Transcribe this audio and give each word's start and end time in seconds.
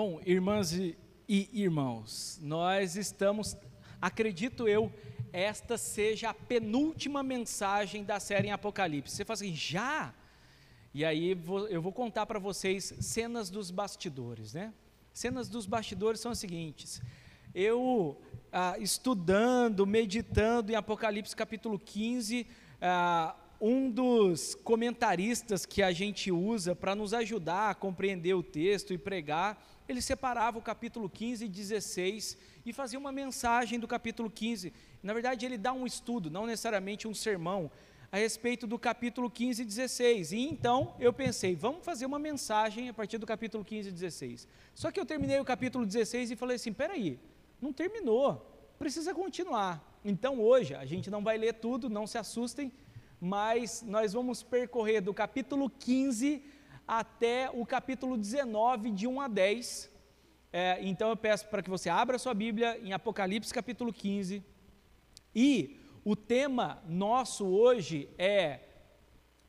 Bom, 0.00 0.20
irmãs 0.24 0.72
e, 0.74 0.96
irmãos, 1.28 2.38
nós 2.40 2.94
estamos, 2.94 3.56
acredito 4.00 4.68
eu, 4.68 4.92
esta 5.32 5.76
seja 5.76 6.30
a 6.30 6.34
penúltima 6.34 7.20
mensagem 7.20 8.04
da 8.04 8.20
série 8.20 8.46
em 8.46 8.52
Apocalipse. 8.52 9.16
Você 9.16 9.24
fala 9.24 9.34
assim, 9.34 9.52
já? 9.56 10.14
E 10.94 11.04
aí 11.04 11.36
eu 11.68 11.82
vou 11.82 11.90
contar 11.90 12.26
para 12.26 12.38
vocês 12.38 12.94
cenas 13.00 13.50
dos 13.50 13.72
bastidores, 13.72 14.54
né? 14.54 14.72
Cenas 15.12 15.48
dos 15.48 15.66
bastidores 15.66 16.20
são 16.20 16.30
as 16.30 16.38
seguintes. 16.38 17.02
Eu, 17.52 18.16
ah, 18.52 18.76
estudando, 18.78 19.84
meditando 19.84 20.70
em 20.70 20.76
Apocalipse 20.76 21.34
capítulo 21.34 21.76
15, 21.76 22.46
ah, 22.80 23.34
um 23.60 23.90
dos 23.90 24.54
comentaristas 24.54 25.66
que 25.66 25.82
a 25.82 25.92
gente 25.92 26.30
usa 26.30 26.76
para 26.76 26.94
nos 26.94 27.12
ajudar 27.12 27.70
a 27.70 27.74
compreender 27.74 28.34
o 28.34 28.42
texto 28.42 28.92
e 28.92 28.98
pregar, 28.98 29.62
ele 29.88 30.00
separava 30.00 30.58
o 30.58 30.62
capítulo 30.62 31.08
15 31.08 31.44
e 31.44 31.48
16 31.48 32.38
e 32.64 32.72
fazia 32.72 32.98
uma 32.98 33.10
mensagem 33.10 33.80
do 33.80 33.88
capítulo 33.88 34.30
15. 34.30 34.72
Na 35.02 35.12
verdade, 35.12 35.44
ele 35.44 35.58
dá 35.58 35.72
um 35.72 35.86
estudo, 35.86 36.30
não 36.30 36.46
necessariamente 36.46 37.08
um 37.08 37.14
sermão, 37.14 37.70
a 38.10 38.16
respeito 38.16 38.66
do 38.66 38.78
capítulo 38.78 39.30
15 39.30 39.62
e 39.62 39.64
16. 39.64 40.32
E 40.32 40.40
então 40.40 40.94
eu 41.00 41.12
pensei, 41.12 41.56
vamos 41.56 41.84
fazer 41.84 42.06
uma 42.06 42.18
mensagem 42.18 42.88
a 42.88 42.94
partir 42.94 43.18
do 43.18 43.26
capítulo 43.26 43.64
15 43.64 43.88
e 43.88 43.92
16. 43.92 44.48
Só 44.74 44.90
que 44.90 45.00
eu 45.00 45.06
terminei 45.06 45.38
o 45.40 45.44
capítulo 45.44 45.84
16 45.84 46.30
e 46.30 46.36
falei 46.36 46.56
assim: 46.56 46.72
peraí, 46.72 47.18
não 47.60 47.72
terminou, 47.72 48.74
precisa 48.78 49.12
continuar. 49.12 50.00
Então 50.04 50.40
hoje, 50.40 50.74
a 50.74 50.84
gente 50.84 51.10
não 51.10 51.22
vai 51.22 51.36
ler 51.36 51.54
tudo, 51.54 51.90
não 51.90 52.06
se 52.06 52.16
assustem, 52.16 52.72
mas 53.20 53.82
nós 53.82 54.12
vamos 54.12 54.42
percorrer 54.42 55.00
do 55.00 55.12
capítulo 55.12 55.68
15 55.68 56.42
até 56.86 57.50
o 57.52 57.66
capítulo 57.66 58.16
19, 58.16 58.90
de 58.90 59.06
1 59.06 59.20
a 59.20 59.28
10. 59.28 59.90
É, 60.52 60.78
então 60.80 61.10
eu 61.10 61.16
peço 61.16 61.46
para 61.48 61.62
que 61.62 61.68
você 61.68 61.90
abra 61.90 62.18
sua 62.18 62.32
Bíblia 62.32 62.78
em 62.82 62.92
Apocalipse 62.92 63.52
capítulo 63.52 63.92
15. 63.92 64.42
E 65.34 65.78
o 66.04 66.16
tema 66.16 66.82
nosso 66.88 67.46
hoje 67.46 68.08
é 68.16 68.60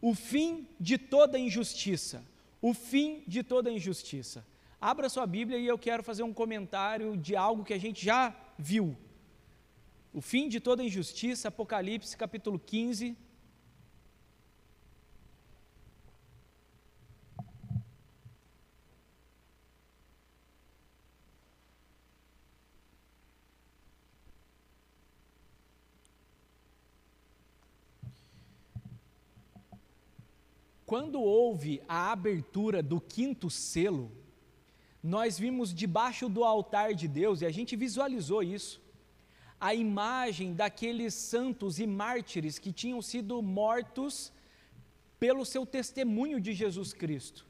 o 0.02 0.14
fim 0.14 0.68
de 0.80 0.98
toda 0.98 1.40
injustiça. 1.40 2.24
O 2.62 2.74
fim 2.74 3.24
de 3.28 3.44
toda 3.44 3.72
injustiça. 3.72 4.46
Abra 4.82 5.10
sua 5.10 5.26
Bíblia 5.26 5.58
e 5.58 5.68
eu 5.68 5.78
quero 5.78 6.04
fazer 6.04 6.24
um 6.24 6.34
comentário 6.34 7.16
de 7.16 7.36
algo 7.36 7.64
que 7.64 7.74
a 7.74 7.78
gente 7.80 8.04
já 8.04 8.36
viu. 8.58 8.98
O 10.14 10.22
fim 10.22 10.50
de 10.50 10.60
toda 10.60 10.84
injustiça, 10.84 11.48
Apocalipse 11.48 12.18
capítulo 12.18 12.58
15, 12.58 13.16
Quando 30.90 31.22
houve 31.22 31.84
a 31.88 32.12
abertura 32.12 32.82
do 32.82 33.00
quinto 33.00 33.48
selo, 33.48 34.12
nós 35.04 35.38
vimos 35.38 35.72
debaixo 35.72 36.28
do 36.28 36.44
altar 36.44 36.96
de 36.96 37.08
Deus, 37.08 37.42
e 37.42 37.46
a 37.46 37.52
gente 37.52 37.76
visualizou 37.76 38.42
isso, 38.42 38.82
a 39.62 39.72
imagem 39.72 40.56
daqueles 40.56 41.14
santos 41.14 41.78
e 41.78 41.86
mártires 41.86 42.58
que 42.58 42.72
tinham 42.72 43.04
sido 43.04 43.40
mortos 43.40 44.34
pelo 45.20 45.46
seu 45.46 45.64
testemunho 45.64 46.42
de 46.42 46.56
Jesus 46.56 46.92
Cristo. 46.92 47.46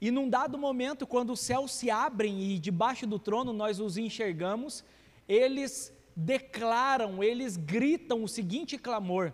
E 0.00 0.10
num 0.10 0.28
dado 0.28 0.58
momento, 0.58 1.06
quando 1.06 1.34
os 1.34 1.38
céus 1.38 1.70
se 1.70 1.88
abrem 1.88 2.50
e 2.50 2.58
debaixo 2.58 3.06
do 3.06 3.16
trono 3.16 3.52
nós 3.52 3.78
os 3.78 3.96
enxergamos, 3.96 4.82
eles 5.28 5.92
declaram, 6.16 7.22
eles 7.22 7.56
gritam 7.56 8.24
o 8.24 8.28
seguinte 8.28 8.76
clamor: 8.76 9.32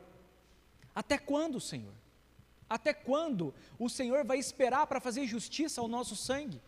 Até 0.94 1.16
quando, 1.16 1.58
Senhor? 1.58 2.01
Até 2.68 2.94
quando 2.94 3.54
o 3.78 3.88
Senhor 3.88 4.24
vai 4.24 4.38
esperar 4.38 4.86
para 4.86 5.00
fazer 5.00 5.26
justiça 5.26 5.80
ao 5.80 5.88
nosso 5.88 6.16
sangue? 6.16 6.60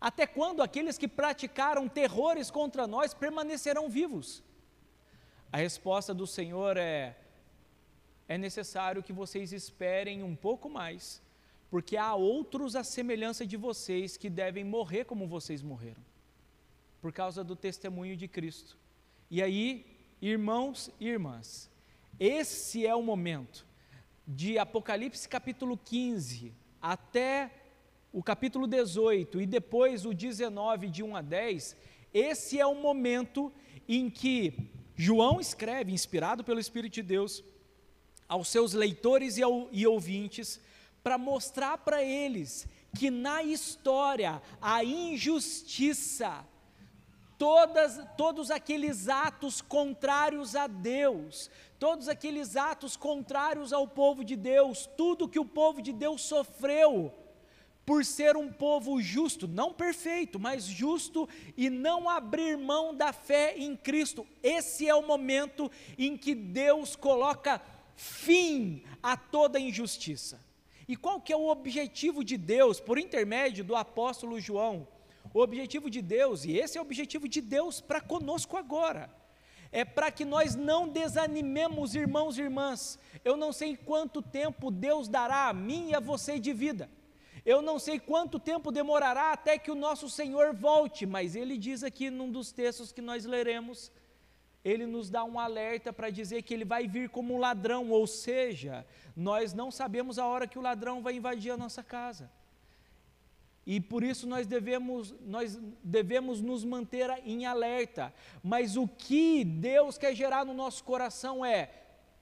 Até 0.00 0.26
quando 0.26 0.62
aqueles 0.62 0.98
que 0.98 1.06
praticaram 1.06 1.88
terrores 1.88 2.50
contra 2.50 2.86
nós 2.86 3.14
permanecerão 3.14 3.88
vivos? 3.88 4.42
A 5.52 5.58
resposta 5.58 6.12
do 6.12 6.26
Senhor 6.26 6.76
é: 6.76 7.16
é 8.26 8.38
necessário 8.38 9.02
que 9.02 9.12
vocês 9.12 9.52
esperem 9.52 10.22
um 10.22 10.34
pouco 10.34 10.68
mais, 10.68 11.22
porque 11.70 11.96
há 11.96 12.14
outros 12.14 12.74
à 12.74 12.82
semelhança 12.82 13.46
de 13.46 13.56
vocês 13.56 14.16
que 14.16 14.28
devem 14.28 14.64
morrer 14.64 15.04
como 15.04 15.28
vocês 15.28 15.62
morreram, 15.62 16.02
por 17.00 17.12
causa 17.12 17.44
do 17.44 17.54
testemunho 17.54 18.16
de 18.16 18.26
Cristo. 18.26 18.76
E 19.30 19.42
aí, 19.42 19.86
irmãos 20.20 20.90
e 20.98 21.08
irmãs, 21.08 21.70
esse 22.18 22.86
é 22.86 22.94
o 22.94 23.02
momento 23.02 23.66
de 24.34 24.58
Apocalipse 24.58 25.28
capítulo 25.28 25.76
15 25.76 26.54
até 26.80 27.50
o 28.10 28.22
capítulo 28.22 28.66
18 28.66 29.42
e 29.42 29.46
depois 29.46 30.06
o 30.06 30.14
19, 30.14 30.88
de 30.88 31.02
1 31.02 31.16
a 31.16 31.22
10, 31.22 31.76
esse 32.14 32.58
é 32.58 32.66
o 32.66 32.74
momento 32.74 33.52
em 33.86 34.08
que 34.08 34.70
João 34.96 35.38
escreve, 35.38 35.92
inspirado 35.92 36.42
pelo 36.42 36.60
Espírito 36.60 36.94
de 36.94 37.02
Deus, 37.02 37.44
aos 38.26 38.48
seus 38.48 38.72
leitores 38.72 39.36
e, 39.36 39.42
ao, 39.42 39.68
e 39.70 39.86
ouvintes, 39.86 40.60
para 41.02 41.18
mostrar 41.18 41.78
para 41.78 42.02
eles 42.02 42.66
que 42.96 43.10
na 43.10 43.42
história 43.42 44.40
a 44.60 44.82
injustiça, 44.82 46.44
todas, 47.36 48.00
todos 48.16 48.50
aqueles 48.50 49.08
atos 49.08 49.60
contrários 49.60 50.56
a 50.56 50.66
Deus, 50.66 51.50
todos 51.82 52.08
aqueles 52.08 52.54
atos 52.54 52.96
contrários 52.96 53.72
ao 53.72 53.88
povo 53.88 54.22
de 54.22 54.36
Deus, 54.36 54.88
tudo 54.96 55.28
que 55.28 55.40
o 55.40 55.44
povo 55.44 55.82
de 55.82 55.92
Deus 55.92 56.22
sofreu, 56.22 57.12
por 57.84 58.04
ser 58.04 58.36
um 58.36 58.52
povo 58.52 59.02
justo, 59.02 59.48
não 59.48 59.72
perfeito, 59.72 60.38
mas 60.38 60.62
justo 60.62 61.28
e 61.56 61.68
não 61.68 62.08
abrir 62.08 62.56
mão 62.56 62.94
da 62.94 63.12
fé 63.12 63.56
em 63.58 63.74
Cristo. 63.74 64.24
Esse 64.44 64.88
é 64.88 64.94
o 64.94 65.04
momento 65.04 65.68
em 65.98 66.16
que 66.16 66.36
Deus 66.36 66.94
coloca 66.94 67.60
fim 67.96 68.84
a 69.02 69.16
toda 69.16 69.58
injustiça. 69.58 70.40
E 70.86 70.94
qual 70.94 71.20
que 71.20 71.32
é 71.32 71.36
o 71.36 71.48
objetivo 71.48 72.22
de 72.22 72.36
Deus 72.36 72.78
por 72.78 72.96
intermédio 72.96 73.64
do 73.64 73.74
apóstolo 73.74 74.38
João? 74.38 74.86
O 75.34 75.40
objetivo 75.40 75.90
de 75.90 76.00
Deus, 76.00 76.44
e 76.44 76.56
esse 76.56 76.78
é 76.78 76.80
o 76.80 76.84
objetivo 76.84 77.26
de 77.26 77.40
Deus 77.40 77.80
para 77.80 78.00
conosco 78.00 78.56
agora, 78.56 79.10
é 79.72 79.84
para 79.84 80.10
que 80.10 80.24
nós 80.24 80.54
não 80.54 80.86
desanimemos, 80.86 81.94
irmãos 81.94 82.36
e 82.36 82.42
irmãs. 82.42 82.98
Eu 83.24 83.36
não 83.36 83.52
sei 83.52 83.74
quanto 83.74 84.20
tempo 84.20 84.70
Deus 84.70 85.08
dará 85.08 85.48
a 85.48 85.52
mim 85.54 85.88
e 85.88 85.94
a 85.94 86.00
você 86.00 86.38
de 86.38 86.52
vida. 86.52 86.90
Eu 87.44 87.62
não 87.62 87.78
sei 87.78 87.98
quanto 87.98 88.38
tempo 88.38 88.70
demorará 88.70 89.32
até 89.32 89.58
que 89.58 89.70
o 89.70 89.74
nosso 89.74 90.08
Senhor 90.08 90.54
volte, 90.54 91.06
mas 91.06 91.34
ele 91.34 91.56
diz 91.56 91.82
aqui 91.82 92.10
num 92.10 92.30
dos 92.30 92.52
textos 92.52 92.92
que 92.92 93.00
nós 93.00 93.24
leremos, 93.24 93.90
ele 94.64 94.86
nos 94.86 95.10
dá 95.10 95.24
um 95.24 95.40
alerta 95.40 95.92
para 95.92 96.10
dizer 96.10 96.42
que 96.42 96.54
ele 96.54 96.64
vai 96.64 96.86
vir 96.86 97.08
como 97.08 97.34
um 97.34 97.38
ladrão, 97.38 97.90
ou 97.90 98.06
seja, 98.06 98.86
nós 99.16 99.52
não 99.52 99.72
sabemos 99.72 100.18
a 100.18 100.26
hora 100.26 100.46
que 100.46 100.58
o 100.58 100.62
ladrão 100.62 101.02
vai 101.02 101.14
invadir 101.14 101.50
a 101.50 101.56
nossa 101.56 101.82
casa. 101.82 102.30
E 103.64 103.80
por 103.80 104.02
isso 104.02 104.26
nós 104.26 104.46
devemos, 104.46 105.14
nós 105.24 105.58
devemos 105.84 106.40
nos 106.40 106.64
manter 106.64 107.10
em 107.24 107.46
alerta. 107.46 108.12
Mas 108.42 108.76
o 108.76 108.88
que 108.88 109.44
Deus 109.44 109.96
quer 109.96 110.14
gerar 110.14 110.44
no 110.44 110.52
nosso 110.52 110.82
coração 110.82 111.44
é: 111.44 111.70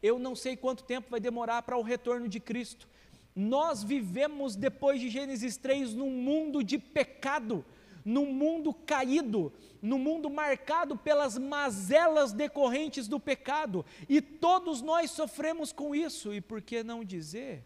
eu 0.03 0.19
não 0.19 0.34
sei 0.34 0.56
quanto 0.56 0.84
tempo 0.84 1.11
vai 1.11 1.21
demorar 1.21 1.62
para 1.62 1.78
o 1.78 1.83
retorno 1.83 2.28
de 2.28 2.41
Cristo. 2.41 2.89
Nós 3.34 3.83
vivemos 3.83 4.56
depois 4.56 5.01
de 5.01 5.09
Gênesis 5.09 5.56
3 5.56 5.95
num 5.95 6.11
mundo 6.11 6.62
de 6.62 6.78
pecado, 6.78 7.65
num 8.05 8.27
mundo 8.27 8.75
caído, 8.75 9.53
num 9.81 9.98
mundo 9.98 10.28
marcado 10.28 10.97
pelas 10.97 11.39
mazelas 11.39 12.33
decorrentes 12.33 13.09
do 13.09 13.21
pecado, 13.21 13.84
e 14.09 14.21
todos 14.21 14.83
nós 14.83 15.10
sofremos 15.10 15.72
com 15.72 15.95
isso, 15.95 16.34
e 16.34 16.41
por 16.41 16.60
que 16.60 16.83
não 16.83 17.04
dizer? 17.04 17.65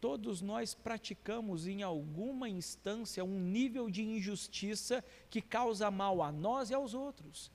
Todos 0.00 0.42
nós 0.42 0.74
praticamos 0.74 1.66
em 1.66 1.82
alguma 1.82 2.48
instância 2.48 3.24
um 3.24 3.40
nível 3.40 3.88
de 3.90 4.02
injustiça 4.02 5.02
que 5.30 5.40
causa 5.40 5.90
mal 5.90 6.22
a 6.22 6.30
nós 6.30 6.70
e 6.70 6.74
aos 6.74 6.92
outros. 6.92 7.50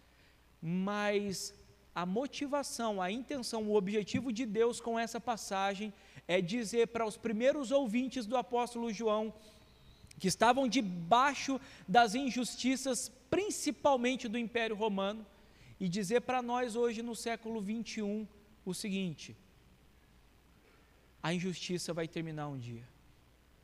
Mas 0.62 1.54
a 1.94 2.06
motivação, 2.06 3.02
a 3.02 3.12
intenção, 3.12 3.64
o 3.64 3.76
objetivo 3.76 4.32
de 4.32 4.46
Deus 4.46 4.80
com 4.80 4.98
essa 4.98 5.20
passagem 5.20 5.94
é 6.28 6.42
dizer 6.42 6.88
para 6.88 7.06
os 7.06 7.18
primeiros 7.18 7.72
ouvintes 7.72 8.26
do 8.26 8.38
apóstolo 8.38 8.92
João, 8.92 9.34
que 10.18 10.28
estavam 10.28 10.68
debaixo 10.68 11.60
das 11.88 12.16
injustiças, 12.16 13.12
principalmente 13.30 14.28
do 14.28 14.38
Império 14.38 14.76
Romano, 14.76 15.26
e 15.80 15.90
dizer 15.90 16.22
para 16.22 16.42
nós 16.42 16.76
hoje 16.76 17.02
no 17.02 17.16
século 17.16 17.60
21 17.60 18.28
o 18.64 18.74
seguinte: 18.74 19.36
a 21.21 21.33
injustiça 21.33 21.94
vai 21.94 22.07
terminar 22.07 22.47
um 22.47 22.57
dia. 22.57 22.88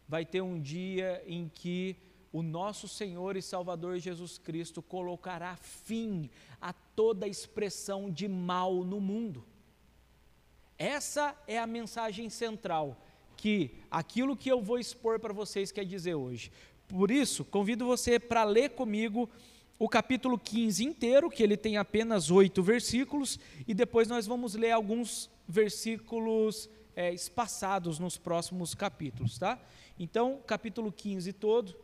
Vai 0.08 0.26
ter 0.26 0.42
um 0.42 0.60
dia 0.60 1.22
em 1.26 1.50
que 1.50 1.96
o 2.32 2.42
nosso 2.42 2.88
Senhor 2.88 3.36
e 3.36 3.42
Salvador 3.42 4.00
Jesus 4.00 4.38
Cristo 4.38 4.82
colocará 4.82 5.56
fim 5.56 6.30
a 6.62 6.72
toda 6.72 7.28
expressão 7.28 8.12
de 8.12 8.28
mal 8.28 8.84
no 8.84 9.00
mundo. 9.00 9.44
Essa 10.78 11.36
é 11.48 11.58
a 11.58 11.66
mensagem 11.66 12.30
central 12.30 13.02
que 13.36 13.72
aquilo 13.90 14.36
que 14.36 14.50
eu 14.50 14.62
vou 14.62 14.80
expor 14.80 15.20
para 15.20 15.34
vocês 15.34 15.72
quer 15.72 15.86
dizer 15.86 16.16
hoje. 16.16 16.52
Por 16.88 17.12
isso, 17.12 17.44
convido 17.46 17.86
você 17.86 18.20
para 18.20 18.44
ler 18.44 18.72
comigo 18.72 19.30
o 19.80 19.88
capítulo 19.88 20.40
15 20.40 20.84
inteiro, 20.84 21.30
que 21.30 21.44
ele 21.44 21.56
tem 21.56 21.78
apenas 21.78 22.32
oito 22.32 22.64
versículos, 22.64 23.40
e 23.68 23.74
depois 23.74 24.08
nós 24.08 24.26
vamos 24.26 24.56
ler 24.56 24.72
alguns 24.72 25.30
versículos 25.48 26.70
é, 26.98 27.14
espaçados 27.14 28.00
nos 28.00 28.18
próximos 28.18 28.74
capítulos, 28.74 29.38
tá? 29.38 29.60
Então, 30.00 30.42
capítulo 30.48 30.92
15 30.92 31.32
todo, 31.32 31.76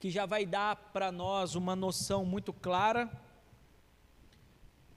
que 0.00 0.10
já 0.10 0.26
vai 0.26 0.44
dar 0.44 0.74
para 0.92 1.12
nós 1.12 1.54
uma 1.54 1.76
noção 1.76 2.24
muito 2.24 2.52
clara. 2.52 3.08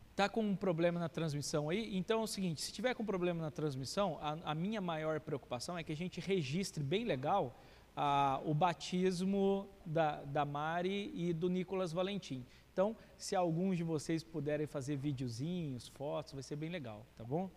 Está 0.09 0.27
com 0.27 0.41
um 0.41 0.55
problema 0.55 0.99
na 0.99 1.07
transmissão 1.07 1.69
aí? 1.69 1.95
Então 1.95 2.21
é 2.21 2.23
o 2.23 2.27
seguinte: 2.27 2.63
se 2.63 2.73
tiver 2.73 2.95
com 2.95 3.05
problema 3.05 3.39
na 3.39 3.51
transmissão, 3.51 4.17
a, 4.19 4.51
a 4.51 4.55
minha 4.55 4.81
maior 4.81 5.19
preocupação 5.19 5.77
é 5.77 5.83
que 5.83 5.91
a 5.91 5.95
gente 5.95 6.19
registre 6.19 6.83
bem 6.83 7.05
legal 7.05 7.55
a, 7.95 8.41
o 8.43 8.55
batismo 8.55 9.69
da, 9.85 10.23
da 10.23 10.43
Mari 10.43 11.11
e 11.13 11.33
do 11.33 11.49
Nicolas 11.49 11.93
Valentim. 11.93 12.43
Então, 12.77 12.95
se 13.17 13.35
alguns 13.35 13.75
de 13.75 13.83
vocês 13.83 14.21
puderem 14.21 14.67
fazer 14.67 14.97
videozinhos, 14.97 15.87
fotos, 15.87 16.33
vai 16.33 16.43
ser 16.43 16.55
bem 16.55 16.69
legal, 16.69 17.07
tá 17.17 17.23
bom? 17.23 17.49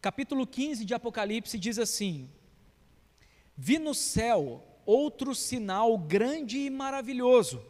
Capítulo 0.00 0.46
15 0.46 0.82
de 0.82 0.94
Apocalipse 0.94 1.58
diz 1.58 1.78
assim: 1.78 2.26
Vi 3.54 3.78
no 3.78 3.92
céu 3.92 4.66
outro 4.86 5.34
sinal 5.34 5.98
grande 5.98 6.56
e 6.60 6.70
maravilhoso. 6.70 7.62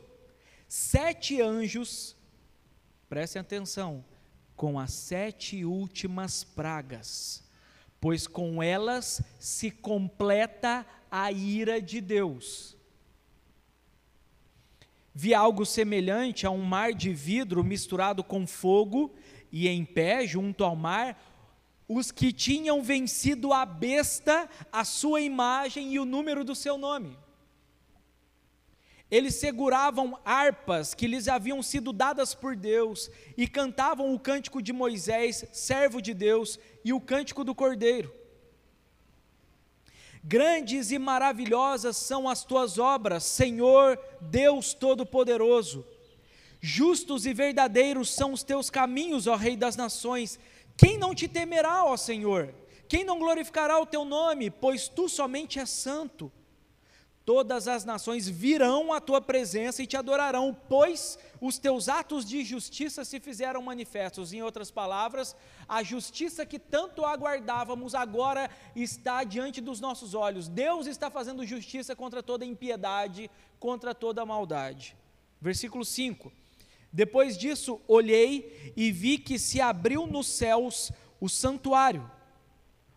Sete 0.68 1.42
anjos, 1.42 2.14
prestem 3.08 3.40
atenção, 3.40 4.04
com 4.54 4.78
as 4.78 4.92
sete 4.92 5.64
últimas 5.64 6.44
pragas, 6.44 7.42
pois 8.00 8.28
com 8.28 8.62
elas 8.62 9.20
se 9.40 9.72
completa 9.72 10.86
a 11.10 11.32
ira 11.32 11.82
de 11.82 12.00
Deus. 12.00 12.75
Vi 15.18 15.32
algo 15.32 15.64
semelhante 15.64 16.46
a 16.46 16.50
um 16.50 16.62
mar 16.62 16.92
de 16.92 17.10
vidro 17.10 17.64
misturado 17.64 18.22
com 18.22 18.46
fogo, 18.46 19.14
e 19.50 19.66
em 19.66 19.82
pé, 19.82 20.26
junto 20.26 20.62
ao 20.62 20.76
mar, 20.76 21.18
os 21.88 22.12
que 22.12 22.30
tinham 22.30 22.82
vencido 22.82 23.50
a 23.50 23.64
besta, 23.64 24.46
a 24.70 24.84
sua 24.84 25.22
imagem 25.22 25.94
e 25.94 25.98
o 25.98 26.04
número 26.04 26.44
do 26.44 26.54
seu 26.54 26.76
nome. 26.76 27.16
Eles 29.10 29.36
seguravam 29.36 30.18
harpas 30.22 30.92
que 30.92 31.06
lhes 31.06 31.28
haviam 31.28 31.62
sido 31.62 31.94
dadas 31.94 32.34
por 32.34 32.54
Deus 32.54 33.10
e 33.38 33.48
cantavam 33.48 34.12
o 34.12 34.20
cântico 34.20 34.60
de 34.60 34.70
Moisés, 34.70 35.46
servo 35.50 36.02
de 36.02 36.12
Deus, 36.12 36.58
e 36.84 36.92
o 36.92 37.00
cântico 37.00 37.42
do 37.42 37.54
Cordeiro. 37.54 38.12
Grandes 40.28 40.90
e 40.90 40.98
maravilhosas 40.98 41.96
são 41.96 42.28
as 42.28 42.42
tuas 42.42 42.78
obras, 42.78 43.22
Senhor 43.22 43.96
Deus 44.20 44.74
Todo-Poderoso. 44.74 45.86
Justos 46.60 47.26
e 47.26 47.32
verdadeiros 47.32 48.10
são 48.12 48.32
os 48.32 48.42
teus 48.42 48.68
caminhos, 48.68 49.28
ó 49.28 49.36
Rei 49.36 49.56
das 49.56 49.76
Nações. 49.76 50.36
Quem 50.76 50.98
não 50.98 51.14
te 51.14 51.28
temerá, 51.28 51.84
ó 51.84 51.96
Senhor? 51.96 52.52
Quem 52.88 53.04
não 53.04 53.20
glorificará 53.20 53.78
o 53.78 53.86
teu 53.86 54.04
nome? 54.04 54.50
Pois 54.50 54.88
tu 54.88 55.08
somente 55.08 55.60
és 55.60 55.70
santo. 55.70 56.32
Todas 57.26 57.66
as 57.66 57.84
nações 57.84 58.28
virão 58.28 58.92
à 58.92 59.00
tua 59.00 59.20
presença 59.20 59.82
e 59.82 59.86
te 59.86 59.96
adorarão, 59.96 60.56
pois 60.68 61.18
os 61.40 61.58
teus 61.58 61.88
atos 61.88 62.24
de 62.24 62.44
justiça 62.44 63.04
se 63.04 63.18
fizeram 63.18 63.60
manifestos. 63.60 64.32
Em 64.32 64.42
outras 64.42 64.70
palavras, 64.70 65.34
a 65.68 65.82
justiça 65.82 66.46
que 66.46 66.58
tanto 66.58 67.04
aguardávamos 67.04 67.96
agora 67.96 68.48
está 68.76 69.24
diante 69.24 69.60
dos 69.60 69.80
nossos 69.80 70.14
olhos. 70.14 70.48
Deus 70.48 70.86
está 70.86 71.10
fazendo 71.10 71.44
justiça 71.44 71.96
contra 71.96 72.22
toda 72.22 72.46
impiedade, 72.46 73.28
contra 73.58 73.92
toda 73.92 74.24
maldade. 74.24 74.96
Versículo 75.40 75.84
5 75.84 76.32
depois 76.92 77.36
disso, 77.36 77.78
olhei 77.86 78.72
e 78.74 78.90
vi 78.90 79.18
que 79.18 79.38
se 79.38 79.60
abriu 79.60 80.06
nos 80.06 80.28
céus 80.28 80.90
o 81.20 81.28
santuário, 81.28 82.10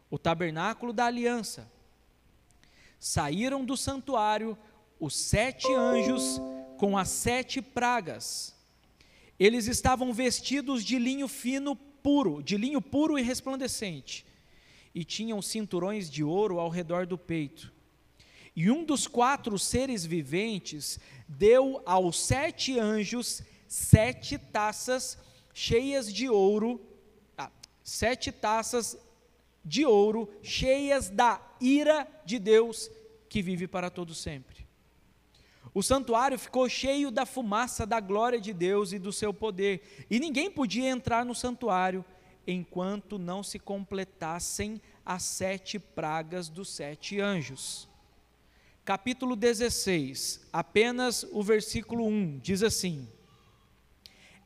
o 0.09 0.17
tabernáculo 0.17 0.93
da 0.93 1.05
aliança. 1.05 1.69
Saíram 2.99 3.63
do 3.63 3.77
santuário 3.77 4.57
os 4.99 5.15
sete 5.15 5.71
anjos 5.73 6.39
com 6.77 6.97
as 6.97 7.09
sete 7.09 7.61
pragas. 7.61 8.55
Eles 9.39 9.67
estavam 9.67 10.13
vestidos 10.13 10.83
de 10.83 10.99
linho 10.99 11.27
fino 11.27 11.75
puro, 11.75 12.43
de 12.43 12.57
linho 12.57 12.81
puro 12.81 13.17
e 13.17 13.21
resplandecente, 13.21 14.25
e 14.93 15.05
tinham 15.05 15.41
cinturões 15.41 16.09
de 16.09 16.23
ouro 16.23 16.59
ao 16.59 16.69
redor 16.69 17.05
do 17.05 17.17
peito. 17.17 17.71
E 18.55 18.69
um 18.69 18.83
dos 18.83 19.07
quatro 19.07 19.57
seres 19.57 20.05
viventes 20.05 20.99
deu 21.27 21.81
aos 21.85 22.19
sete 22.19 22.77
anjos 22.77 23.41
sete 23.69 24.37
taças 24.37 25.17
cheias 25.53 26.11
de 26.11 26.27
ouro, 26.27 26.81
ah, 27.37 27.51
sete 27.83 28.31
taças 28.31 28.97
de 29.63 29.85
ouro 29.85 30.27
cheias 30.41 31.09
da 31.09 31.37
ira 31.59 32.07
de 32.25 32.39
Deus 32.39 32.89
que 33.27 33.41
vive 33.41 33.67
para 33.67 33.89
todo 33.89 34.13
sempre. 34.13 34.67
O 35.73 35.83
santuário 35.83 36.39
ficou 36.39 36.67
cheio 36.67 37.11
da 37.11 37.25
fumaça 37.25 37.85
da 37.85 37.99
glória 37.99 38.39
de 38.39 38.53
Deus 38.53 38.91
e 38.91 38.99
do 38.99 39.13
seu 39.13 39.33
poder, 39.33 40.05
e 40.09 40.19
ninguém 40.19 40.49
podia 40.49 40.89
entrar 40.89 41.23
no 41.23 41.35
santuário 41.35 42.03
enquanto 42.47 43.19
não 43.19 43.43
se 43.43 43.59
completassem 43.59 44.81
as 45.05 45.23
sete 45.23 45.77
pragas 45.77 46.49
dos 46.49 46.69
sete 46.69 47.19
anjos. 47.19 47.87
Capítulo 48.83 49.35
16, 49.35 50.47
apenas 50.51 51.23
o 51.31 51.43
versículo 51.43 52.07
1, 52.07 52.39
diz 52.39 52.63
assim: 52.63 53.07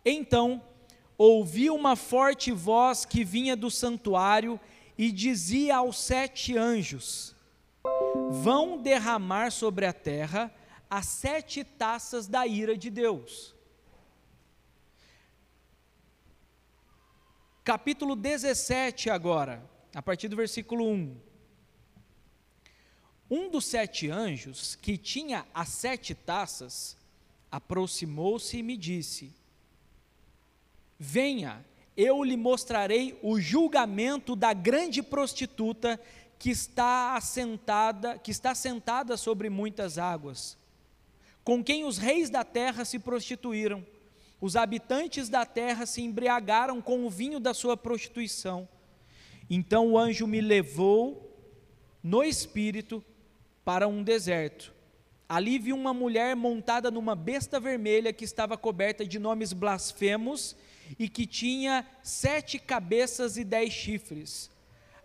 então 0.05 0.61
ouvi 1.17 1.69
uma 1.69 1.95
forte 1.95 2.51
voz 2.51 3.05
que 3.05 3.23
vinha 3.23 3.55
do 3.55 3.71
santuário 3.71 4.59
e 5.03 5.11
dizia 5.11 5.75
aos 5.77 5.97
sete 5.97 6.57
anjos: 6.57 7.35
Vão 8.41 8.81
derramar 8.81 9.51
sobre 9.51 9.85
a 9.85 9.91
terra 9.91 10.49
as 10.89 11.07
sete 11.07 11.61
taças 11.61 12.25
da 12.25 12.47
ira 12.47 12.77
de 12.77 12.89
Deus. 12.89 13.53
Capítulo 17.65 18.15
17, 18.15 19.09
agora, 19.09 19.69
a 19.93 20.01
partir 20.01 20.29
do 20.29 20.37
versículo 20.37 20.89
1. 20.89 21.17
Um 23.29 23.49
dos 23.51 23.65
sete 23.65 24.09
anjos, 24.09 24.75
que 24.75 24.97
tinha 24.97 25.45
as 25.53 25.67
sete 25.67 26.15
taças, 26.15 26.95
aproximou-se 27.51 28.57
e 28.57 28.63
me 28.63 28.77
disse: 28.77 29.35
Venha, 30.97 31.65
eu 31.95 32.23
lhe 32.23 32.35
mostrarei 32.35 33.17
o 33.21 33.39
julgamento 33.39 34.35
da 34.35 34.53
grande 34.53 35.01
prostituta 35.03 35.99
que 36.39 36.49
está 36.49 37.15
assentada, 37.15 38.17
que 38.17 38.31
está 38.31 38.55
sentada 38.55 39.15
sobre 39.15 39.49
muitas 39.49 39.97
águas, 39.97 40.57
com 41.43 41.63
quem 41.63 41.85
os 41.85 41.97
reis 41.97 42.29
da 42.29 42.43
terra 42.43 42.83
se 42.83 42.99
prostituíram. 42.99 43.85
Os 44.41 44.55
habitantes 44.57 45.29
da 45.29 45.45
terra 45.45 45.85
se 45.85 46.01
embriagaram 46.01 46.81
com 46.81 47.05
o 47.05 47.09
vinho 47.09 47.39
da 47.39 47.53
sua 47.53 47.77
prostituição. 47.77 48.67
Então 49.49 49.91
o 49.91 49.97
anjo 49.97 50.27
me 50.27 50.41
levou 50.41 51.33
no 52.03 52.23
espírito 52.23 53.03
para 53.63 53.87
um 53.87 54.03
deserto. 54.03 54.73
Ali 55.29 55.57
vi 55.57 55.71
uma 55.71 55.93
mulher 55.93 56.35
montada 56.35 56.91
numa 56.91 57.15
besta 57.15 57.59
vermelha 57.59 58.11
que 58.11 58.25
estava 58.25 58.57
coberta 58.57 59.05
de 59.05 59.17
nomes 59.17 59.53
blasfemos 59.53 60.55
e 60.97 61.09
que 61.09 61.25
tinha 61.25 61.85
sete 62.01 62.59
cabeças 62.59 63.37
e 63.37 63.43
dez 63.43 63.71
chifres. 63.73 64.49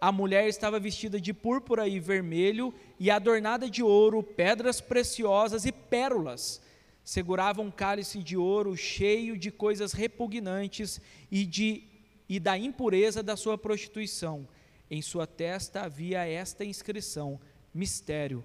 A 0.00 0.12
mulher 0.12 0.46
estava 0.48 0.78
vestida 0.78 1.20
de 1.20 1.34
púrpura 1.34 1.88
e 1.88 1.98
vermelho 1.98 2.72
e 3.00 3.10
adornada 3.10 3.68
de 3.68 3.82
ouro, 3.82 4.22
pedras 4.22 4.80
preciosas 4.80 5.64
e 5.64 5.72
pérolas. 5.72 6.60
Segurava 7.02 7.62
um 7.62 7.70
cálice 7.70 8.22
de 8.22 8.36
ouro 8.36 8.76
cheio 8.76 9.36
de 9.36 9.50
coisas 9.50 9.92
repugnantes 9.92 11.00
e, 11.30 11.44
de, 11.44 11.82
e 12.28 12.38
da 12.38 12.56
impureza 12.56 13.22
da 13.22 13.36
sua 13.36 13.58
prostituição. 13.58 14.46
Em 14.90 15.02
sua 15.02 15.26
testa 15.26 15.82
havia 15.82 16.24
esta 16.24 16.64
inscrição: 16.64 17.40
Mistério, 17.74 18.44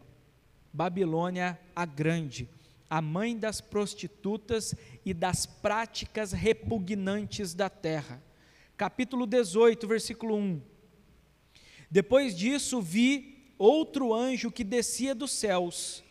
Babilônia 0.73 1.59
a 1.75 1.85
Grande 1.85 2.49
a 2.93 3.01
mãe 3.01 3.35
das 3.35 3.59
prostitutas 3.59 4.75
e 5.03 5.15
das 5.15 5.47
práticas 5.47 6.31
repugnantes 6.31 7.55
da 7.55 7.67
terra. 7.67 8.21
Capítulo 8.77 9.25
18, 9.25 9.87
versículo 9.87 10.35
1. 10.35 10.61
Depois 11.89 12.37
disso, 12.37 12.79
vi 12.79 13.51
outro 13.57 14.13
anjo 14.13 14.51
que 14.51 14.63
descia 14.63 15.15
dos 15.15 15.31
céus. 15.31 16.03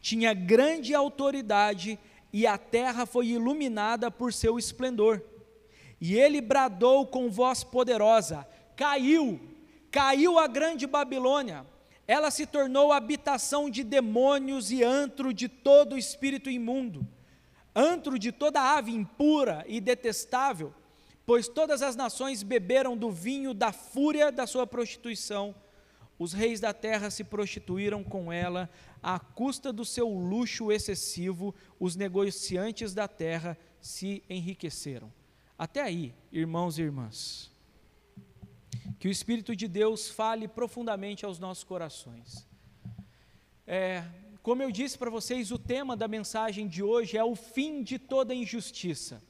Tinha 0.00 0.34
grande 0.34 0.92
autoridade 0.92 2.00
e 2.32 2.48
a 2.48 2.58
terra 2.58 3.06
foi 3.06 3.28
iluminada 3.28 4.10
por 4.10 4.32
seu 4.32 4.58
esplendor. 4.58 5.22
E 6.00 6.16
ele 6.16 6.40
bradou 6.40 7.06
com 7.06 7.30
voz 7.30 7.62
poderosa: 7.62 8.44
Caiu, 8.74 9.40
caiu 9.88 10.36
a 10.40 10.48
grande 10.48 10.84
Babilônia. 10.84 11.64
Ela 12.06 12.30
se 12.30 12.46
tornou 12.46 12.92
habitação 12.92 13.70
de 13.70 13.82
demônios 13.82 14.70
e 14.70 14.84
antro 14.84 15.32
de 15.32 15.48
todo 15.48 15.96
espírito 15.96 16.50
imundo, 16.50 17.06
antro 17.74 18.18
de 18.18 18.30
toda 18.30 18.60
ave 18.60 18.92
impura 18.92 19.64
e 19.66 19.80
detestável, 19.80 20.74
pois 21.24 21.48
todas 21.48 21.80
as 21.80 21.96
nações 21.96 22.42
beberam 22.42 22.96
do 22.96 23.10
vinho 23.10 23.54
da 23.54 23.72
fúria 23.72 24.30
da 24.30 24.46
sua 24.46 24.66
prostituição. 24.66 25.54
Os 26.18 26.32
reis 26.32 26.60
da 26.60 26.72
terra 26.72 27.10
se 27.10 27.24
prostituíram 27.24 28.04
com 28.04 28.32
ela, 28.32 28.70
à 29.02 29.18
custa 29.18 29.72
do 29.72 29.84
seu 29.84 30.08
luxo 30.08 30.70
excessivo, 30.70 31.54
os 31.80 31.96
negociantes 31.96 32.94
da 32.94 33.08
terra 33.08 33.58
se 33.80 34.22
enriqueceram. 34.28 35.12
Até 35.58 35.80
aí, 35.80 36.14
irmãos 36.30 36.78
e 36.78 36.82
irmãs, 36.82 37.50
que 39.04 39.08
o 39.08 39.10
Espírito 39.10 39.54
de 39.54 39.68
Deus 39.68 40.08
fale 40.08 40.48
profundamente 40.48 41.26
aos 41.26 41.38
nossos 41.38 41.62
corações. 41.62 42.48
É, 43.66 44.02
como 44.42 44.62
eu 44.62 44.70
disse 44.70 44.96
para 44.96 45.10
vocês, 45.10 45.52
o 45.52 45.58
tema 45.58 45.94
da 45.94 46.08
mensagem 46.08 46.66
de 46.66 46.82
hoje 46.82 47.18
é 47.18 47.22
o 47.22 47.36
fim 47.36 47.82
de 47.82 47.98
toda 47.98 48.34
injustiça. 48.34 49.22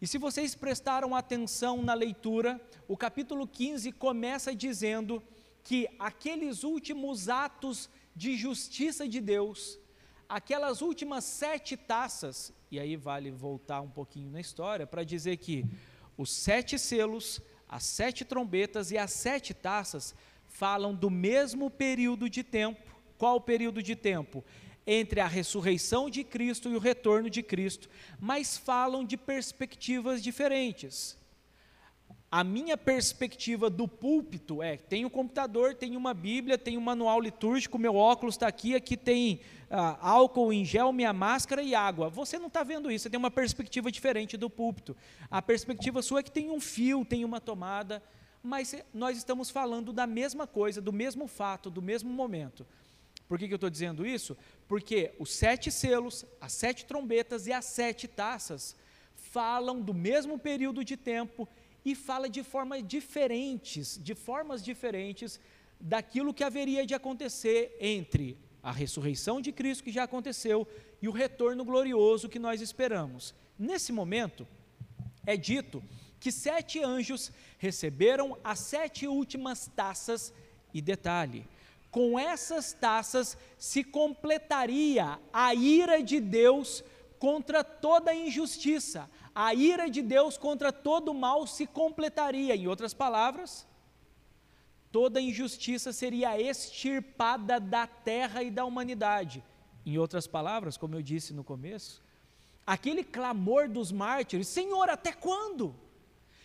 E 0.00 0.06
se 0.06 0.16
vocês 0.16 0.54
prestaram 0.54 1.14
atenção 1.14 1.82
na 1.82 1.92
leitura, 1.92 2.58
o 2.88 2.96
capítulo 2.96 3.46
15 3.46 3.92
começa 3.92 4.54
dizendo 4.54 5.22
que 5.62 5.86
aqueles 5.98 6.64
últimos 6.64 7.28
atos 7.28 7.90
de 8.16 8.34
justiça 8.34 9.06
de 9.06 9.20
Deus, 9.20 9.78
aquelas 10.26 10.80
últimas 10.80 11.24
sete 11.24 11.76
taças, 11.76 12.50
e 12.70 12.80
aí 12.80 12.96
vale 12.96 13.30
voltar 13.30 13.82
um 13.82 13.90
pouquinho 13.90 14.30
na 14.30 14.40
história 14.40 14.86
para 14.86 15.04
dizer 15.04 15.36
que 15.36 15.66
os 16.16 16.30
sete 16.30 16.78
selos, 16.78 17.42
as 17.72 17.84
sete 17.84 18.22
trombetas 18.22 18.90
e 18.90 18.98
as 18.98 19.10
sete 19.14 19.54
taças 19.54 20.14
falam 20.46 20.94
do 20.94 21.08
mesmo 21.08 21.70
período 21.70 22.28
de 22.28 22.42
tempo. 22.44 22.94
Qual 23.16 23.36
o 23.36 23.40
período 23.40 23.82
de 23.82 23.96
tempo? 23.96 24.44
Entre 24.86 25.20
a 25.20 25.26
ressurreição 25.26 26.10
de 26.10 26.22
Cristo 26.22 26.68
e 26.68 26.76
o 26.76 26.78
retorno 26.78 27.30
de 27.30 27.42
Cristo, 27.42 27.88
mas 28.20 28.58
falam 28.58 29.02
de 29.02 29.16
perspectivas 29.16 30.22
diferentes. 30.22 31.16
A 32.34 32.42
minha 32.42 32.78
perspectiva 32.78 33.68
do 33.68 33.86
púlpito 33.86 34.62
é: 34.62 34.78
tem 34.78 35.04
um 35.04 35.10
computador, 35.10 35.74
tem 35.74 35.98
uma 35.98 36.14
Bíblia, 36.14 36.56
tem 36.56 36.78
um 36.78 36.80
manual 36.80 37.20
litúrgico, 37.20 37.78
meu 37.78 37.94
óculos 37.94 38.36
está 38.36 38.46
aqui, 38.46 38.74
aqui 38.74 38.96
tem 38.96 39.40
ah, 39.68 39.98
álcool 40.00 40.50
em 40.50 40.64
gel, 40.64 40.94
minha 40.94 41.12
máscara 41.12 41.62
e 41.62 41.74
água. 41.74 42.08
Você 42.08 42.38
não 42.38 42.46
está 42.46 42.62
vendo 42.62 42.90
isso, 42.90 43.02
você 43.02 43.10
tem 43.10 43.18
uma 43.18 43.30
perspectiva 43.30 43.92
diferente 43.92 44.38
do 44.38 44.48
púlpito. 44.48 44.96
A 45.30 45.42
perspectiva 45.42 46.00
sua 46.00 46.20
é 46.20 46.22
que 46.22 46.30
tem 46.30 46.50
um 46.50 46.58
fio, 46.58 47.04
tem 47.04 47.22
uma 47.22 47.38
tomada, 47.38 48.02
mas 48.42 48.74
nós 48.94 49.18
estamos 49.18 49.50
falando 49.50 49.92
da 49.92 50.06
mesma 50.06 50.46
coisa, 50.46 50.80
do 50.80 50.90
mesmo 50.90 51.26
fato, 51.26 51.68
do 51.68 51.82
mesmo 51.82 52.08
momento. 52.08 52.66
Por 53.28 53.38
que, 53.38 53.46
que 53.46 53.52
eu 53.52 53.56
estou 53.56 53.68
dizendo 53.68 54.06
isso? 54.06 54.38
Porque 54.66 55.12
os 55.18 55.30
sete 55.34 55.70
selos, 55.70 56.24
as 56.40 56.54
sete 56.54 56.86
trombetas 56.86 57.46
e 57.46 57.52
as 57.52 57.66
sete 57.66 58.08
taças 58.08 58.74
falam 59.14 59.82
do 59.82 59.92
mesmo 59.92 60.38
período 60.38 60.82
de 60.82 60.96
tempo 60.96 61.46
e 61.84 61.94
fala 61.94 62.28
de 62.28 62.42
formas 62.42 62.86
diferentes, 62.86 63.98
de 64.02 64.14
formas 64.14 64.62
diferentes 64.62 65.40
daquilo 65.80 66.32
que 66.32 66.44
haveria 66.44 66.86
de 66.86 66.94
acontecer 66.94 67.76
entre 67.80 68.38
a 68.62 68.70
ressurreição 68.70 69.40
de 69.40 69.50
Cristo 69.50 69.82
que 69.82 69.90
já 69.90 70.04
aconteceu 70.04 70.66
e 71.00 71.08
o 71.08 71.12
retorno 71.12 71.64
glorioso 71.64 72.28
que 72.28 72.38
nós 72.38 72.60
esperamos. 72.60 73.34
Nesse 73.58 73.90
momento, 73.90 74.46
é 75.26 75.36
dito 75.36 75.82
que 76.20 76.30
sete 76.30 76.80
anjos 76.82 77.32
receberam 77.58 78.38
as 78.44 78.60
sete 78.60 79.08
últimas 79.08 79.68
taças, 79.74 80.32
e 80.72 80.80
detalhe, 80.80 81.44
com 81.90 82.18
essas 82.18 82.72
taças 82.72 83.36
se 83.58 83.82
completaria 83.82 85.18
a 85.32 85.52
ira 85.54 86.00
de 86.02 86.20
Deus 86.20 86.84
contra 87.18 87.62
toda 87.62 88.14
injustiça, 88.14 89.10
a 89.34 89.54
ira 89.54 89.88
de 89.88 90.02
Deus 90.02 90.36
contra 90.36 90.72
todo 90.72 91.14
mal 91.14 91.46
se 91.46 91.66
completaria. 91.66 92.54
Em 92.54 92.66
outras 92.66 92.92
palavras, 92.92 93.66
toda 94.90 95.20
injustiça 95.20 95.92
seria 95.92 96.40
extirpada 96.40 97.58
da 97.58 97.86
terra 97.86 98.42
e 98.42 98.50
da 98.50 98.64
humanidade. 98.64 99.42
Em 99.84 99.98
outras 99.98 100.26
palavras, 100.26 100.76
como 100.76 100.94
eu 100.94 101.02
disse 101.02 101.32
no 101.32 101.42
começo, 101.42 102.02
aquele 102.66 103.02
clamor 103.02 103.68
dos 103.68 103.90
mártires: 103.90 104.48
Senhor, 104.48 104.88
até 104.88 105.12
quando? 105.12 105.74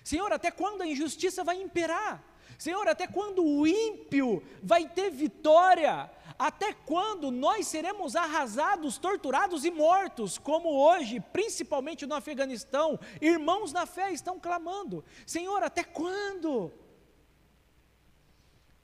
Senhor, 0.04 0.32
até 0.32 0.50
quando 0.50 0.82
a 0.82 0.88
injustiça 0.88 1.44
vai 1.44 1.62
imperar? 1.62 2.24
Senhor, 2.58 2.88
até 2.88 3.08
quando 3.08 3.46
o 3.46 3.68
ímpio 3.68 4.44
vai 4.64 4.88
ter 4.90 5.12
vitória? 5.12 6.10
Até 6.40 6.74
quando 6.74 7.32
nós 7.32 7.68
seremos 7.68 8.16
arrasados, 8.16 8.98
torturados 8.98 9.66
e 9.66 9.72
mortos, 9.72 10.38
como 10.38 10.70
hoje, 10.70 11.20
principalmente 11.20 12.06
no 12.06 12.14
Afeganistão, 12.14 13.00
irmãos 13.22 13.72
na 13.72 13.86
fé 13.86 14.12
estão 14.12 14.40
clamando: 14.40 15.04
Senhor, 15.26 15.64
até 15.64 15.84
quando? 15.84 16.72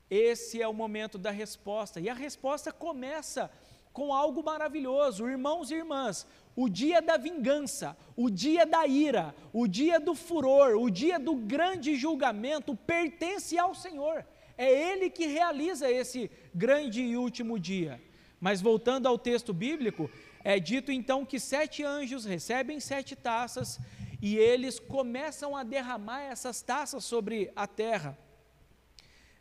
Esse 0.09 0.61
é 0.61 0.67
o 0.67 0.73
momento 0.73 1.17
da 1.17 1.31
resposta, 1.31 1.99
e 1.99 2.09
a 2.09 2.13
resposta 2.13 2.71
começa 2.71 3.51
com 3.91 4.13
algo 4.13 4.43
maravilhoso, 4.43 5.29
irmãos 5.29 5.69
e 5.69 5.75
irmãs. 5.75 6.27
O 6.55 6.69
dia 6.69 7.01
da 7.01 7.17
vingança, 7.17 7.97
o 8.15 8.29
dia 8.29 8.65
da 8.65 8.85
ira, 8.85 9.33
o 9.51 9.67
dia 9.67 9.99
do 9.99 10.13
furor, 10.13 10.75
o 10.75 10.89
dia 10.89 11.17
do 11.19 11.35
grande 11.35 11.95
julgamento 11.95 12.75
pertence 12.75 13.57
ao 13.57 13.73
Senhor. 13.73 14.25
É 14.57 14.69
Ele 14.91 15.09
que 15.09 15.25
realiza 15.25 15.89
esse 15.89 16.29
grande 16.53 17.01
e 17.01 17.17
último 17.17 17.59
dia. 17.59 17.99
Mas 18.39 18.61
voltando 18.61 19.07
ao 19.07 19.17
texto 19.17 19.53
bíblico, 19.53 20.09
é 20.43 20.59
dito 20.59 20.91
então 20.91 21.25
que 21.25 21.39
sete 21.39 21.83
anjos 21.83 22.25
recebem 22.25 22.79
sete 22.79 23.15
taças 23.15 23.79
e 24.21 24.37
eles 24.37 24.79
começam 24.79 25.55
a 25.55 25.63
derramar 25.63 26.21
essas 26.21 26.61
taças 26.61 27.03
sobre 27.03 27.51
a 27.55 27.65
terra. 27.65 28.17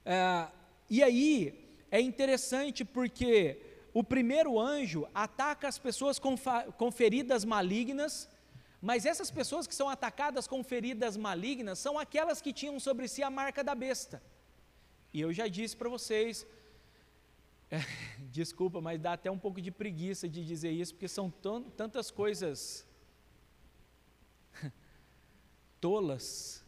É, 0.04 0.46
e 0.88 1.02
aí 1.02 1.66
é 1.90 2.00
interessante 2.00 2.84
porque 2.84 3.60
o 3.94 4.02
primeiro 4.02 4.58
anjo 4.58 5.06
ataca 5.14 5.68
as 5.68 5.78
pessoas 5.78 6.18
com, 6.18 6.34
com 6.78 6.90
feridas 6.90 7.44
malignas, 7.44 8.28
mas 8.80 9.04
essas 9.04 9.30
pessoas 9.30 9.66
que 9.66 9.74
são 9.74 9.88
atacadas 9.88 10.46
com 10.46 10.64
feridas 10.64 11.16
malignas 11.16 11.78
são 11.78 11.98
aquelas 11.98 12.40
que 12.40 12.52
tinham 12.52 12.80
sobre 12.80 13.06
si 13.06 13.22
a 13.22 13.30
marca 13.30 13.62
da 13.62 13.74
besta. 13.74 14.22
E 15.12 15.20
eu 15.20 15.32
já 15.32 15.46
disse 15.46 15.76
para 15.76 15.90
vocês, 15.90 16.46
é, 17.70 17.80
desculpa, 18.32 18.80
mas 18.80 18.98
dá 18.98 19.12
até 19.12 19.30
um 19.30 19.38
pouco 19.38 19.60
de 19.60 19.70
preguiça 19.70 20.26
de 20.26 20.42
dizer 20.44 20.70
isso, 20.70 20.94
porque 20.94 21.08
são 21.08 21.30
tantas 21.30 22.10
coisas 22.10 22.86
tolas 25.80 26.64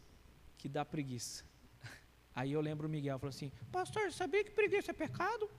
que 0.59 0.69
dá 0.69 0.85
preguiça. 0.85 1.43
Aí 2.35 2.51
eu 2.51 2.61
lembro 2.61 2.87
o 2.87 2.89
Miguel, 2.89 3.17
falou 3.17 3.29
assim, 3.29 3.51
pastor, 3.71 4.11
sabia 4.11 4.43
que 4.43 4.51
preguiça 4.51 4.91
é 4.91 4.93
pecado? 4.93 5.49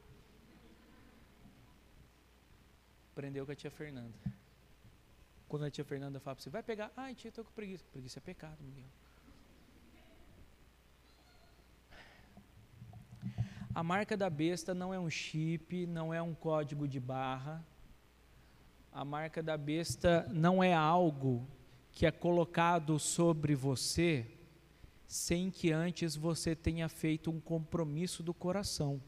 Aprendeu 3.17 3.47
com 3.47 3.53
a 3.53 3.55
tia 3.55 3.71
Fernanda. 3.71 4.13
Quando 5.49 5.65
a 5.65 5.71
tia 5.71 5.87
Fernanda 5.87 6.21
fala 6.21 6.37
para 6.37 6.43
você, 6.43 6.51
vai 6.51 6.63
pegar, 6.63 6.93
ai 6.95 7.15
tia, 7.15 7.31
estou 7.31 7.43
com 7.43 7.51
preguiça. 7.53 7.83
Preguiça 7.91 8.19
é 8.19 8.21
pecado, 8.21 8.59
Miguel. 8.63 8.85
A 13.75 13.83
marca 13.83 14.19
da 14.19 14.29
besta 14.29 14.75
não 14.75 14.93
é 14.93 15.01
um 15.01 15.09
chip, 15.09 15.87
não 15.87 16.13
é 16.13 16.21
um 16.21 16.35
código 16.35 16.87
de 16.87 17.01
barra. 17.01 17.65
A 18.93 19.03
marca 19.03 19.43
da 19.43 19.57
besta 19.57 20.29
não 20.31 20.63
é 20.63 20.75
algo 20.75 21.49
que 21.93 22.05
é 22.05 22.11
colocado 22.11 22.99
sobre 22.99 23.55
você 23.55 24.31
sem 25.07 25.51
que 25.51 25.73
antes 25.73 26.17
você 26.17 26.55
tenha 26.55 26.87
feito 26.87 27.31
um 27.31 27.41
compromisso 27.41 28.23
do 28.23 28.35
coração. 28.35 29.01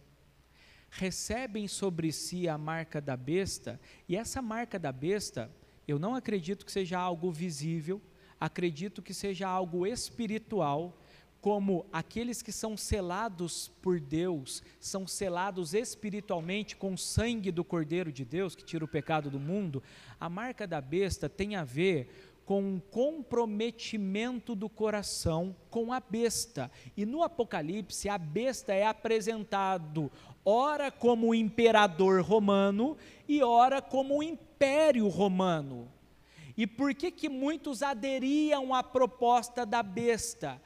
Recebem 0.90 1.68
sobre 1.68 2.10
si 2.12 2.48
a 2.48 2.56
marca 2.56 3.00
da 3.00 3.16
besta, 3.16 3.80
e 4.08 4.16
essa 4.16 4.40
marca 4.40 4.78
da 4.78 4.90
besta, 4.90 5.50
eu 5.86 5.98
não 5.98 6.14
acredito 6.14 6.64
que 6.64 6.72
seja 6.72 6.98
algo 6.98 7.30
visível, 7.30 8.00
acredito 8.40 9.02
que 9.02 9.12
seja 9.12 9.48
algo 9.48 9.86
espiritual, 9.86 10.98
como 11.40 11.86
aqueles 11.92 12.42
que 12.42 12.50
são 12.50 12.76
selados 12.76 13.68
por 13.80 14.00
Deus, 14.00 14.62
são 14.80 15.06
selados 15.06 15.72
espiritualmente 15.72 16.74
com 16.76 16.94
o 16.94 16.98
sangue 16.98 17.52
do 17.52 17.62
Cordeiro 17.62 18.10
de 18.10 18.24
Deus, 18.24 18.56
que 18.56 18.64
tira 18.64 18.84
o 18.84 18.88
pecado 18.88 19.30
do 19.30 19.38
mundo, 19.38 19.82
a 20.18 20.28
marca 20.28 20.66
da 20.66 20.80
besta 20.80 21.28
tem 21.28 21.54
a 21.54 21.62
ver 21.62 22.27
com 22.48 22.62
um 22.62 22.80
comprometimento 22.80 24.54
do 24.54 24.70
coração 24.70 25.54
com 25.68 25.92
a 25.92 26.00
besta. 26.00 26.70
E 26.96 27.04
no 27.04 27.22
Apocalipse, 27.22 28.08
a 28.08 28.16
besta 28.16 28.72
é 28.72 28.86
apresentado 28.86 30.10
ora 30.42 30.90
como 30.90 31.34
imperador 31.34 32.22
romano 32.22 32.96
e 33.28 33.42
ora 33.42 33.82
como 33.82 34.22
império 34.22 35.08
romano. 35.08 35.92
E 36.56 36.66
por 36.66 36.94
que 36.94 37.10
que 37.10 37.28
muitos 37.28 37.82
aderiam 37.82 38.74
à 38.74 38.82
proposta 38.82 39.66
da 39.66 39.82
besta? 39.82 40.58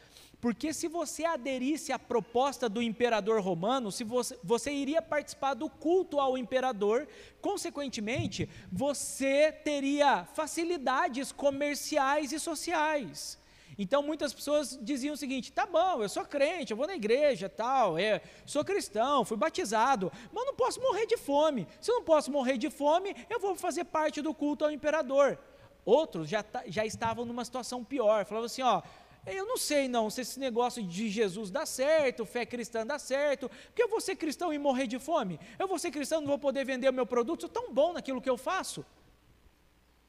Porque 0.43 0.73
se 0.75 0.89
você 0.89 1.25
aderisse 1.25 1.93
à 1.93 1.99
proposta 2.01 2.69
do 2.69 2.83
imperador 2.83 3.41
romano, 3.41 3.93
se 3.93 4.03
você, 4.03 4.37
você 4.43 4.73
iria 4.73 5.01
participar 5.01 5.55
do 5.55 5.71
culto 5.71 6.19
ao 6.19 6.37
imperador, 6.37 7.07
consequentemente, 7.41 8.51
você 8.71 9.53
teria 9.53 10.25
facilidades 10.35 11.31
comerciais 11.31 12.33
e 12.33 12.41
sociais. 12.41 13.39
Então 13.79 14.03
muitas 14.03 14.35
pessoas 14.35 14.77
diziam 14.83 15.15
o 15.15 15.17
seguinte: 15.17 15.53
tá 15.53 15.65
bom, 15.65 16.03
eu 16.03 16.09
sou 16.09 16.25
crente, 16.25 16.73
eu 16.73 16.77
vou 16.77 16.89
na 16.89 16.97
igreja, 16.97 17.49
tal, 17.49 17.97
é, 17.97 18.21
sou 18.45 18.65
cristão, 18.65 19.25
fui 19.25 19.37
batizado, 19.37 20.11
mas 20.33 20.45
não 20.45 20.57
posso 20.57 20.81
morrer 20.81 21.07
de 21.07 21.17
fome. 21.17 21.69
Se 21.81 21.89
eu 21.89 21.99
não 21.99 22.05
posso 22.05 22.33
morrer 22.33 22.59
de 22.59 22.69
fome, 22.69 23.15
eu 23.31 23.39
vou 23.39 23.55
fazer 23.55 23.85
parte 23.85 24.21
do 24.21 24.35
culto 24.35 24.65
ao 24.65 24.73
imperador. 24.73 25.39
Outros 25.85 26.29
já, 26.29 26.45
já 26.67 26.85
estavam 26.85 27.25
numa 27.25 27.45
situação 27.45 27.85
pior, 27.85 28.25
falavam 28.25 28.47
assim: 28.47 28.63
ó, 28.63 28.83
eu 29.27 29.47
não 29.47 29.57
sei 29.57 29.87
não 29.87 30.11
se 30.11 30.21
esse 30.21 30.41
negócio 30.41 30.83
de 30.83 31.09
Jesus 31.09 31.51
dá 31.51 31.65
certo, 31.65 32.27
fé 32.27 32.45
cristã 32.45 32.85
dá 32.85 32.99
certo, 32.99 33.49
porque 33.49 33.83
eu 33.83 33.89
vou 33.89 34.01
ser 34.01 34.17
cristão 34.17 34.53
e 34.53 34.59
morrer 34.59 34.87
de 34.87 34.99
fome? 34.99 35.39
Eu 35.59 35.69
vou 35.69 35.79
ser 35.79 35.91
cristão 35.91 36.19
e 36.19 36.23
não 36.23 36.29
vou 36.29 36.39
poder 36.39 36.65
vender 36.65 36.89
o 36.89 36.93
meu 36.93 37.07
produto? 37.07 37.43
Sou 37.43 37.49
tão 37.49 37.73
bom 37.73 37.93
naquilo 37.93 38.21
que 38.21 38.29
eu 38.29 38.37
faço. 38.37 38.85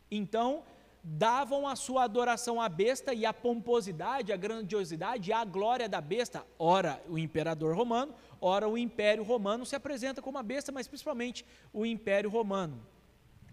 Então, 0.10 0.64
davam 1.04 1.68
a 1.68 1.76
sua 1.76 2.06
adoração 2.06 2.62
à 2.62 2.70
besta 2.70 3.14
e 3.14 3.26
a 3.26 3.34
pomposidade, 3.34 4.32
a 4.32 4.38
grandiosidade 4.38 5.30
e 5.30 5.34
a 5.34 5.44
glória 5.44 5.90
da 5.90 6.00
besta. 6.00 6.46
Ora, 6.58 7.04
o 7.10 7.18
imperador 7.18 7.76
romano, 7.76 8.16
ora, 8.40 8.70
o 8.70 8.78
império 8.78 9.24
romano 9.24 9.66
se 9.66 9.76
apresenta 9.76 10.22
como 10.22 10.38
a 10.38 10.44
besta, 10.44 10.72
mas 10.72 10.88
principalmente 10.88 11.46
o 11.74 11.86
império 11.86 12.30
romano. 12.30 12.82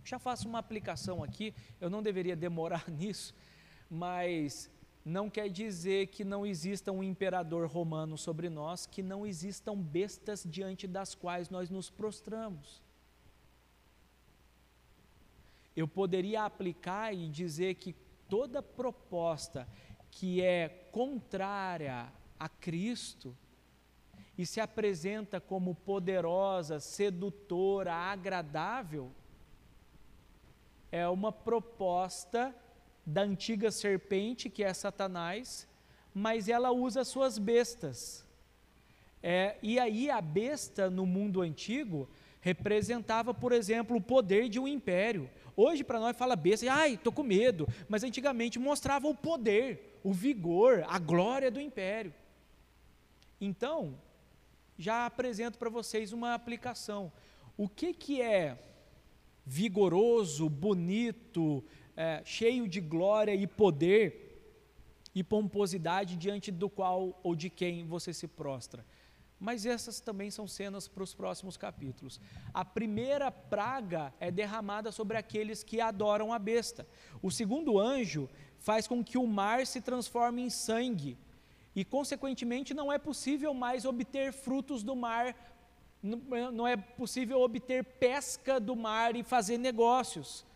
Já 0.04 0.18
faço 0.18 0.48
uma 0.48 0.60
aplicação 0.60 1.24
aqui, 1.24 1.52
eu 1.80 1.90
não 1.90 2.02
deveria 2.02 2.36
demorar 2.36 2.84
nisso, 2.88 3.34
mas 3.90 4.70
não 5.04 5.30
quer 5.30 5.48
dizer 5.48 6.08
que 6.08 6.24
não 6.24 6.46
exista 6.46 6.92
um 6.92 7.02
imperador 7.02 7.66
romano 7.66 8.18
sobre 8.18 8.50
nós, 8.50 8.86
que 8.86 9.02
não 9.02 9.26
existam 9.26 9.76
bestas 9.76 10.44
diante 10.44 10.86
das 10.86 11.14
quais 11.14 11.48
nós 11.48 11.70
nos 11.70 11.88
prostramos. 11.88 12.82
Eu 15.74 15.88
poderia 15.88 16.44
aplicar 16.44 17.14
e 17.14 17.28
dizer 17.28 17.76
que 17.76 17.94
toda 18.28 18.62
proposta 18.62 19.66
que 20.10 20.42
é 20.42 20.68
contrária 20.92 22.12
a 22.38 22.48
Cristo 22.48 23.36
e 24.36 24.44
se 24.44 24.60
apresenta 24.60 25.40
como 25.40 25.74
poderosa, 25.74 26.80
sedutora, 26.80 27.94
agradável, 27.94 29.10
é 30.90 31.06
uma 31.08 31.30
proposta 31.30 32.54
da 33.04 33.22
antiga 33.22 33.70
serpente, 33.70 34.50
que 34.50 34.62
é 34.62 34.72
Satanás, 34.72 35.66
mas 36.14 36.48
ela 36.48 36.70
usa 36.70 37.04
suas 37.04 37.38
bestas. 37.38 38.24
É, 39.22 39.56
e 39.62 39.78
aí 39.78 40.10
a 40.10 40.20
besta 40.20 40.88
no 40.88 41.04
mundo 41.04 41.42
antigo 41.42 42.08
representava, 42.40 43.34
por 43.34 43.52
exemplo, 43.52 43.96
o 43.96 44.00
poder 44.00 44.48
de 44.48 44.58
um 44.58 44.66
império. 44.66 45.28
Hoje 45.56 45.84
para 45.84 46.00
nós 46.00 46.16
fala 46.16 46.34
besta, 46.34 46.72
ai, 46.72 46.94
estou 46.94 47.12
com 47.12 47.22
medo, 47.22 47.68
mas 47.88 48.02
antigamente 48.02 48.58
mostrava 48.58 49.08
o 49.08 49.14
poder, 49.14 49.98
o 50.02 50.12
vigor, 50.12 50.84
a 50.88 50.98
glória 50.98 51.50
do 51.50 51.60
império. 51.60 52.14
Então, 53.40 53.98
já 54.78 55.04
apresento 55.04 55.58
para 55.58 55.68
vocês 55.68 56.12
uma 56.12 56.34
aplicação. 56.34 57.12
O 57.56 57.68
que, 57.68 57.92
que 57.92 58.22
é 58.22 58.58
vigoroso, 59.44 60.48
bonito, 60.48 61.62
é, 62.00 62.22
cheio 62.24 62.66
de 62.66 62.80
glória 62.80 63.34
e 63.34 63.46
poder 63.46 64.26
e 65.14 65.22
pomposidade 65.22 66.16
diante 66.16 66.50
do 66.50 66.70
qual 66.70 67.20
ou 67.22 67.36
de 67.36 67.50
quem 67.50 67.84
você 67.84 68.10
se 68.14 68.26
prostra. 68.26 68.86
Mas 69.38 69.66
essas 69.66 70.00
também 70.00 70.30
são 70.30 70.48
cenas 70.48 70.88
para 70.88 71.02
os 71.02 71.14
próximos 71.14 71.58
capítulos. 71.58 72.18
A 72.54 72.64
primeira 72.64 73.30
praga 73.30 74.14
é 74.18 74.30
derramada 74.30 74.90
sobre 74.90 75.18
aqueles 75.18 75.62
que 75.62 75.78
adoram 75.78 76.32
a 76.32 76.38
besta. 76.38 76.86
O 77.20 77.30
segundo 77.30 77.78
anjo 77.78 78.30
faz 78.58 78.86
com 78.86 79.04
que 79.04 79.18
o 79.18 79.26
mar 79.26 79.66
se 79.66 79.82
transforme 79.82 80.40
em 80.40 80.48
sangue. 80.48 81.18
E, 81.76 81.84
consequentemente, 81.84 82.72
não 82.72 82.90
é 82.90 82.96
possível 82.98 83.52
mais 83.52 83.84
obter 83.84 84.32
frutos 84.32 84.82
do 84.82 84.96
mar, 84.96 85.36
não 86.02 86.66
é 86.66 86.78
possível 86.78 87.42
obter 87.42 87.84
pesca 87.84 88.58
do 88.58 88.74
mar 88.74 89.14
e 89.16 89.22
fazer 89.22 89.58
negócios 89.58 90.48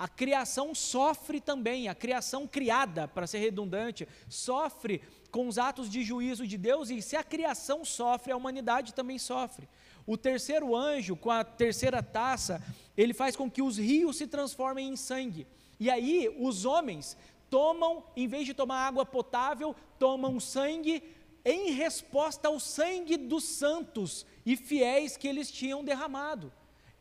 a 0.00 0.08
criação 0.08 0.74
sofre 0.74 1.42
também, 1.42 1.86
a 1.86 1.94
criação 1.94 2.46
criada, 2.46 3.06
para 3.06 3.26
ser 3.26 3.36
redundante, 3.36 4.08
sofre 4.30 5.02
com 5.30 5.46
os 5.46 5.58
atos 5.58 5.90
de 5.90 6.02
juízo 6.02 6.46
de 6.46 6.56
Deus, 6.56 6.88
e 6.88 7.02
se 7.02 7.16
a 7.16 7.22
criação 7.22 7.84
sofre, 7.84 8.32
a 8.32 8.36
humanidade 8.36 8.94
também 8.94 9.18
sofre. 9.18 9.68
O 10.06 10.16
terceiro 10.16 10.74
anjo, 10.74 11.16
com 11.16 11.30
a 11.30 11.44
terceira 11.44 12.02
taça, 12.02 12.62
ele 12.96 13.12
faz 13.12 13.36
com 13.36 13.50
que 13.50 13.60
os 13.60 13.76
rios 13.76 14.16
se 14.16 14.26
transformem 14.26 14.88
em 14.88 14.96
sangue. 14.96 15.46
E 15.78 15.90
aí 15.90 16.34
os 16.40 16.64
homens 16.64 17.14
tomam, 17.50 18.02
em 18.16 18.26
vez 18.26 18.46
de 18.46 18.54
tomar 18.54 18.86
água 18.86 19.04
potável, 19.04 19.76
tomam 19.98 20.40
sangue 20.40 21.02
em 21.44 21.72
resposta 21.72 22.48
ao 22.48 22.58
sangue 22.58 23.18
dos 23.18 23.44
santos 23.44 24.24
e 24.46 24.56
fiéis 24.56 25.18
que 25.18 25.28
eles 25.28 25.50
tinham 25.50 25.84
derramado. 25.84 26.50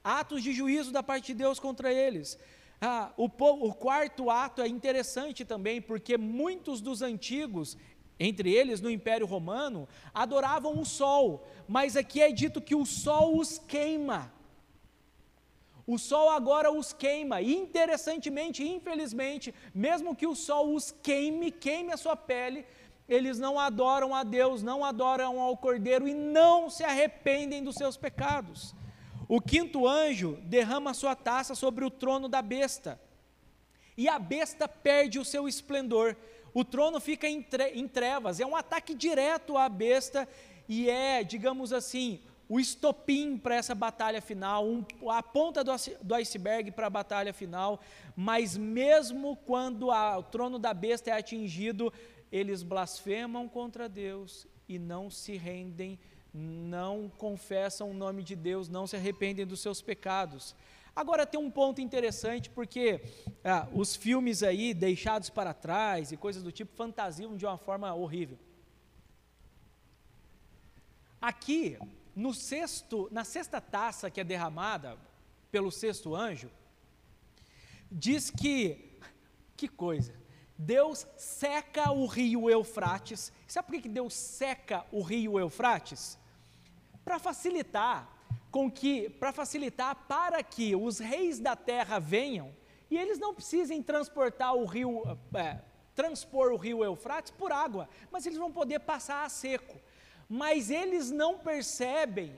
Atos 0.04 0.44
de 0.44 0.52
juízo 0.52 0.92
da 0.92 1.02
parte 1.02 1.28
de 1.28 1.36
Deus 1.36 1.62
contra 1.62 1.94
eles. 1.94 2.38
Ah, 2.82 3.12
o, 3.18 3.26
o 3.26 3.74
quarto 3.74 4.30
ato 4.30 4.62
é 4.62 4.68
interessante 4.68 5.44
também, 5.44 5.82
porque 5.82 6.18
muitos 6.18 6.80
dos 6.80 7.02
antigos, 7.02 7.78
entre 8.18 8.54
eles 8.54 8.80
no 8.80 8.90
Império 8.90 9.26
Romano, 9.26 9.88
adoravam 10.14 10.80
o 10.80 10.86
sol, 10.86 11.46
mas 11.68 11.98
aqui 11.98 12.22
é 12.22 12.32
dito 12.32 12.62
que 12.62 12.76
o 12.76 12.86
sol 12.86 13.38
os 13.38 13.58
queima. 13.58 14.32
O 15.86 15.98
sol 15.98 16.30
agora 16.30 16.72
os 16.72 16.94
queima, 16.94 17.42
e 17.42 17.54
interessantemente, 17.54 18.64
infelizmente, 18.64 19.54
mesmo 19.74 20.16
que 20.16 20.28
o 20.28 20.36
sol 20.36 20.74
os 20.74 20.92
queime, 20.92 21.52
queime 21.52 21.92
a 21.92 21.98
sua 21.98 22.16
pele, 22.16 22.66
eles 23.10 23.40
não 23.40 23.60
adoram 23.60 24.14
a 24.14 24.24
Deus, 24.24 24.62
não 24.62 24.86
adoram 24.86 25.42
ao 25.42 25.58
Cordeiro 25.58 26.08
e 26.08 26.14
não 26.14 26.70
se 26.70 26.84
arrependem 26.84 27.64
dos 27.64 27.76
seus 27.76 27.98
pecados. 27.98 28.76
O 29.30 29.40
quinto 29.40 29.88
anjo 29.88 30.40
derrama 30.42 30.92
sua 30.92 31.16
taça 31.16 31.54
sobre 31.54 31.86
o 31.86 31.92
trono 31.92 32.28
da 32.28 32.42
besta, 32.42 33.00
e 33.96 34.10
a 34.10 34.18
besta 34.18 34.68
perde 34.68 35.20
o 35.20 35.24
seu 35.24 35.48
esplendor. 35.48 36.18
O 36.52 36.66
trono 36.66 37.00
fica 37.00 37.28
em, 37.28 37.40
tre 37.40 37.70
em 37.76 37.88
trevas, 37.88 38.40
é 38.40 38.46
um 38.46 38.56
ataque 38.56 38.96
direto 38.96 39.56
à 39.56 39.70
besta 39.70 40.28
e 40.68 40.90
é, 40.90 41.24
digamos 41.24 41.72
assim, 41.72 42.22
o 42.48 42.60
estopim 42.60 43.38
para 43.38 43.54
essa 43.54 43.76
batalha 43.76 44.20
final, 44.20 44.66
um, 44.66 44.84
a 45.12 45.22
ponta 45.22 45.64
do, 45.64 45.72
do 46.02 46.16
iceberg 46.16 46.72
para 46.72 46.88
a 46.88 46.90
batalha 46.90 47.32
final, 47.32 47.80
mas 48.16 48.58
mesmo 48.58 49.36
quando 49.46 49.92
a, 49.92 50.18
o 50.18 50.24
trono 50.24 50.58
da 50.58 50.74
besta 50.74 51.12
é 51.12 51.14
atingido, 51.14 51.94
eles 52.32 52.64
blasfemam 52.64 53.48
contra 53.48 53.88
Deus 53.88 54.48
e 54.68 54.80
não 54.80 55.12
se 55.12 55.38
rendem 55.38 56.00
não 56.34 57.10
confessam 57.18 57.90
o 57.90 57.94
nome 57.94 58.24
de 58.24 58.36
Deus, 58.36 58.70
não 58.70 58.86
se 58.86 58.96
arrependem 58.96 59.46
dos 59.46 59.60
seus 59.60 59.82
pecados. 59.82 60.56
Agora 60.96 61.26
tem 61.26 61.40
um 61.40 61.50
ponto 61.50 61.82
interessante, 61.82 62.50
porque 62.50 63.02
ah, 63.44 63.68
os 63.74 63.96
filmes 63.96 64.44
aí, 64.44 64.74
deixados 64.74 65.30
para 65.30 65.54
trás 65.54 66.12
e 66.12 66.18
coisas 66.18 66.44
do 66.44 66.52
tipo, 66.52 66.76
fantasiam 66.76 67.38
de 67.38 67.46
uma 67.46 67.58
forma 67.58 67.94
horrível. 67.94 68.38
Aqui, 71.22 71.78
no 72.16 72.34
sexto, 72.34 73.08
na 73.12 73.24
sexta 73.24 73.60
taça 73.60 74.10
que 74.10 74.22
é 74.22 74.24
derramada 74.24 74.98
pelo 75.52 75.72
sexto 75.72 76.16
anjo, 76.16 76.50
diz 77.92 78.30
que, 78.30 79.00
que 79.58 79.68
coisa, 79.68 80.14
Deus 80.62 81.08
seca 81.16 81.90
o 81.90 82.06
rio 82.06 82.50
Eufrates. 82.50 83.32
Sabe 83.48 83.70
por 83.70 83.82
que 83.82 83.88
Deus 83.88 84.14
seca 84.14 84.86
o 84.92 85.02
rio 85.02 85.40
Eufrates? 85.40 86.20
Para 87.06 87.18
facilitar 87.18 88.10
com 88.52 88.70
que, 88.70 89.10
para 89.10 89.32
facilitar 89.32 89.96
para 90.06 90.44
que 90.44 90.76
os 90.76 91.00
reis 91.00 91.40
da 91.40 91.56
terra 91.56 91.98
venham 91.98 92.54
e 92.92 92.98
eles 92.98 93.18
não 93.18 93.34
precisem 93.34 93.82
transportar 93.82 94.54
o 94.54 94.66
rio, 94.66 95.04
é, 95.34 95.62
transpor 95.96 96.52
o 96.52 96.58
rio 96.58 96.84
Eufrates 96.84 97.32
por 97.32 97.54
água, 97.54 97.88
mas 98.12 98.26
eles 98.26 98.38
vão 98.38 98.52
poder 98.52 98.80
passar 98.80 99.24
a 99.24 99.30
seco. 99.30 99.78
Mas 100.28 100.70
eles 100.70 101.10
não 101.10 101.38
percebem 101.38 102.36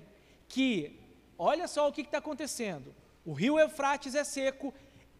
que, 0.47 1.01
olha 1.39 1.67
só 1.67 1.87
o 1.87 1.91
que 1.91 2.01
está 2.01 2.19
acontecendo: 2.19 2.93
o 3.25 3.33
rio 3.33 3.57
Eufrates 3.57 4.13
é 4.13 4.23
seco 4.23 4.71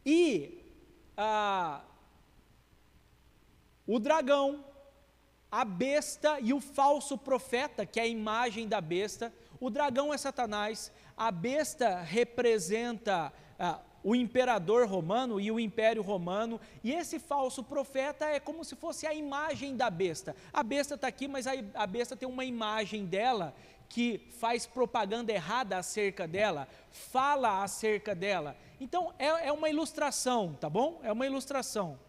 e 0.06 0.64
ah, 1.18 1.82
o 3.86 4.00
dragão, 4.00 4.64
a 5.52 5.66
besta 5.66 6.40
e 6.40 6.54
o 6.54 6.62
falso 6.62 7.18
profeta, 7.18 7.86
que 7.86 8.00
é 8.00 8.04
a 8.04 8.08
imagem 8.08 8.68
da 8.68 8.80
besta. 8.80 9.34
O 9.60 9.70
dragão 9.70 10.14
é 10.14 10.18
Satanás, 10.18 10.92
a 11.18 11.30
besta 11.30 12.00
representa 12.02 13.34
ah, 13.60 13.80
o 14.04 14.16
imperador 14.16 14.88
romano 14.88 15.40
e 15.40 15.52
o 15.52 15.60
império 15.60 16.02
romano, 16.02 16.60
e 16.84 16.92
esse 16.92 17.20
falso 17.20 17.64
profeta 17.64 18.26
é 18.26 18.40
como 18.40 18.64
se 18.64 18.76
fosse 18.76 19.06
a 19.06 19.14
imagem 19.14 19.76
da 19.76 19.90
besta. 19.90 20.36
A 20.52 20.64
besta 20.64 20.96
está 20.96 21.08
aqui, 21.08 21.28
mas 21.28 21.46
a, 21.46 21.52
a 21.76 21.86
besta 21.86 22.16
tem 22.16 22.28
uma 22.28 22.46
imagem 22.46 23.06
dela 23.06 23.54
que 23.88 24.30
faz 24.40 24.66
propaganda 24.66 25.34
errada 25.34 25.78
acerca 25.78 26.26
dela, 26.26 26.68
fala 26.90 27.62
acerca 27.62 28.16
dela. 28.16 28.56
Então 28.80 29.14
é, 29.20 29.48
é 29.48 29.52
uma 29.52 29.70
ilustração, 29.70 30.58
tá 30.60 30.70
bom? 30.70 31.00
É 31.04 31.12
uma 31.12 31.26
ilustração. 31.26 32.00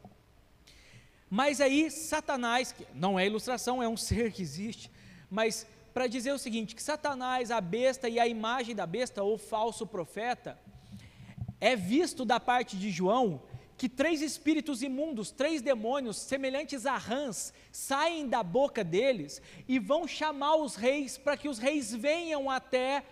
Mas 1.34 1.62
aí 1.62 1.90
Satanás, 1.90 2.72
que 2.72 2.86
não 2.94 3.18
é 3.18 3.24
ilustração, 3.24 3.82
é 3.82 3.88
um 3.88 3.96
ser 3.96 4.32
que 4.32 4.42
existe, 4.42 4.90
mas 5.30 5.66
para 5.94 6.06
dizer 6.06 6.30
o 6.30 6.38
seguinte, 6.38 6.74
que 6.74 6.82
Satanás, 6.82 7.50
a 7.50 7.58
besta 7.58 8.06
e 8.06 8.20
a 8.20 8.28
imagem 8.28 8.74
da 8.74 8.84
besta, 8.84 9.22
ou 9.22 9.38
falso 9.38 9.86
profeta, 9.86 10.58
é 11.58 11.74
visto 11.74 12.26
da 12.26 12.38
parte 12.38 12.76
de 12.76 12.90
João 12.90 13.40
que 13.78 13.88
três 13.88 14.20
espíritos 14.20 14.82
imundos, 14.82 15.30
três 15.30 15.62
demônios 15.62 16.18
semelhantes 16.18 16.84
a 16.84 16.98
rãs, 16.98 17.54
saem 17.72 18.28
da 18.28 18.42
boca 18.42 18.84
deles 18.84 19.40
e 19.66 19.78
vão 19.78 20.06
chamar 20.06 20.56
os 20.56 20.74
reis 20.74 21.16
para 21.16 21.34
que 21.34 21.48
os 21.48 21.58
reis 21.58 21.94
venham 21.94 22.50
até 22.50 23.06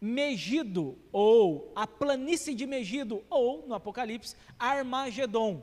Megido, 0.00 0.98
ou 1.12 1.70
a 1.76 1.86
planície 1.86 2.56
de 2.56 2.66
Megido, 2.66 3.22
ou, 3.30 3.68
no 3.68 3.74
Apocalipse, 3.74 4.34
Armagedon. 4.58 5.62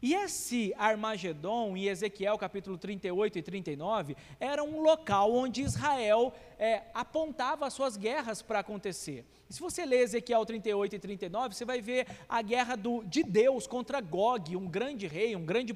E 0.00 0.14
esse 0.14 0.72
Armagedon, 0.78 1.76
em 1.76 1.86
Ezequiel 1.86 2.38
capítulo 2.38 2.78
38 2.78 3.38
e 3.38 3.42
39, 3.42 4.16
era 4.38 4.62
um 4.62 4.80
local 4.80 5.34
onde 5.34 5.62
Israel 5.62 6.32
é, 6.56 6.84
apontava 6.94 7.66
as 7.66 7.74
suas 7.74 7.96
guerras 7.96 8.40
para 8.40 8.60
acontecer. 8.60 9.24
E 9.50 9.54
se 9.54 9.60
você 9.60 9.84
ler 9.84 10.00
Ezequiel 10.00 10.46
38 10.46 10.94
e 10.94 10.98
39, 11.00 11.54
você 11.54 11.64
vai 11.64 11.80
ver 11.80 12.06
a 12.28 12.40
guerra 12.42 12.76
do, 12.76 13.02
de 13.04 13.24
Deus 13.24 13.66
contra 13.66 14.00
Gog, 14.00 14.56
um 14.56 14.68
grande 14.68 15.08
rei, 15.08 15.34
um 15.34 15.44
grande 15.44 15.74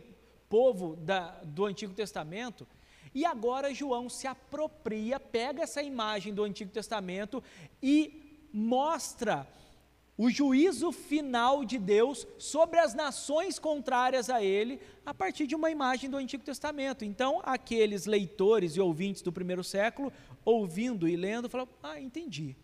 povo 0.48 0.94
da, 0.94 1.40
do 1.42 1.64
Antigo 1.64 1.92
Testamento. 1.92 2.64
E 3.12 3.24
agora 3.24 3.74
João 3.74 4.08
se 4.08 4.28
apropria, 4.28 5.18
pega 5.18 5.64
essa 5.64 5.82
imagem 5.82 6.32
do 6.32 6.44
Antigo 6.44 6.70
Testamento 6.70 7.42
e 7.82 8.48
mostra 8.52 9.48
o 10.16 10.30
juízo 10.30 10.92
final 10.92 11.64
de 11.64 11.78
Deus 11.78 12.26
sobre 12.38 12.78
as 12.78 12.94
nações 12.94 13.58
contrárias 13.58 14.28
a 14.28 14.42
ele, 14.42 14.78
a 15.04 15.14
partir 15.14 15.46
de 15.46 15.54
uma 15.54 15.70
imagem 15.70 16.10
do 16.10 16.16
Antigo 16.16 16.44
Testamento. 16.44 17.04
Então, 17.04 17.40
aqueles 17.44 18.06
leitores 18.06 18.76
e 18.76 18.80
ouvintes 18.80 19.22
do 19.22 19.32
primeiro 19.32 19.64
século, 19.64 20.12
ouvindo 20.44 21.08
e 21.08 21.16
lendo, 21.16 21.48
falam: 21.48 21.68
Ah, 21.82 22.00
entendi. 22.00 22.56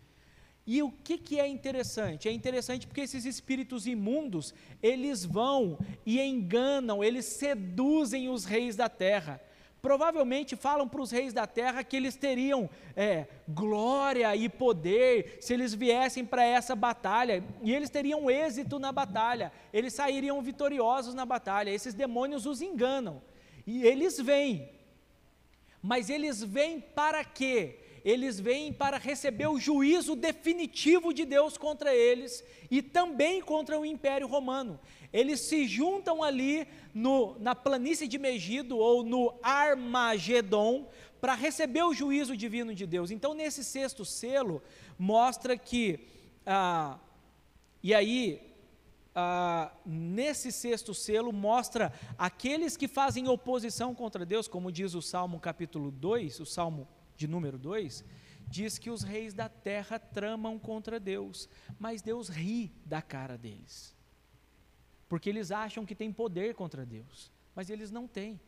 E 0.65 0.83
o 0.83 0.91
que, 0.91 1.17
que 1.17 1.39
é 1.39 1.47
interessante? 1.47 2.29
É 2.29 2.31
interessante 2.31 2.85
porque 2.85 3.01
esses 3.01 3.25
espíritos 3.25 3.87
imundos, 3.87 4.53
eles 4.83 5.25
vão 5.25 5.79
e 6.05 6.21
enganam, 6.21 7.03
eles 7.03 7.25
seduzem 7.25 8.29
os 8.29 8.45
reis 8.45 8.75
da 8.75 8.87
terra 8.87 9.41
provavelmente 9.81 10.55
falam 10.55 10.87
para 10.87 11.01
os 11.01 11.11
reis 11.11 11.33
da 11.33 11.47
terra 11.47 11.83
que 11.83 11.95
eles 11.95 12.15
teriam 12.15 12.69
é, 12.95 13.27
glória 13.47 14.35
e 14.35 14.49
poder 14.49 15.37
se 15.39 15.53
eles 15.53 15.73
viessem 15.73 16.25
para 16.25 16.43
essa 16.43 16.75
batalha, 16.75 17.43
e 17.61 17.73
eles 17.73 17.89
teriam 17.89 18.29
êxito 18.29 18.79
na 18.79 18.91
batalha, 18.91 19.51
eles 19.73 19.93
sairiam 19.93 20.41
vitoriosos 20.41 21.13
na 21.13 21.25
batalha. 21.25 21.69
Esses 21.69 21.93
demônios 21.93 22.45
os 22.45 22.61
enganam, 22.61 23.21
e 23.65 23.83
eles 23.85 24.19
vêm, 24.19 24.69
mas 25.81 26.09
eles 26.09 26.43
vêm 26.43 26.79
para 26.79 27.23
quê? 27.23 27.79
Eles 28.03 28.39
vêm 28.39 28.71
para 28.71 28.97
receber 28.97 29.47
o 29.47 29.59
juízo 29.59 30.15
definitivo 30.15 31.13
de 31.13 31.25
Deus 31.25 31.57
contra 31.57 31.93
eles 31.93 32.43
e 32.71 32.81
também 32.81 33.41
contra 33.41 33.77
o 33.77 33.85
Império 33.85 34.25
Romano 34.25 34.79
eles 35.11 35.39
se 35.39 35.67
juntam 35.67 36.23
ali 36.23 36.67
no, 36.93 37.37
na 37.39 37.55
planície 37.55 38.07
de 38.07 38.17
Megido 38.17 38.77
ou 38.77 39.03
no 39.03 39.33
Armagedon 39.41 40.87
para 41.19 41.33
receber 41.33 41.83
o 41.83 41.93
juízo 41.93 42.37
divino 42.37 42.73
de 42.73 42.85
Deus. 42.85 43.11
Então, 43.11 43.33
nesse 43.33 43.63
sexto 43.63 44.05
selo, 44.05 44.61
mostra 44.97 45.57
que, 45.57 46.07
ah, 46.45 46.97
e 47.83 47.93
aí, 47.93 48.53
ah, 49.15 49.71
nesse 49.85 50.51
sexto 50.51 50.93
selo, 50.93 51.33
mostra 51.33 51.91
aqueles 52.17 52.77
que 52.77 52.87
fazem 52.87 53.27
oposição 53.27 53.93
contra 53.95 54.25
Deus, 54.25 54.47
como 54.47 54.71
diz 54.71 54.93
o 54.93 55.01
Salmo 55.01 55.39
capítulo 55.39 55.91
2, 55.91 56.39
o 56.39 56.45
Salmo 56.45 56.87
de 57.17 57.27
número 57.27 57.57
2, 57.57 58.05
diz 58.47 58.77
que 58.77 58.89
os 58.89 59.03
reis 59.03 59.33
da 59.33 59.49
terra 59.49 59.99
tramam 59.99 60.57
contra 60.57 60.99
Deus, 60.99 61.49
mas 61.77 62.01
Deus 62.01 62.29
ri 62.29 62.71
da 62.85 63.01
cara 63.01 63.37
deles 63.37 63.98
porque 65.09 65.29
eles 65.29 65.51
acham 65.51 65.85
que 65.85 65.95
têm 65.95 66.13
poder 66.13 66.53
contra 66.53 66.85
Deus, 66.85 67.31
mas 67.55 67.69
eles 67.69 67.89
não 67.89 68.07
têm. 68.07 68.39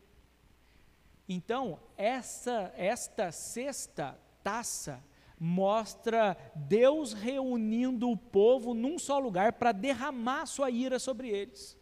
Então, 1.28 1.78
essa, 1.96 2.72
esta 2.76 3.32
sexta 3.32 4.18
taça 4.42 5.02
mostra 5.38 6.36
Deus 6.54 7.12
reunindo 7.12 8.08
o 8.08 8.16
povo 8.16 8.74
num 8.74 8.96
só 8.96 9.18
lugar 9.18 9.54
para 9.54 9.72
derramar 9.72 10.46
sua 10.46 10.70
ira 10.70 11.00
sobre 11.00 11.28
eles. 11.28 11.76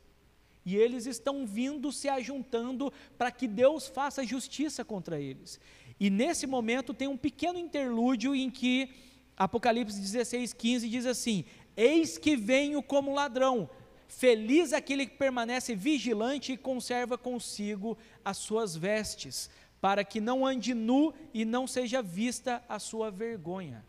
E 0.65 0.77
eles 0.77 1.05
estão 1.07 1.47
vindo 1.47 1.93
se 1.93 2.09
ajuntando 2.09 2.93
para 3.19 3.31
que 3.31 3.47
Deus 3.47 3.87
faça 3.87 4.25
justiça 4.25 4.85
contra 4.85 5.21
eles. 5.21 5.61
E 5.99 6.09
nesse 6.09 6.47
momento 6.47 6.95
tem 6.95 7.09
um 7.09 7.17
pequeno 7.17 7.59
interlúdio 7.59 8.35
em 8.35 8.51
que 8.51 8.91
Apocalipse 9.37 9.99
16, 9.99 10.53
15 10.53 10.89
diz 10.89 11.07
assim: 11.07 11.45
Eis 11.77 12.19
que 12.19 12.37
venho 12.37 12.83
como 12.83 13.15
ladrão, 13.15 13.69
Feliz 14.11 14.73
aquele 14.73 15.07
que 15.07 15.17
permanece 15.17 15.73
vigilante 15.73 16.53
e 16.53 16.57
conserva 16.57 17.17
consigo 17.17 17.97
as 18.25 18.39
suas 18.39 18.75
vestes, 18.75 19.49
para 19.81 20.03
que 20.03 20.21
não 20.21 20.45
ande 20.45 20.75
nu 20.75 21.15
e 21.33 21.45
não 21.45 21.65
seja 21.65 22.03
vista 22.03 22.61
a 22.69 22.81
sua 22.81 23.09
vergonha. 23.09 23.87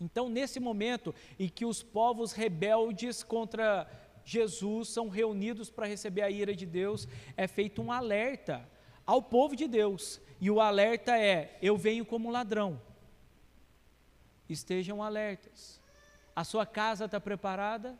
Então, 0.00 0.28
nesse 0.28 0.60
momento 0.60 1.12
em 1.36 1.48
que 1.48 1.64
os 1.64 1.82
povos 1.82 2.30
rebeldes 2.30 3.24
contra 3.24 3.90
Jesus 4.24 4.90
são 4.90 5.08
reunidos 5.08 5.68
para 5.68 5.88
receber 5.88 6.22
a 6.22 6.30
ira 6.30 6.54
de 6.54 6.64
Deus, 6.64 7.08
é 7.36 7.48
feito 7.48 7.82
um 7.82 7.90
alerta 7.90 8.68
ao 9.04 9.20
povo 9.20 9.56
de 9.56 9.66
Deus, 9.66 10.20
e 10.40 10.48
o 10.48 10.60
alerta 10.60 11.18
é: 11.18 11.58
eu 11.60 11.76
venho 11.76 12.06
como 12.06 12.30
ladrão. 12.30 12.80
Estejam 14.48 15.02
alertas. 15.02 15.80
A 16.36 16.44
sua 16.44 16.64
casa 16.64 17.06
está 17.06 17.20
preparada? 17.20 17.98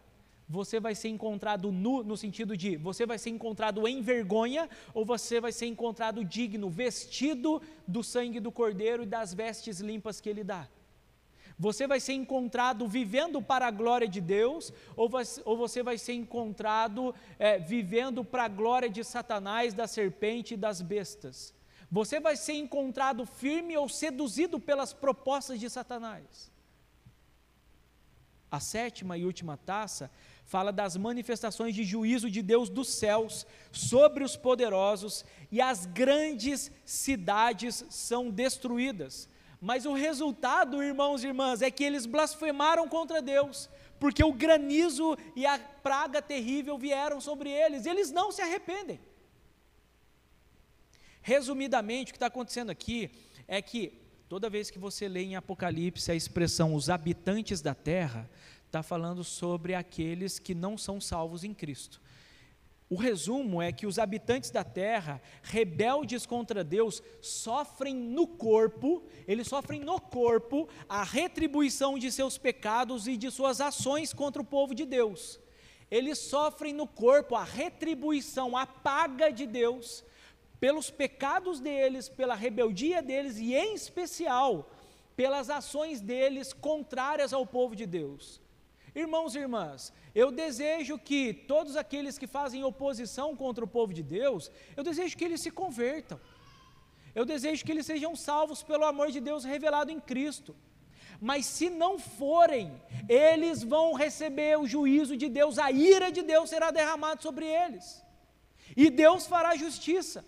Você 0.49 0.81
vai 0.81 0.95
ser 0.95 1.09
encontrado 1.09 1.71
nu, 1.71 2.03
no 2.03 2.17
sentido 2.17 2.57
de 2.57 2.77
você 2.77 3.05
vai 3.05 3.19
ser 3.19 3.31
encontrado 3.31 3.87
em 3.87 4.01
vergonha, 4.01 4.69
ou 4.95 5.05
você 5.05 5.41
vai 5.41 5.53
ser 5.53 5.67
encontrado 5.67 6.25
digno, 6.25 6.71
vestido 6.71 7.61
do 7.87 8.03
sangue 8.03 8.41
do 8.41 8.51
Cordeiro 8.51 9.03
e 9.03 9.07
das 9.07 9.35
vestes 9.35 9.81
limpas 9.81 10.21
que 10.21 10.29
ele 10.29 10.43
dá. 10.43 10.67
Você 11.59 11.87
vai 11.89 11.99
ser 11.99 12.13
encontrado 12.13 12.87
vivendo 12.87 13.43
para 13.43 13.67
a 13.67 13.71
glória 13.71 14.07
de 14.07 14.21
Deus, 14.21 14.73
ou, 14.97 15.09
vai, 15.09 15.25
ou 15.45 15.57
você 15.57 15.83
vai 15.83 15.99
ser 15.99 16.13
encontrado 16.13 17.13
é, 17.39 17.59
vivendo 17.59 18.25
para 18.25 18.45
a 18.45 18.49
glória 18.49 18.89
de 18.89 19.03
Satanás, 19.03 19.75
da 19.75 19.87
serpente 19.87 20.55
e 20.55 20.57
das 20.57 20.81
bestas. 20.81 21.53
Você 21.91 22.21
vai 22.21 22.37
ser 22.37 22.53
encontrado 22.53 23.27
firme 23.27 23.77
ou 23.77 23.89
seduzido 23.89 24.61
pelas 24.61 24.93
propostas 24.93 25.59
de 25.59 25.69
Satanás. 25.69 26.51
A 28.51 28.61
sétima 28.61 29.19
e 29.19 29.25
última 29.25 29.57
taça 29.57 30.11
fala 30.49 30.73
das 30.73 30.97
manifestações 30.97 31.75
de 31.75 31.85
juízo 31.85 32.31
de 32.31 32.41
Deus 32.41 32.71
dos 32.71 32.89
céus 32.89 33.47
sobre 33.71 34.25
os 34.25 34.35
poderosos 34.35 35.23
e 35.53 35.61
as 35.61 35.85
grandes 35.85 36.73
cidades 36.87 37.85
são 37.91 38.31
destruídas. 38.31 39.29
Mas 39.61 39.85
o 39.85 39.93
resultado, 39.93 40.83
irmãos 40.83 41.23
e 41.23 41.27
irmãs, 41.27 41.61
é 41.61 41.71
que 41.71 41.85
eles 41.85 42.07
blasfemaram 42.07 42.89
contra 42.89 43.21
Deus, 43.21 43.69
porque 44.01 44.25
o 44.25 44.33
granizo 44.33 45.19
e 45.37 45.45
a 45.45 45.59
praga 45.59 46.23
terrível 46.23 46.79
vieram 46.79 47.21
sobre 47.21 47.51
eles, 47.51 47.85
e 47.85 47.91
eles 47.91 48.11
não 48.11 48.33
se 48.33 48.41
arrependem. 48.41 48.99
Resumidamente, 51.21 52.11
o 52.11 52.15
que 52.15 52.17
está 52.17 52.29
acontecendo 52.29 52.71
aqui 52.71 53.11
é 53.47 53.61
que 53.61 53.93
toda 54.31 54.49
vez 54.49 54.71
que 54.71 54.79
você 54.79 55.09
lê 55.09 55.25
em 55.25 55.37
Apocalipse 55.37 56.11
a 56.11 56.15
expressão 56.15 56.75
os 56.75 56.89
habitantes 56.89 57.61
da 57.61 57.75
terra, 57.75 58.31
está 58.69 58.83
falando 58.83 59.25
sobre 59.25 59.75
aqueles 59.75 60.39
que 60.39 60.55
não 60.55 60.77
são 60.77 61.01
salvos 61.01 61.43
em 61.43 61.55
Cristo. 61.55 62.01
O 62.91 62.97
resumo 62.97 63.61
é 63.61 63.71
que 63.71 63.87
os 63.87 63.99
habitantes 63.99 64.51
da 64.51 64.65
terra, 64.65 65.21
rebeldes 65.43 66.25
contra 66.25 66.65
Deus, 66.65 67.03
sofrem 67.21 67.95
no 67.95 68.27
corpo, 68.27 69.03
eles 69.27 69.47
sofrem 69.47 69.81
no 69.81 70.01
corpo 70.01 70.69
a 70.89 71.03
retribuição 71.03 71.99
de 71.99 72.11
seus 72.11 72.39
pecados 72.39 73.07
e 73.07 73.17
de 73.17 73.31
suas 73.31 73.61
ações 73.61 74.13
contra 74.15 74.41
o 74.41 74.45
povo 74.45 74.75
de 74.75 74.87
Deus. 74.87 75.39
eles 75.91 76.19
sofrem 76.19 76.75
no 76.75 76.87
corpo 76.87 77.35
a 77.35 77.45
retribuição, 77.45 78.55
a 78.57 78.67
paga 78.67 79.31
de 79.31 79.47
Deus, 79.47 80.05
pelos 80.61 80.91
pecados 80.91 81.61
deles, 81.61 82.09
pela 82.09 82.35
rebeldia 82.35 83.01
deles 83.01 83.39
e, 83.39 83.55
em 83.55 83.75
especial, 83.75 84.71
pelas 85.17 85.49
ações 85.49 86.01
deles 86.01 86.53
contrárias 86.53 87.33
ao 87.33 87.47
povo 87.47 87.75
de 87.75 87.87
Deus. 87.87 88.41
Irmãos 89.03 89.35
e 89.35 89.39
irmãs, 89.39 89.93
eu 90.13 90.29
desejo 90.33 90.99
que 90.99 91.33
todos 91.33 91.77
aqueles 91.77 92.19
que 92.19 92.27
fazem 92.27 92.65
oposição 92.65 93.29
contra 93.43 93.65
o 93.65 93.73
povo 93.77 93.93
de 93.95 94.03
Deus, 94.03 94.51
eu 94.77 94.83
desejo 94.83 95.17
que 95.17 95.25
eles 95.25 95.41
se 95.41 95.53
convertam. 95.53 96.19
Eu 97.15 97.25
desejo 97.25 97.65
que 97.65 97.71
eles 97.71 97.87
sejam 97.87 98.17
salvos 98.17 98.61
pelo 98.71 98.85
amor 98.85 99.13
de 99.13 99.21
Deus 99.21 99.45
revelado 99.45 99.93
em 99.93 100.01
Cristo. 100.01 100.57
Mas 101.21 101.47
se 101.47 101.71
não 101.71 101.97
forem, 101.97 102.67
eles 103.09 103.63
vão 103.63 103.93
receber 103.93 104.59
o 104.59 104.67
juízo 104.67 105.17
de 105.17 105.29
Deus, 105.29 105.59
a 105.59 105.71
ira 105.71 106.11
de 106.11 106.23
Deus 106.23 106.51
será 106.51 106.73
derramada 106.73 107.21
sobre 107.21 107.47
eles. 107.47 108.03
E 108.77 108.91
Deus 108.91 109.29
fará 109.29 109.55
justiça. 109.55 110.25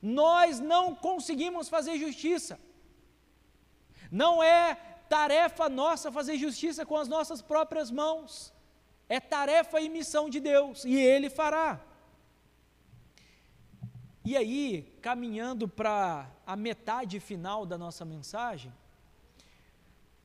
Nós 0.00 0.60
não 0.60 0.94
conseguimos 0.94 1.68
fazer 1.68 1.98
justiça. 1.98 2.58
Não 4.10 4.42
é 4.42 4.78
tarefa 5.08 5.68
nossa 5.68 6.10
fazer 6.10 6.36
justiça 6.36 6.84
com 6.84 6.96
as 6.96 7.08
nossas 7.08 7.42
próprias 7.42 7.90
mãos. 7.90 8.52
É 9.08 9.20
tarefa 9.20 9.80
e 9.80 9.88
missão 9.88 10.30
de 10.30 10.40
Deus, 10.40 10.84
e 10.84 10.94
Ele 10.96 11.28
fará. 11.28 11.80
E 14.24 14.36
aí, 14.36 14.82
caminhando 15.02 15.68
para 15.68 16.30
a 16.46 16.56
metade 16.56 17.20
final 17.20 17.66
da 17.66 17.76
nossa 17.76 18.04
mensagem, 18.04 18.72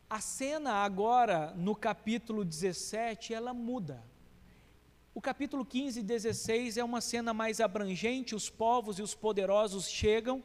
a 0.10 0.22
cena 0.22 0.76
agora 0.76 1.54
no 1.56 1.76
capítulo 1.76 2.46
17, 2.46 3.34
ela 3.34 3.54
muda. 3.54 4.02
O 5.14 5.22
capítulo 5.22 5.66
15 5.66 6.00
e 6.00 6.04
16 6.04 6.78
é 6.78 6.84
uma 6.84 7.02
cena 7.02 7.34
mais 7.34 7.60
abrangente, 7.60 8.34
os 8.34 8.50
povos 8.50 9.00
e 9.00 9.02
os 9.02 9.14
poderosos 9.14 9.90
chegam, 9.90 10.42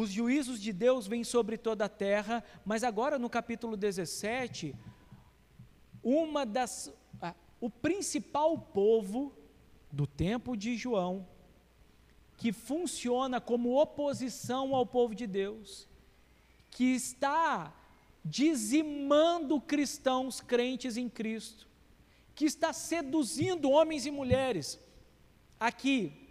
os 0.00 0.10
juízos 0.10 0.60
de 0.60 0.72
Deus 0.72 1.08
vêm 1.08 1.24
sobre 1.24 1.58
toda 1.58 1.86
a 1.86 1.88
terra, 1.88 2.44
mas 2.64 2.84
agora 2.84 3.18
no 3.18 3.28
capítulo 3.28 3.76
17, 3.76 4.72
uma 6.04 6.46
das 6.46 6.94
ah, 7.20 7.34
o 7.60 7.68
principal 7.68 8.56
povo 8.56 9.32
do 9.90 10.06
tempo 10.06 10.56
de 10.56 10.76
João 10.76 11.26
que 12.36 12.52
funciona 12.52 13.40
como 13.40 13.76
oposição 13.76 14.72
ao 14.72 14.86
povo 14.86 15.16
de 15.16 15.26
Deus, 15.26 15.88
que 16.70 16.94
está 16.94 17.74
dizimando 18.24 19.60
cristãos 19.60 20.40
crentes 20.40 20.96
em 20.96 21.08
Cristo, 21.08 21.66
que 22.36 22.44
está 22.44 22.72
seduzindo 22.72 23.68
homens 23.68 24.06
e 24.06 24.12
mulheres 24.12 24.78
aqui 25.58 26.27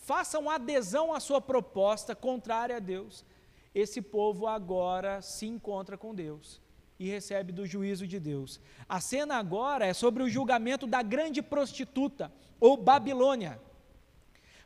façam 0.00 0.50
adesão 0.50 1.12
à 1.12 1.20
sua 1.20 1.40
proposta 1.40 2.14
contrária 2.14 2.76
a 2.76 2.80
Deus. 2.80 3.24
Esse 3.74 4.02
povo 4.02 4.46
agora 4.46 5.22
se 5.22 5.46
encontra 5.46 5.96
com 5.96 6.14
Deus 6.14 6.60
e 6.98 7.08
recebe 7.08 7.52
do 7.52 7.66
juízo 7.66 8.06
de 8.06 8.18
Deus. 8.18 8.60
A 8.88 9.00
cena 9.00 9.36
agora 9.36 9.86
é 9.86 9.94
sobre 9.94 10.22
o 10.22 10.28
julgamento 10.28 10.86
da 10.86 11.02
grande 11.02 11.40
prostituta 11.40 12.32
ou 12.58 12.76
Babilônia. 12.76 13.60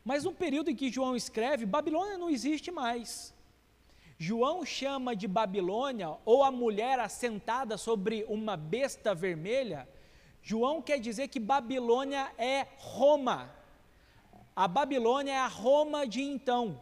Mas 0.05 0.25
no 0.25 0.33
período 0.33 0.71
em 0.71 0.77
que 0.77 0.91
João 0.91 1.15
escreve, 1.15 1.65
Babilônia 1.65 2.19
não 2.19 2.29
existe 2.29 2.71
mais. 2.71 3.33
João 4.19 4.65
chama 4.65 5.15
de 5.15 5.27
Babilônia, 5.27 6.17
ou 6.25 6.45
a 6.45 6.51
mulher 6.51 7.01
assentada 7.01 7.77
sobre 7.77 8.25
uma 8.29 8.57
besta 8.57 9.15
vermelha. 9.15 9.89
João 10.43 10.81
quer 10.81 10.99
dizer 10.99 11.29
que 11.29 11.41
Babilônia 11.41 12.33
é 12.39 12.67
Roma. 12.77 13.51
A 14.55 14.69
Babilônia 14.69 15.33
é 15.33 15.39
a 15.39 15.49
Roma 15.49 16.07
de 16.07 16.23
então. 16.23 16.81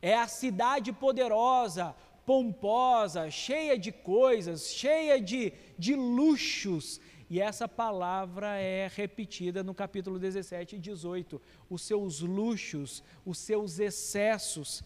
É 0.00 0.16
a 0.16 0.28
cidade 0.28 0.92
poderosa, 0.92 1.94
pomposa, 2.24 3.30
cheia 3.30 3.76
de 3.78 3.90
coisas, 3.90 4.70
cheia 4.72 5.20
de, 5.20 5.52
de 5.76 5.94
luxos. 5.96 7.00
E 7.28 7.40
essa 7.40 7.66
palavra 7.66 8.56
é 8.56 8.88
repetida 8.94 9.64
no 9.64 9.74
capítulo 9.74 10.18
17 10.18 10.76
e 10.76 10.78
18. 10.78 11.42
Os 11.68 11.82
seus 11.82 12.20
luxos, 12.20 13.02
os 13.24 13.38
seus 13.38 13.80
excessos. 13.80 14.84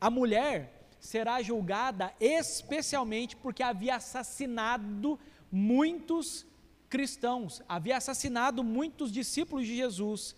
A 0.00 0.08
mulher 0.08 0.88
será 0.98 1.42
julgada 1.42 2.14
especialmente 2.18 3.36
porque 3.36 3.62
havia 3.62 3.96
assassinado 3.96 5.18
muitos 5.50 6.46
cristãos, 6.88 7.62
havia 7.68 7.96
assassinado 7.96 8.62
muitos 8.62 9.10
discípulos 9.12 9.66
de 9.66 9.76
Jesus. 9.76 10.34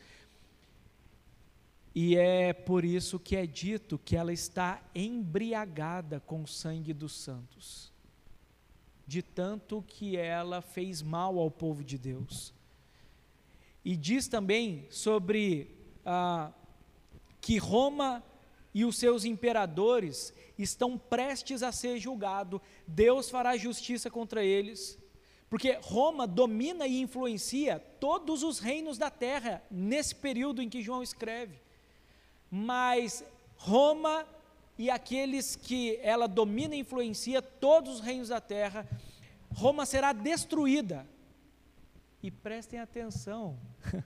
E 1.95 2.17
é 2.17 2.53
por 2.53 2.85
isso 2.85 3.21
que 3.21 3.37
é 3.37 3.47
dito 3.47 4.01
que 4.05 4.17
ela 4.17 4.33
está 4.33 4.83
embriagada 4.95 6.19
com 6.19 6.43
o 6.43 6.49
sangue 6.49 6.93
dos 6.93 7.13
santos, 7.13 7.93
de 9.07 9.23
tanto 9.23 9.85
que 9.87 10.17
ela 10.17 10.61
fez 10.61 11.01
mal 11.03 11.39
ao 11.39 11.51
povo 11.51 11.85
de 11.85 11.97
Deus. 11.97 12.53
E 13.85 13.97
diz 13.97 14.27
também 14.27 14.89
sobre 14.91 15.71
ah, 16.05 16.51
que 17.41 17.59
Roma 17.59 18.25
e 18.75 18.85
os 18.85 18.97
seus 18.97 19.25
imperadores 19.25 20.35
estão 20.59 20.99
prestes 20.99 21.63
a 21.63 21.71
ser 21.71 22.01
julgados, 22.01 22.61
Deus 22.89 23.31
fará 23.31 23.57
justiça 23.57 24.11
contra 24.11 24.45
eles, 24.45 24.99
porque 25.49 25.79
Roma 25.81 26.27
domina 26.27 26.89
e 26.89 27.01
influencia 27.01 27.79
todos 27.79 28.43
os 28.43 28.59
reinos 28.59 28.99
da 28.99 29.11
terra 29.11 29.63
nesse 29.71 30.13
período 30.17 30.61
em 30.61 30.69
que 30.69 30.83
João 30.83 31.01
escreve. 31.01 31.64
Mas 32.57 33.25
Roma 33.57 34.25
e 34.79 34.89
aqueles 34.89 35.57
que 35.57 35.99
ela 36.01 36.29
domina 36.29 36.77
e 36.77 36.79
influencia 36.79 37.43
todos 37.43 37.97
os 37.97 38.01
reinos 38.01 38.29
da 38.29 38.41
terra, 38.41 38.87
Roma 39.51 39.85
será 39.85 40.13
destruída. 40.13 41.05
E 42.23 42.31
prestem 42.31 42.79
atenção, 42.79 43.59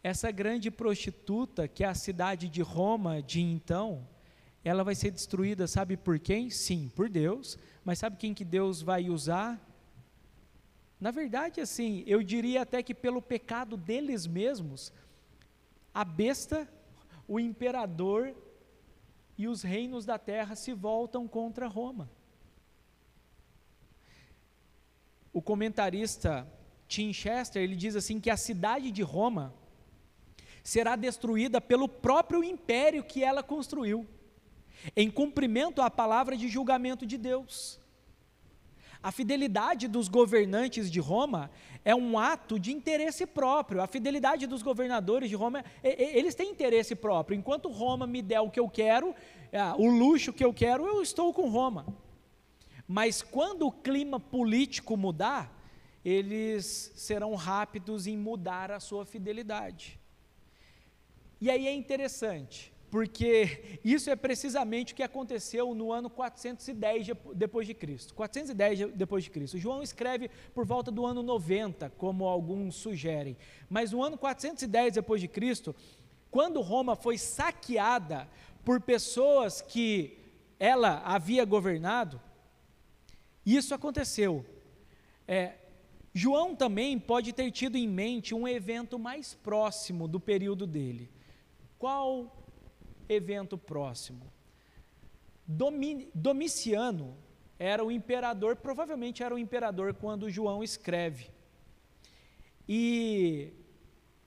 essa 0.00 0.30
grande 0.30 0.70
prostituta, 0.70 1.66
que 1.66 1.82
é 1.82 1.88
a 1.88 1.94
cidade 1.94 2.48
de 2.48 2.62
Roma 2.62 3.20
de 3.20 3.40
então, 3.40 4.06
ela 4.62 4.84
vai 4.84 4.94
ser 4.94 5.10
destruída, 5.10 5.66
sabe 5.66 5.96
por 5.96 6.20
quem? 6.20 6.50
Sim, 6.50 6.88
por 6.94 7.08
Deus, 7.08 7.58
mas 7.84 7.98
sabe 7.98 8.16
quem 8.16 8.32
que 8.32 8.44
Deus 8.44 8.80
vai 8.80 9.10
usar? 9.10 9.60
Na 11.00 11.10
verdade, 11.10 11.60
assim, 11.60 12.04
eu 12.06 12.22
diria 12.22 12.62
até 12.62 12.80
que 12.80 12.94
pelo 12.94 13.20
pecado 13.20 13.76
deles 13.76 14.24
mesmos, 14.24 14.92
a 15.92 16.04
besta, 16.04 16.68
o 17.26 17.40
imperador 17.40 18.34
e 19.36 19.48
os 19.48 19.62
reinos 19.62 20.04
da 20.04 20.18
terra 20.18 20.54
se 20.54 20.72
voltam 20.72 21.26
contra 21.26 21.66
Roma. 21.66 22.10
O 25.32 25.40
comentarista 25.40 26.46
Tim 26.86 27.12
Chester, 27.12 27.62
ele 27.62 27.76
diz 27.76 27.96
assim 27.96 28.20
que 28.20 28.30
a 28.30 28.36
cidade 28.36 28.90
de 28.90 29.02
Roma 29.02 29.54
será 30.62 30.96
destruída 30.96 31.60
pelo 31.60 31.88
próprio 31.88 32.44
império 32.44 33.02
que 33.02 33.24
ela 33.24 33.42
construiu 33.42 34.06
em 34.96 35.10
cumprimento 35.10 35.82
à 35.82 35.90
palavra 35.90 36.36
de 36.36 36.48
julgamento 36.48 37.06
de 37.06 37.16
Deus. 37.16 37.79
A 39.02 39.10
fidelidade 39.10 39.88
dos 39.88 40.08
governantes 40.08 40.90
de 40.90 41.00
Roma 41.00 41.50
é 41.84 41.94
um 41.94 42.18
ato 42.18 42.58
de 42.58 42.70
interesse 42.70 43.26
próprio. 43.26 43.80
A 43.80 43.86
fidelidade 43.86 44.46
dos 44.46 44.62
governadores 44.62 45.30
de 45.30 45.34
Roma, 45.34 45.64
eles 45.82 46.34
têm 46.34 46.50
interesse 46.50 46.94
próprio. 46.94 47.36
Enquanto 47.36 47.70
Roma 47.70 48.06
me 48.06 48.20
der 48.20 48.40
o 48.40 48.50
que 48.50 48.60
eu 48.60 48.68
quero, 48.68 49.14
ah, 49.52 49.74
o 49.78 49.88
luxo 49.88 50.32
que 50.32 50.44
eu 50.44 50.52
quero, 50.52 50.86
eu 50.86 51.00
estou 51.00 51.32
com 51.32 51.48
Roma. 51.48 51.86
Mas 52.86 53.22
quando 53.22 53.66
o 53.66 53.72
clima 53.72 54.20
político 54.20 54.96
mudar, 54.96 55.50
eles 56.04 56.92
serão 56.94 57.34
rápidos 57.34 58.06
em 58.06 58.18
mudar 58.18 58.70
a 58.70 58.80
sua 58.80 59.06
fidelidade. 59.06 59.98
E 61.40 61.50
aí 61.50 61.66
é 61.66 61.72
interessante, 61.72 62.70
porque 62.90 63.78
isso 63.84 64.10
é 64.10 64.16
precisamente 64.16 64.92
o 64.92 64.96
que 64.96 65.02
aconteceu 65.02 65.74
no 65.74 65.92
ano 65.92 66.10
410 66.10 67.08
depois 67.34 67.66
de 67.66 67.72
Cristo. 67.72 68.12
410 68.14 68.92
depois 68.94 69.22
de 69.22 69.30
Cristo. 69.30 69.58
João 69.58 69.80
escreve 69.80 70.28
por 70.52 70.66
volta 70.66 70.90
do 70.90 71.06
ano 71.06 71.22
90, 71.22 71.88
como 71.90 72.26
alguns 72.26 72.74
sugerem. 72.74 73.36
Mas 73.68 73.92
no 73.92 74.02
ano 74.02 74.18
410 74.18 74.94
depois 74.94 75.20
de 75.20 75.28
Cristo, 75.28 75.74
quando 76.32 76.60
Roma 76.60 76.96
foi 76.96 77.16
saqueada 77.16 78.28
por 78.64 78.80
pessoas 78.80 79.62
que 79.62 80.18
ela 80.58 81.00
havia 81.04 81.44
governado, 81.44 82.20
isso 83.46 83.72
aconteceu. 83.72 84.44
É, 85.28 85.54
João 86.12 86.56
também 86.56 86.98
pode 86.98 87.32
ter 87.32 87.52
tido 87.52 87.76
em 87.76 87.86
mente 87.86 88.34
um 88.34 88.48
evento 88.48 88.98
mais 88.98 89.32
próximo 89.32 90.08
do 90.08 90.18
período 90.18 90.66
dele. 90.66 91.08
Qual 91.78 92.39
evento 93.14 93.58
próximo. 93.58 94.32
Domiciano 96.14 97.16
era 97.58 97.84
o 97.84 97.90
imperador, 97.90 98.56
provavelmente 98.56 99.22
era 99.22 99.34
o 99.34 99.38
imperador 99.38 99.92
quando 99.94 100.30
João 100.30 100.62
escreve. 100.62 101.28
E 102.68 103.52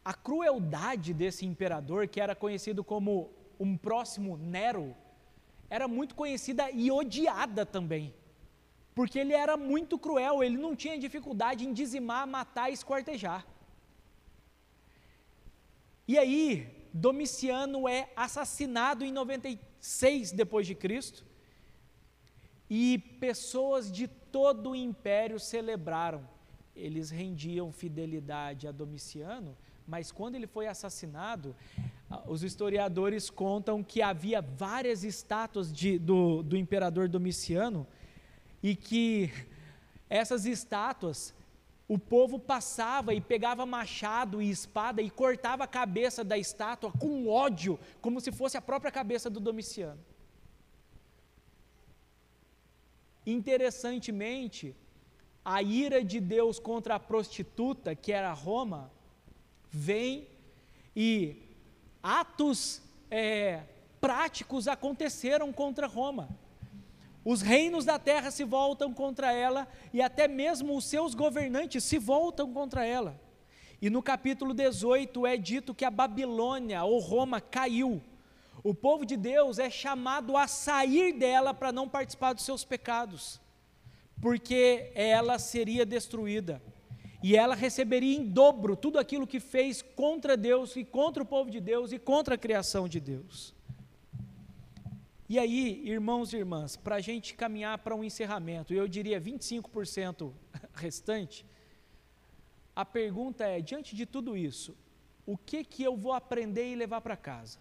a 0.04 0.14
crueldade 0.14 1.14
desse 1.14 1.46
imperador, 1.46 2.08
que 2.08 2.20
era 2.20 2.36
conhecido 2.36 2.84
como 2.84 3.32
um 3.60 3.78
próximo 3.78 4.36
Nero, 4.38 4.94
era 5.70 5.88
muito 5.88 6.14
conhecida 6.14 6.70
e 6.70 6.92
odiada 6.92 7.66
também. 7.66 8.14
Porque 8.94 9.18
ele 9.18 9.34
era 9.34 9.56
muito 9.56 9.98
cruel, 9.98 10.44
ele 10.44 10.58
não 10.58 10.76
tinha 10.76 11.00
dificuldade 11.00 11.66
em 11.66 11.74
dizimar, 11.74 12.28
matar 12.28 12.70
e 12.70 12.74
esquartejar. 12.74 13.48
E 16.08 16.18
aí, 16.18 16.68
Domiciano 16.94 17.88
é 17.88 18.12
assassinado 18.16 19.04
em 19.04 19.12
96 19.12 20.32
depois 20.32 20.68
de 20.68 20.76
Cristo, 20.76 21.26
e 22.70 22.98
pessoas 23.20 23.92
de 23.92 24.08
todo 24.08 24.72
o 24.72 24.76
império 24.76 25.40
celebraram. 25.40 26.28
Eles 26.76 27.10
rendiam 27.10 27.72
fidelidade 27.72 28.68
a 28.68 28.72
Domiciano, 28.72 29.58
mas 29.88 30.12
quando 30.12 30.36
ele 30.36 30.48
foi 30.48 30.68
assassinado, 30.68 31.56
os 32.28 32.44
historiadores 32.44 33.30
contam 33.30 33.84
que 33.84 34.02
havia 34.02 34.42
várias 34.42 35.04
estátuas 35.04 35.72
de, 35.72 35.98
do, 35.98 36.42
do 36.44 36.56
imperador 36.56 37.08
Domiciano 37.08 37.88
e 38.62 38.76
que 38.76 39.32
essas 40.10 40.46
estátuas 40.46 41.34
o 41.88 42.00
povo 42.00 42.40
passava 42.40 43.14
e 43.14 43.20
pegava 43.20 43.66
machado 43.66 44.42
e 44.42 44.50
espada 44.50 45.02
e 45.02 45.10
cortava 45.10 45.66
a 45.66 45.68
cabeça 45.68 46.24
da 46.24 46.38
estátua 46.38 46.92
com 46.92 47.28
ódio, 47.28 47.80
como 48.02 48.22
se 48.22 48.32
fosse 48.32 48.58
a 48.58 48.62
própria 48.62 48.92
cabeça 48.92 49.30
do 49.30 49.40
Domiciano. 49.40 50.00
Interessantemente, 53.26 54.76
a 55.44 55.62
ira 55.62 56.04
de 56.04 56.20
Deus 56.20 56.60
contra 56.60 56.96
a 56.96 57.00
prostituta, 57.00 57.96
que 57.96 58.12
era 58.12 58.32
Roma, 58.32 58.92
vem 59.70 60.28
e 60.96 61.42
atos 62.02 62.82
é, 63.10 63.64
práticos 64.00 64.68
aconteceram 64.68 65.52
contra 65.52 65.88
Roma. 65.88 66.30
Os 67.26 67.42
reinos 67.42 67.86
da 67.86 67.98
terra 67.98 68.32
se 68.32 68.44
voltam 68.44 68.94
contra 68.94 69.32
ela 69.32 69.68
e 69.94 70.02
até 70.02 70.28
mesmo 70.28 70.76
os 70.76 70.86
seus 70.86 71.14
governantes 71.14 71.84
se 71.84 71.98
voltam 71.98 72.54
contra 72.54 72.86
ela. 72.86 73.20
E 73.82 73.90
no 73.90 74.02
capítulo 74.02 74.54
18 74.54 75.26
é 75.26 75.38
dito 75.38 75.74
que 75.74 75.86
a 75.86 75.92
Babilônia 75.92 76.84
ou 76.84 77.00
Roma 77.00 77.40
caiu. 77.40 78.02
O 78.64 78.74
povo 78.74 79.06
de 79.06 79.18
Deus 79.18 79.60
é 79.60 79.70
chamado 79.70 80.38
a 80.38 80.48
sair 80.48 81.14
dela 81.14 81.54
para 81.54 81.72
não 81.72 81.88
participar 81.88 82.34
dos 82.34 82.46
seus 82.46 82.64
pecados, 82.64 83.42
porque 84.22 84.92
ela 84.96 85.40
seria 85.40 85.86
destruída. 85.86 86.62
E 87.22 87.38
ela 87.38 87.56
receberia 87.56 88.18
em 88.18 88.26
dobro 88.26 88.76
tudo 88.76 89.00
aquilo 89.00 89.26
que 89.26 89.40
fez 89.40 89.82
contra 89.82 90.36
Deus 90.36 90.76
e 90.76 90.84
contra 90.84 91.24
o 91.24 91.26
povo 91.26 91.50
de 91.50 91.62
Deus 91.62 91.94
e 91.94 92.00
contra 92.00 92.36
a 92.36 92.38
criação 92.38 92.88
de 92.88 93.00
Deus. 93.00 93.53
E 95.30 95.40
aí, 95.40 95.82
irmãos 95.88 96.34
e 96.34 96.38
irmãs, 96.38 96.76
para 96.76 96.96
a 96.96 97.00
gente 97.00 97.34
caminhar 97.34 97.78
para 97.78 97.96
um 97.96 98.04
encerramento, 98.04 98.74
eu 98.74 98.88
diria 98.88 99.22
25% 99.22 100.34
restante, 100.76 101.46
a 102.76 102.84
pergunta 102.84 103.46
é: 103.46 103.62
diante 103.62 103.96
de 103.96 104.06
tudo 104.06 104.36
isso, 104.36 104.76
o 105.26 105.38
que 105.38 105.64
que 105.64 105.84
eu 105.84 105.96
vou 105.96 106.14
aprender 106.14 106.72
e 106.72 106.76
levar 106.76 107.02
para 107.02 107.16
casa? 107.16 107.60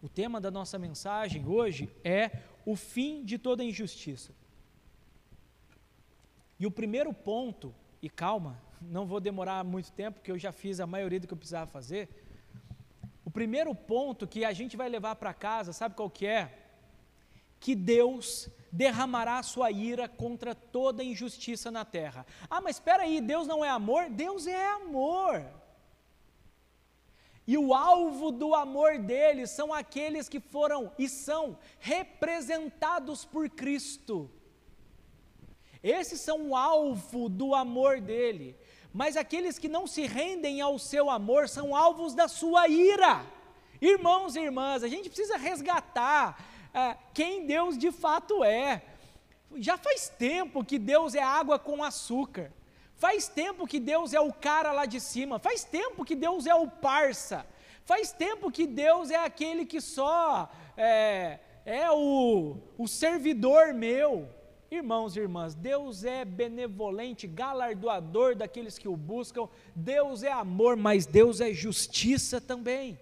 O 0.00 0.08
tema 0.08 0.40
da 0.40 0.50
nossa 0.50 0.78
mensagem 0.78 1.46
hoje 1.46 1.90
é 2.04 2.42
o 2.64 2.76
fim 2.76 3.24
de 3.24 3.38
toda 3.38 3.64
injustiça. 3.64 4.32
E 6.58 6.66
o 6.66 6.70
primeiro 6.70 7.12
ponto, 7.12 7.74
e 8.00 8.08
calma, 8.08 8.60
não 8.80 9.06
vou 9.06 9.20
demorar 9.20 9.64
muito 9.64 9.92
tempo, 9.92 10.18
porque 10.18 10.30
eu 10.30 10.38
já 10.38 10.52
fiz 10.52 10.78
a 10.80 10.86
maioria 10.86 11.18
do 11.18 11.26
que 11.26 11.32
eu 11.32 11.38
precisava 11.38 11.70
fazer 11.70 12.08
primeiro 13.32 13.74
ponto 13.74 14.26
que 14.26 14.44
a 14.44 14.52
gente 14.52 14.76
vai 14.76 14.88
levar 14.88 15.16
para 15.16 15.32
casa, 15.32 15.72
sabe 15.72 15.94
qual 15.94 16.10
que 16.10 16.26
é? 16.26 16.58
Que 17.58 17.74
Deus 17.74 18.48
derramará 18.70 19.38
a 19.38 19.42
sua 19.42 19.70
ira 19.70 20.08
contra 20.08 20.54
toda 20.54 21.04
injustiça 21.04 21.70
na 21.70 21.84
terra. 21.84 22.26
Ah, 22.48 22.60
mas 22.60 22.76
espera 22.76 23.02
aí, 23.04 23.20
Deus 23.20 23.46
não 23.46 23.64
é 23.64 23.68
amor? 23.68 24.10
Deus 24.10 24.46
é 24.46 24.66
amor. 24.70 25.44
E 27.46 27.58
o 27.58 27.74
alvo 27.74 28.30
do 28.30 28.54
amor 28.54 28.98
dele 28.98 29.46
são 29.46 29.74
aqueles 29.74 30.28
que 30.28 30.38
foram 30.38 30.92
e 30.98 31.08
são 31.08 31.58
representados 31.78 33.24
por 33.24 33.50
Cristo. 33.50 34.30
Esses 35.82 36.20
são 36.20 36.50
o 36.50 36.56
alvo 36.56 37.28
do 37.28 37.54
amor 37.54 38.00
dele 38.00 38.56
mas 38.92 39.16
aqueles 39.16 39.58
que 39.58 39.68
não 39.68 39.86
se 39.86 40.06
rendem 40.06 40.60
ao 40.60 40.78
seu 40.78 41.08
amor 41.08 41.48
são 41.48 41.74
alvos 41.74 42.14
da 42.14 42.28
sua 42.28 42.68
ira. 42.68 43.24
Irmãos 43.80 44.36
e 44.36 44.40
irmãs, 44.40 44.82
a 44.82 44.88
gente 44.88 45.08
precisa 45.08 45.36
resgatar 45.36 46.38
é, 46.74 46.96
quem 47.12 47.46
Deus 47.46 47.76
de 47.76 47.90
fato 47.90 48.44
é. 48.44 48.82
Já 49.56 49.76
faz 49.76 50.08
tempo 50.08 50.64
que 50.64 50.78
Deus 50.78 51.14
é 51.14 51.22
água 51.22 51.58
com 51.58 51.82
açúcar. 51.82 52.52
Faz 52.94 53.26
tempo 53.28 53.66
que 53.66 53.80
Deus 53.80 54.14
é 54.14 54.20
o 54.20 54.32
cara 54.32 54.72
lá 54.72 54.86
de 54.86 55.00
cima. 55.00 55.38
Faz 55.38 55.64
tempo 55.64 56.04
que 56.04 56.14
Deus 56.14 56.46
é 56.46 56.54
o 56.54 56.68
parça. 56.68 57.46
Faz 57.84 58.12
tempo 58.12 58.50
que 58.50 58.66
Deus 58.66 59.10
é 59.10 59.16
aquele 59.16 59.66
que 59.66 59.80
só 59.80 60.48
é, 60.76 61.40
é 61.64 61.90
o, 61.90 62.56
o 62.78 62.86
servidor 62.86 63.74
meu. 63.74 64.28
Irmãos 64.72 65.14
e 65.14 65.20
irmãs, 65.20 65.54
Deus 65.54 66.02
é 66.02 66.24
benevolente, 66.24 67.26
galardoador 67.26 68.34
daqueles 68.34 68.78
que 68.78 68.88
o 68.88 68.96
buscam, 68.96 69.46
Deus 69.76 70.22
é 70.22 70.32
amor, 70.32 70.78
mas 70.78 71.04
Deus 71.04 71.42
é 71.42 71.52
justiça 71.52 72.40
também. 72.40 72.98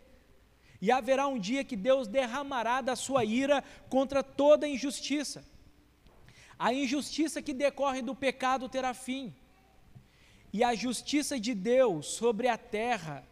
E 0.82 0.90
haverá 0.90 1.28
um 1.28 1.38
dia 1.38 1.62
que 1.62 1.76
Deus 1.76 2.08
derramará 2.08 2.80
da 2.80 2.96
sua 2.96 3.24
ira 3.24 3.62
contra 3.88 4.20
toda 4.20 4.66
injustiça. 4.66 5.44
A 6.58 6.74
injustiça 6.74 7.40
que 7.40 7.54
decorre 7.54 8.02
do 8.02 8.16
pecado 8.16 8.68
terá 8.68 8.92
fim. 8.92 9.32
E 10.52 10.64
a 10.64 10.74
justiça 10.74 11.38
de 11.38 11.54
Deus 11.54 12.06
sobre 12.06 12.48
a 12.48 12.58
terra 12.58 13.24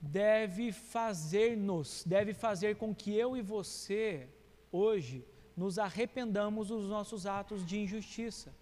deve 0.00 0.70
fazer-nos, 0.70 2.04
deve 2.06 2.32
fazer 2.34 2.76
com 2.76 2.94
que 2.94 3.12
eu 3.12 3.36
e 3.36 3.42
você, 3.42 4.28
hoje, 4.70 5.24
nos 5.56 5.78
arrependamos 5.78 6.68
dos 6.68 6.88
nossos 6.88 7.26
atos 7.26 7.64
de 7.64 7.78
injustiça. 7.78 8.52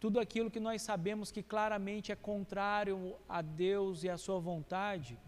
Tudo 0.00 0.20
aquilo 0.20 0.50
que 0.50 0.60
nós 0.60 0.82
sabemos 0.82 1.30
que 1.30 1.42
claramente 1.42 2.12
é 2.12 2.16
contrário 2.16 3.16
a 3.28 3.42
Deus 3.42 4.04
e 4.04 4.08
a 4.08 4.18
Sua 4.18 4.38
vontade, 4.38 5.18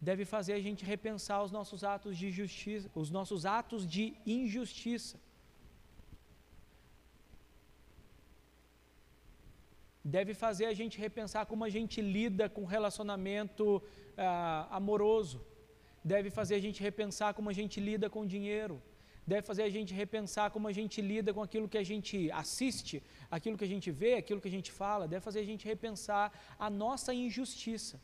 deve 0.00 0.24
fazer 0.24 0.52
a 0.54 0.60
gente 0.60 0.84
repensar 0.84 1.42
os 1.42 1.50
nossos 1.50 1.82
atos 1.82 2.16
de 2.16 2.30
justiça, 2.30 2.90
os 2.94 3.10
nossos 3.10 3.46
atos 3.46 3.86
de 3.86 4.14
injustiça. 4.26 5.18
Deve 10.04 10.34
fazer 10.34 10.66
a 10.66 10.74
gente 10.74 10.98
repensar 10.98 11.46
como 11.46 11.64
a 11.64 11.68
gente 11.68 12.00
lida 12.00 12.48
com 12.48 12.64
relacionamento 12.64 13.82
ah, 14.16 14.68
amoroso 14.70 15.44
deve 16.12 16.28
fazer 16.38 16.54
a 16.54 16.62
gente 16.66 16.80
repensar 16.88 17.30
como 17.36 17.50
a 17.52 17.56
gente 17.60 17.76
lida 17.88 18.08
com 18.14 18.20
o 18.22 18.30
dinheiro, 18.34 18.76
deve 19.32 19.44
fazer 19.50 19.64
a 19.64 19.72
gente 19.76 19.92
repensar 20.02 20.46
como 20.54 20.68
a 20.68 20.74
gente 20.78 20.98
lida 21.10 21.34
com 21.36 21.42
aquilo 21.46 21.68
que 21.72 21.80
a 21.84 21.86
gente 21.90 22.30
assiste, 22.42 23.02
aquilo 23.36 23.58
que 23.58 23.66
a 23.68 23.72
gente 23.74 23.90
vê, 23.90 24.12
aquilo 24.14 24.40
que 24.42 24.50
a 24.52 24.56
gente 24.58 24.70
fala, 24.70 25.08
deve 25.08 25.24
fazer 25.28 25.40
a 25.40 25.48
gente 25.50 25.66
repensar 25.66 26.26
a 26.66 26.70
nossa 26.70 27.12
injustiça. 27.12 28.00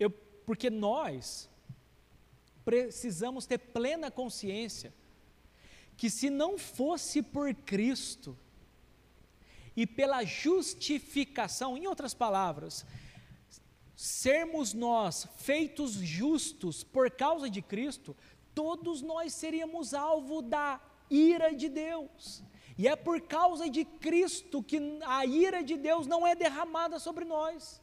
Eu, 0.00 0.10
porque 0.48 0.68
nós 0.68 1.48
precisamos 2.64 3.46
ter 3.46 3.58
plena 3.58 4.10
consciência 4.10 4.92
que 5.96 6.10
se 6.10 6.28
não 6.28 6.58
fosse 6.58 7.22
por 7.22 7.54
Cristo 7.54 8.36
e 9.76 9.86
pela 9.86 10.24
justificação, 10.24 11.76
em 11.78 11.86
outras 11.86 12.14
palavras, 12.14 12.84
sermos 13.98 14.72
nós 14.74 15.26
feitos 15.38 15.94
justos 15.94 16.84
por 16.84 17.10
causa 17.10 17.50
de 17.50 17.60
Cristo, 17.60 18.16
todos 18.54 19.02
nós 19.02 19.32
seríamos 19.32 19.92
alvo 19.92 20.40
da 20.40 20.80
ira 21.10 21.52
de 21.52 21.68
Deus. 21.68 22.44
E 22.78 22.86
é 22.86 22.94
por 22.94 23.20
causa 23.20 23.68
de 23.68 23.84
Cristo 23.84 24.62
que 24.62 24.78
a 25.04 25.26
ira 25.26 25.64
de 25.64 25.76
Deus 25.76 26.06
não 26.06 26.24
é 26.24 26.36
derramada 26.36 27.00
sobre 27.00 27.24
nós. 27.24 27.82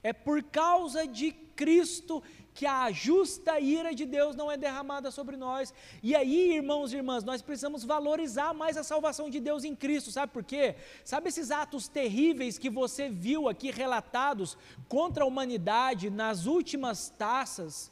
É 0.00 0.12
por 0.12 0.44
causa 0.44 1.08
de 1.08 1.32
Cristo 1.32 2.22
que 2.54 2.66
a 2.66 2.90
justa 2.90 3.58
ira 3.60 3.94
de 3.94 4.04
Deus 4.04 4.34
não 4.36 4.50
é 4.50 4.56
derramada 4.56 5.10
sobre 5.10 5.36
nós. 5.36 5.72
E 6.02 6.14
aí, 6.14 6.54
irmãos 6.54 6.92
e 6.92 6.96
irmãs, 6.96 7.24
nós 7.24 7.42
precisamos 7.42 7.84
valorizar 7.84 8.52
mais 8.52 8.76
a 8.76 8.84
salvação 8.84 9.30
de 9.30 9.40
Deus 9.40 9.64
em 9.64 9.74
Cristo, 9.74 10.10
sabe 10.10 10.32
por 10.32 10.44
quê? 10.44 10.74
Sabe 11.04 11.28
esses 11.28 11.50
atos 11.50 11.88
terríveis 11.88 12.58
que 12.58 12.70
você 12.70 13.08
viu 13.08 13.48
aqui 13.48 13.70
relatados 13.70 14.56
contra 14.88 15.24
a 15.24 15.26
humanidade 15.26 16.10
nas 16.10 16.46
últimas 16.46 17.08
taças, 17.10 17.90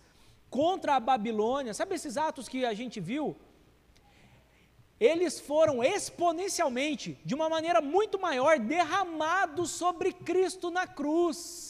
contra 0.50 0.96
a 0.96 1.00
Babilônia? 1.00 1.72
Sabe 1.74 1.94
esses 1.94 2.16
atos 2.16 2.48
que 2.48 2.64
a 2.64 2.74
gente 2.74 3.00
viu? 3.00 3.36
eles 5.00 5.38
foram 5.38 5.82
exponencialmente, 5.82 7.16
de 7.24 7.34
uma 7.34 7.48
maneira 7.48 7.80
muito 7.80 8.18
maior, 8.18 8.58
derramados 8.58 9.70
sobre 9.70 10.12
Cristo 10.12 10.70
na 10.70 10.86
cruz. 10.86 11.67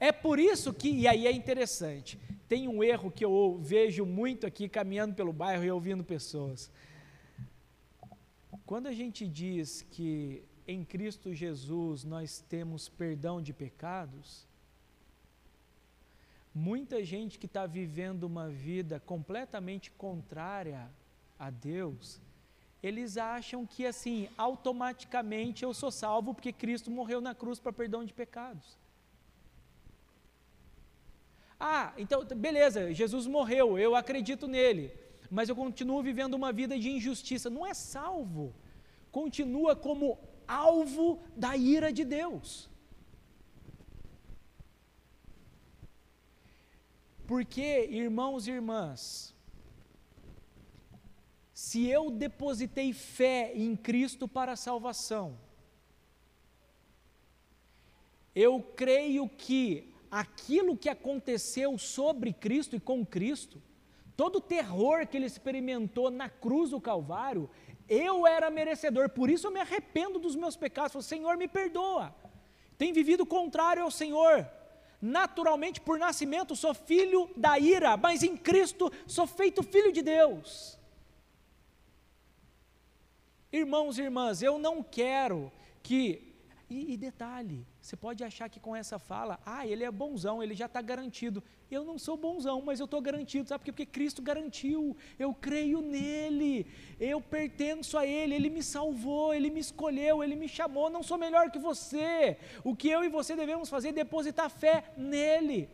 É 0.00 0.12
por 0.12 0.38
isso 0.38 0.72
que, 0.72 0.90
e 0.90 1.08
aí 1.08 1.26
é 1.26 1.32
interessante, 1.32 2.18
tem 2.48 2.68
um 2.68 2.82
erro 2.82 3.10
que 3.10 3.24
eu 3.24 3.58
vejo 3.60 4.06
muito 4.06 4.46
aqui 4.46 4.68
caminhando 4.68 5.14
pelo 5.14 5.32
bairro 5.32 5.64
e 5.64 5.70
ouvindo 5.70 6.04
pessoas. 6.04 6.70
Quando 8.64 8.86
a 8.86 8.92
gente 8.92 9.26
diz 9.26 9.82
que 9.90 10.42
em 10.66 10.84
Cristo 10.84 11.34
Jesus 11.34 12.04
nós 12.04 12.44
temos 12.48 12.88
perdão 12.88 13.42
de 13.42 13.52
pecados, 13.52 14.46
muita 16.54 17.04
gente 17.04 17.38
que 17.38 17.46
está 17.46 17.66
vivendo 17.66 18.24
uma 18.24 18.48
vida 18.48 19.00
completamente 19.00 19.90
contrária 19.90 20.88
a 21.38 21.50
Deus, 21.50 22.20
eles 22.82 23.16
acham 23.16 23.66
que 23.66 23.84
assim, 23.84 24.28
automaticamente 24.36 25.64
eu 25.64 25.74
sou 25.74 25.90
salvo 25.90 26.32
porque 26.34 26.52
Cristo 26.52 26.90
morreu 26.90 27.20
na 27.20 27.34
cruz 27.34 27.58
para 27.58 27.72
perdão 27.72 28.04
de 28.04 28.12
pecados. 28.12 28.78
Ah, 31.58 31.92
então, 31.98 32.24
beleza, 32.24 32.92
Jesus 32.92 33.26
morreu, 33.26 33.78
eu 33.78 33.96
acredito 33.96 34.46
nele, 34.46 34.92
mas 35.30 35.48
eu 35.48 35.56
continuo 35.56 36.02
vivendo 36.02 36.34
uma 36.34 36.52
vida 36.52 36.78
de 36.78 36.88
injustiça. 36.90 37.50
Não 37.50 37.66
é 37.66 37.74
salvo, 37.74 38.54
continua 39.10 39.74
como 39.74 40.18
alvo 40.46 41.20
da 41.36 41.56
ira 41.56 41.92
de 41.92 42.04
Deus. 42.04 42.70
Porque, 47.26 47.86
irmãos 47.90 48.46
e 48.46 48.52
irmãs, 48.52 49.34
se 51.52 51.86
eu 51.86 52.10
depositei 52.10 52.92
fé 52.92 53.52
em 53.54 53.76
Cristo 53.76 54.26
para 54.26 54.52
a 54.52 54.56
salvação, 54.56 55.36
eu 58.34 58.62
creio 58.62 59.28
que 59.28 59.92
aquilo 60.10 60.76
que 60.76 60.88
aconteceu 60.88 61.76
sobre 61.78 62.32
Cristo 62.32 62.76
e 62.76 62.80
com 62.80 63.04
Cristo, 63.04 63.62
todo 64.16 64.36
o 64.36 64.40
terror 64.40 65.06
que 65.06 65.16
ele 65.16 65.26
experimentou 65.26 66.10
na 66.10 66.28
cruz 66.28 66.70
do 66.70 66.80
Calvário, 66.80 67.48
eu 67.88 68.26
era 68.26 68.50
merecedor, 68.50 69.08
por 69.10 69.30
isso 69.30 69.46
eu 69.46 69.50
me 69.50 69.60
arrependo 69.60 70.18
dos 70.18 70.36
meus 70.36 70.56
pecados. 70.56 70.92
Falo, 70.92 71.02
Senhor, 71.02 71.36
me 71.36 71.48
perdoa. 71.48 72.14
Tem 72.76 72.92
vivido 72.92 73.24
contrário 73.24 73.82
ao 73.82 73.90
Senhor. 73.90 74.48
Naturalmente, 75.00 75.80
por 75.80 75.98
nascimento, 75.98 76.56
sou 76.56 76.74
filho 76.74 77.30
da 77.36 77.58
ira, 77.58 77.96
mas 77.96 78.22
em 78.22 78.36
Cristo 78.36 78.92
sou 79.06 79.26
feito 79.26 79.62
filho 79.62 79.92
de 79.92 80.02
Deus. 80.02 80.78
Irmãos 83.50 83.98
e 83.98 84.02
irmãs, 84.02 84.42
eu 84.42 84.58
não 84.58 84.82
quero 84.82 85.50
que 85.82 86.28
e, 86.68 86.92
e, 86.92 86.96
detalhe, 86.96 87.66
você 87.88 87.96
pode 87.96 88.22
achar 88.22 88.50
que 88.50 88.60
com 88.60 88.76
essa 88.76 88.98
fala, 88.98 89.40
ah, 89.46 89.66
ele 89.66 89.82
é 89.82 89.90
bonzão, 89.90 90.42
ele 90.42 90.54
já 90.54 90.66
está 90.66 90.82
garantido. 90.82 91.42
Eu 91.70 91.84
não 91.84 91.98
sou 91.98 92.18
bonzão, 92.18 92.60
mas 92.60 92.80
eu 92.80 92.84
estou 92.84 93.00
garantido, 93.00 93.48
sabe 93.48 93.60
por 93.60 93.64
quê? 93.64 93.72
Porque 93.72 93.86
Cristo 93.86 94.20
garantiu, 94.20 94.94
eu 95.18 95.32
creio 95.32 95.80
nele, 95.80 96.66
eu 97.00 97.18
pertenço 97.18 97.96
a 97.96 98.04
ele, 98.06 98.34
ele 98.34 98.50
me 98.50 98.62
salvou, 98.62 99.32
ele 99.32 99.48
me 99.48 99.60
escolheu, 99.60 100.22
ele 100.22 100.36
me 100.36 100.48
chamou, 100.48 100.90
não 100.90 101.02
sou 101.02 101.16
melhor 101.16 101.50
que 101.50 101.58
você. 101.58 102.36
O 102.62 102.76
que 102.76 102.90
eu 102.90 103.02
e 103.04 103.08
você 103.08 103.34
devemos 103.34 103.70
fazer 103.70 103.88
é 103.88 103.92
depositar 103.92 104.50
fé 104.50 104.92
nele. 104.94 105.70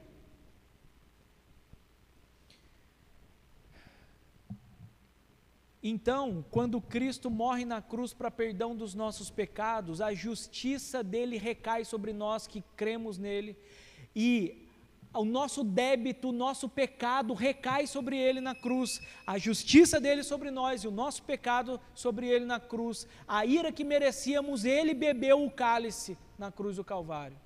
Então, 5.86 6.42
quando 6.50 6.80
Cristo 6.80 7.30
morre 7.30 7.66
na 7.66 7.82
cruz 7.82 8.14
para 8.14 8.30
perdão 8.30 8.74
dos 8.74 8.94
nossos 8.94 9.28
pecados, 9.28 10.00
a 10.00 10.14
justiça 10.14 11.04
dele 11.04 11.36
recai 11.36 11.84
sobre 11.84 12.10
nós 12.10 12.46
que 12.46 12.64
cremos 12.74 13.18
nele, 13.18 13.54
e 14.16 14.66
o 15.12 15.26
nosso 15.26 15.62
débito, 15.62 16.30
o 16.30 16.32
nosso 16.32 16.70
pecado 16.70 17.34
recai 17.34 17.86
sobre 17.86 18.16
ele 18.16 18.40
na 18.40 18.54
cruz, 18.54 18.98
a 19.26 19.36
justiça 19.36 20.00
dele 20.00 20.22
sobre 20.22 20.50
nós 20.50 20.84
e 20.84 20.88
o 20.88 20.90
nosso 20.90 21.22
pecado 21.22 21.78
sobre 21.94 22.28
ele 22.28 22.46
na 22.46 22.58
cruz, 22.58 23.06
a 23.28 23.44
ira 23.44 23.70
que 23.70 23.84
merecíamos, 23.84 24.64
ele 24.64 24.94
bebeu 24.94 25.44
o 25.44 25.50
cálice 25.50 26.16
na 26.38 26.50
cruz 26.50 26.76
do 26.76 26.82
Calvário. 26.82 27.36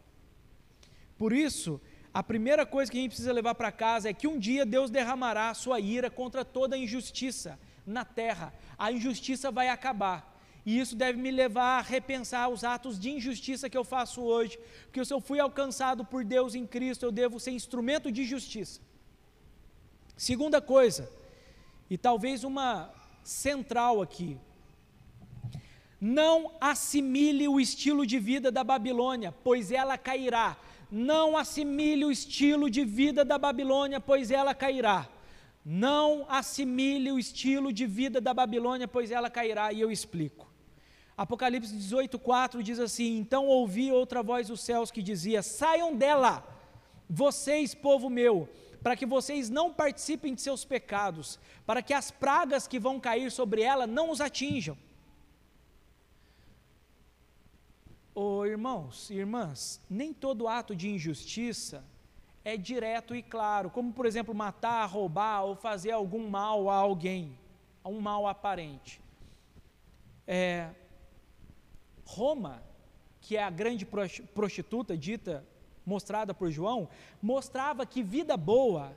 Por 1.19 1.33
isso, 1.33 1.81
a 2.15 2.23
primeira 2.23 2.65
coisa 2.65 2.89
que 2.89 2.99
a 2.99 3.01
gente 3.01 3.11
precisa 3.11 3.33
levar 3.33 3.57
para 3.57 3.73
casa 3.73 4.09
é 4.09 4.15
que 4.15 4.29
um 4.29 4.39
dia 4.39 4.65
Deus 4.65 4.91
derramará 4.91 5.53
sua 5.55 5.81
ira 5.81 6.09
contra 6.09 6.45
toda 6.45 6.77
a 6.77 6.79
injustiça 6.79 7.59
na 7.89 8.05
terra, 8.05 8.53
a 8.77 8.93
injustiça 8.93 9.51
vai 9.51 9.69
acabar. 9.69 10.37
E 10.65 10.79
isso 10.79 10.95
deve 10.95 11.19
me 11.19 11.31
levar 11.31 11.79
a 11.79 11.83
repensar 11.83 12.49
os 12.49 12.63
atos 12.63 12.99
de 12.99 13.11
injustiça 13.11 13.71
que 13.71 13.79
eu 13.79 13.85
faço 13.85 14.21
hoje, 14.21 14.59
porque 14.85 15.05
se 15.05 15.15
eu 15.15 15.21
fui 15.21 15.41
alcançado 15.41 16.05
por 16.05 16.25
Deus 16.25 16.55
em 16.55 16.67
Cristo, 16.67 17.05
eu 17.05 17.13
devo 17.13 17.41
ser 17.41 17.53
instrumento 17.53 18.13
de 18.13 18.25
justiça. 18.25 18.81
Segunda 20.17 20.61
coisa, 20.61 21.11
e 21.89 21.97
talvez 21.97 22.45
uma 22.45 22.93
central 23.23 24.03
aqui, 24.03 24.39
não 26.01 26.53
assimile 26.61 27.49
o 27.49 27.59
estilo 27.59 28.07
de 28.07 28.19
vida 28.19 28.53
da 28.53 28.63
Babilônia, 28.63 29.33
pois 29.33 29.73
ela 29.73 29.97
cairá. 29.97 30.57
Não 30.91 31.37
assimile 31.37 32.05
o 32.05 32.11
estilo 32.11 32.71
de 32.71 32.85
vida 32.85 33.25
da 33.25 33.37
Babilônia, 33.37 34.01
pois 34.01 34.31
ela 34.31 34.55
cairá. 34.55 35.09
Não 35.71 36.25
assimile 36.31 37.13
o 37.13 37.19
estilo 37.19 37.71
de 37.75 37.87
vida 37.87 38.23
da 38.23 38.33
Babilônia, 38.33 38.89
pois 38.89 39.11
ela 39.11 39.29
cairá, 39.29 39.71
e 39.71 39.79
eu 39.79 39.93
explico. 39.93 40.51
Apocalipse 41.15 41.77
18,4 41.77 42.63
diz 42.63 42.79
assim: 42.79 43.19
Então 43.19 43.47
ouvi 43.47 43.93
outra 43.93 44.23
voz 44.23 44.49
dos 44.49 44.63
céus 44.63 44.91
que 44.91 45.03
dizia: 45.03 45.43
Saiam 45.43 45.95
dela, 45.95 46.43
vocês, 47.07 47.75
povo 47.75 48.09
meu, 48.09 48.49
para 48.83 48.97
que 48.97 49.05
vocês 49.05 49.51
não 49.51 49.71
participem 49.71 50.35
de 50.35 50.41
seus 50.41 50.65
pecados, 50.65 51.39
para 51.67 51.83
que 51.83 51.93
as 51.93 52.11
pragas 52.11 52.67
que 52.67 52.79
vão 52.79 52.99
cair 52.99 53.31
sobre 53.31 53.61
ela 53.61 53.87
não 53.87 54.09
os 54.09 54.23
atinjam. 54.23 54.79
Oh, 58.15 58.47
irmãos 58.47 59.11
e 59.11 59.17
irmãs, 59.17 59.83
nem 59.91 60.15
todo 60.15 60.49
ato 60.49 60.75
de 60.75 60.89
injustiça 60.89 61.85
é 62.45 62.57
direto 62.57 63.15
e 63.15 63.23
claro, 63.23 63.71
como 63.71 63.93
por 63.93 64.07
exemplo 64.07 64.35
matar, 64.35 64.87
roubar 64.87 65.45
ou 65.45 65.57
fazer 65.57 65.91
algum 65.91 66.29
mal 66.29 66.71
a 66.71 66.77
alguém, 66.77 67.39
um 67.85 68.01
mal 68.01 68.27
aparente. 68.27 69.01
É, 70.27 70.71
Roma, 72.05 72.63
que 73.21 73.37
é 73.37 73.43
a 73.43 73.51
grande 73.51 73.87
prostituta 74.35 74.97
dita, 74.97 75.45
mostrada 75.85 76.35
por 76.35 76.51
João, 76.51 76.89
mostrava 77.21 77.87
que 77.87 78.03
vida 78.03 78.37
boa 78.37 78.93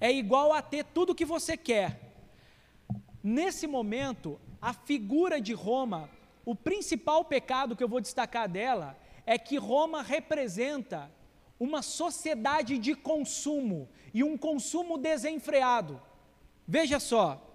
é 0.00 0.10
igual 0.10 0.52
a 0.52 0.62
ter 0.62 0.84
tudo 0.84 1.10
o 1.10 1.14
que 1.14 1.24
você 1.24 1.56
quer. 1.56 2.14
Nesse 3.22 3.66
momento, 3.66 4.40
a 4.62 4.72
figura 4.72 5.40
de 5.40 5.52
Roma, 5.52 6.08
o 6.44 6.54
principal 6.54 7.24
pecado 7.24 7.76
que 7.76 7.84
eu 7.84 7.88
vou 7.88 8.00
destacar 8.00 8.48
dela, 8.48 8.96
é 9.26 9.36
que 9.38 9.56
Roma 9.56 10.02
representa 10.02 11.10
uma 11.60 11.82
sociedade 11.82 12.78
de 12.78 12.94
consumo 12.94 13.86
e 14.14 14.24
um 14.24 14.36
consumo 14.38 14.96
desenfreado. 14.96 16.00
Veja 16.66 16.98
só, 16.98 17.46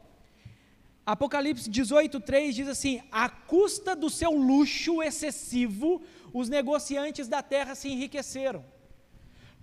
Apocalipse 1.04 1.70
18:3 1.70 2.54
diz 2.54 2.68
assim: 2.68 3.02
"À 3.12 3.28
custa 3.28 3.96
do 3.96 4.10
seu 4.10 4.32
luxo 4.32 5.02
excessivo, 5.02 6.04
os 6.32 6.48
negociantes 6.48 7.28
da 7.28 7.42
terra 7.42 7.74
se 7.74 7.90
enriqueceram". 7.90 8.64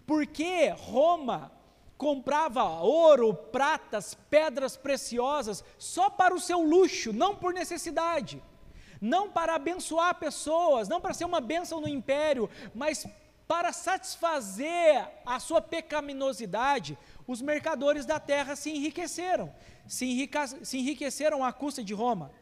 Porque 0.04 0.68
Roma 0.70 1.52
comprava 1.96 2.64
ouro, 2.80 3.32
pratas, 3.32 4.14
pedras 4.28 4.76
preciosas 4.76 5.64
só 5.78 6.10
para 6.10 6.34
o 6.34 6.40
seu 6.40 6.60
luxo, 6.60 7.12
não 7.12 7.36
por 7.36 7.54
necessidade. 7.54 8.42
Não 9.00 9.28
para 9.30 9.54
abençoar 9.54 10.14
pessoas, 10.16 10.88
não 10.88 11.00
para 11.00 11.14
ser 11.14 11.24
uma 11.24 11.40
bênção 11.40 11.80
no 11.80 11.88
império, 11.88 12.48
mas 12.74 13.06
para 13.52 13.70
satisfazer 13.70 15.06
a 15.26 15.38
sua 15.38 15.60
pecaminosidade, 15.60 16.96
os 17.26 17.42
mercadores 17.42 18.06
da 18.06 18.18
terra 18.18 18.56
se 18.56 18.70
enriqueceram, 18.70 19.52
se, 19.86 20.06
enrica, 20.06 20.46
se 20.46 20.78
enriqueceram 20.78 21.44
à 21.44 21.52
custa 21.52 21.84
de 21.84 21.92
Roma. 21.92 22.32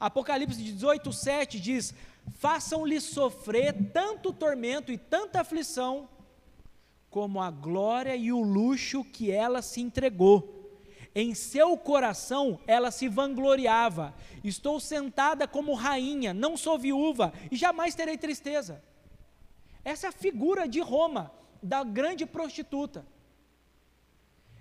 Apocalipse 0.00 0.56
18, 0.56 1.12
7 1.12 1.60
diz: 1.60 1.92
Façam-lhe 2.38 3.02
sofrer 3.02 3.74
tanto 3.92 4.32
tormento 4.32 4.90
e 4.90 4.96
tanta 4.96 5.42
aflição, 5.42 6.08
como 7.10 7.38
a 7.42 7.50
glória 7.50 8.16
e 8.16 8.32
o 8.32 8.40
luxo 8.40 9.04
que 9.04 9.30
ela 9.30 9.60
se 9.60 9.82
entregou. 9.82 10.72
Em 11.14 11.34
seu 11.34 11.76
coração 11.76 12.58
ela 12.66 12.90
se 12.90 13.08
vangloriava: 13.08 14.14
Estou 14.42 14.80
sentada 14.80 15.46
como 15.46 15.74
rainha, 15.74 16.32
não 16.32 16.56
sou 16.56 16.78
viúva 16.78 17.30
e 17.50 17.56
jamais 17.56 17.94
terei 17.94 18.16
tristeza. 18.16 18.82
Essa 19.84 20.06
é 20.06 20.08
a 20.08 20.12
figura 20.12 20.66
de 20.66 20.80
Roma, 20.80 21.30
da 21.62 21.84
grande 21.84 22.24
prostituta. 22.24 23.04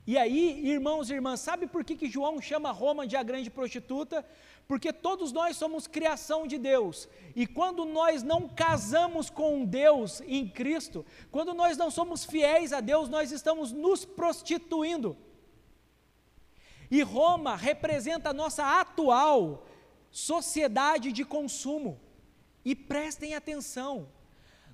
E 0.06 0.18
aí, 0.18 0.68
irmãos 0.68 1.10
e 1.10 1.14
irmãs, 1.14 1.40
sabe 1.40 1.66
por 1.66 1.86
que, 1.86 1.96
que 1.96 2.10
João 2.10 2.42
chama 2.42 2.72
Roma 2.72 3.08
de 3.08 3.16
a 3.16 3.24
grande 3.24 3.50
prostituta? 3.50 4.26
Porque 4.68 4.92
todos 4.92 5.32
nós 5.32 5.56
somos 5.56 5.88
criação 5.88 6.46
de 6.46 6.58
Deus. 6.58 7.08
E 7.34 7.48
quando 7.48 7.86
nós 7.86 8.22
não 8.22 8.50
casamos 8.50 9.30
com 9.30 9.64
Deus 9.64 10.22
em 10.28 10.48
Cristo, 10.48 11.06
quando 11.32 11.54
nós 11.54 11.78
não 11.78 11.90
somos 11.90 12.26
fiéis 12.26 12.74
a 12.74 12.82
Deus, 12.82 13.08
nós 13.08 13.32
estamos 13.32 13.72
nos 13.72 14.04
prostituindo. 14.04 15.16
E 16.92 17.02
Roma 17.02 17.56
representa 17.56 18.32
a 18.32 18.34
nossa 18.34 18.82
atual 18.82 19.66
sociedade 20.12 21.14
de 21.14 21.24
consumo. 21.24 22.00
E 22.66 22.76
prestem 22.76 23.36
atenção, 23.36 24.08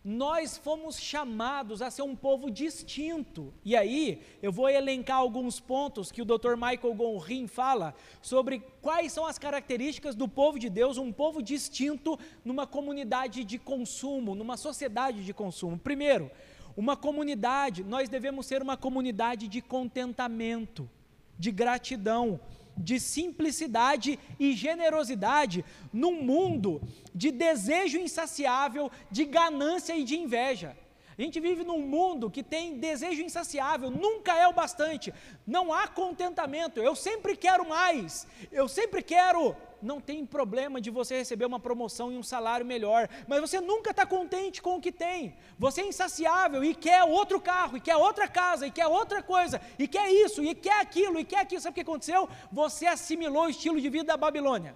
nós 0.04 0.58
fomos 0.58 1.00
chamados 1.00 1.82
a 1.82 1.92
ser 1.92 2.04
um 2.04 2.16
povo 2.16 2.50
distinto. 2.50 3.54
E 3.66 3.76
aí, 3.76 4.22
eu 4.42 4.52
vou 4.52 4.70
elencar 4.70 5.18
alguns 5.18 5.60
pontos 5.60 6.12
que 6.12 6.22
o 6.22 6.26
Dr. 6.26 6.56
Michael 6.56 6.94
Gonrin 6.94 7.48
fala 7.48 7.94
sobre 8.22 8.60
quais 8.82 9.12
são 9.12 9.26
as 9.26 9.38
características 9.38 10.16
do 10.16 10.28
povo 10.28 10.58
de 10.58 10.70
Deus, 10.70 10.98
um 10.98 11.12
povo 11.12 11.42
distinto 11.42 12.18
numa 12.46 12.66
comunidade 12.66 13.44
de 13.44 13.58
consumo, 13.58 14.36
numa 14.36 14.56
sociedade 14.56 15.24
de 15.24 15.34
consumo. 15.34 15.78
Primeiro, 15.78 16.32
uma 16.78 16.96
comunidade, 16.96 17.84
nós 17.84 18.08
devemos 18.08 18.46
ser 18.46 18.62
uma 18.62 18.78
comunidade 18.78 19.48
de 19.48 19.62
contentamento, 19.62 20.90
de 21.38 21.52
gratidão 21.52 22.40
de 22.80 23.00
simplicidade 23.00 24.18
e 24.40 24.54
generosidade 24.54 25.66
num 25.92 26.24
mundo 26.24 26.82
de 27.14 27.32
desejo 27.32 28.00
insaciável, 28.00 28.90
de 29.12 29.26
ganância 29.26 29.96
e 29.96 30.04
de 30.04 30.18
inveja. 30.18 30.76
A 31.18 31.22
gente 31.22 31.42
vive 31.42 31.66
num 31.66 31.82
mundo 31.82 32.32
que 32.32 32.42
tem 32.42 32.80
desejo 32.80 33.22
insaciável, 33.22 33.92
nunca 33.92 34.34
é 34.38 34.48
o 34.48 34.54
bastante, 34.54 35.14
não 35.46 35.74
há 35.74 35.86
contentamento. 35.86 36.80
Eu 36.80 36.96
sempre 36.96 37.36
quero 37.36 37.68
mais, 37.68 38.26
eu 38.50 38.70
sempre 38.70 39.04
quero 39.04 39.54
não 39.82 40.00
tem 40.00 40.26
problema 40.26 40.80
de 40.82 40.90
você 40.90 41.18
receber 41.18 41.46
uma 41.46 41.60
promoção 41.60 42.12
e 42.12 42.18
um 42.18 42.24
salário 42.24 42.66
melhor, 42.66 43.10
mas 43.28 43.42
você 43.42 43.60
nunca 43.62 43.92
está 43.92 44.06
contente 44.06 44.62
com 44.62 44.76
o 44.76 44.82
que 44.82 44.92
tem. 44.92 45.36
Você 45.58 45.82
é 45.82 45.88
insaciável 45.88 46.64
e 46.64 46.76
quer 46.76 47.04
outro 47.04 47.40
carro, 47.40 47.78
e 47.78 47.82
quer 47.82 47.96
outra 47.96 48.28
casa, 48.28 48.68
e 48.68 48.72
quer 48.72 48.88
outra 48.88 49.22
coisa, 49.22 49.62
e 49.78 49.88
quer 49.88 50.12
isso, 50.12 50.44
e 50.44 50.54
quer 50.54 50.80
aquilo, 50.82 51.20
e 51.20 51.26
quer 51.26 51.40
aquilo. 51.40 51.62
Sabe 51.62 51.74
o 51.74 51.76
que 51.76 51.82
aconteceu? 51.82 52.30
Você 52.52 52.86
assimilou 52.86 53.46
o 53.46 53.50
estilo 53.50 53.80
de 53.80 53.90
vida 53.90 54.06
da 54.06 54.18
Babilônia. 54.18 54.76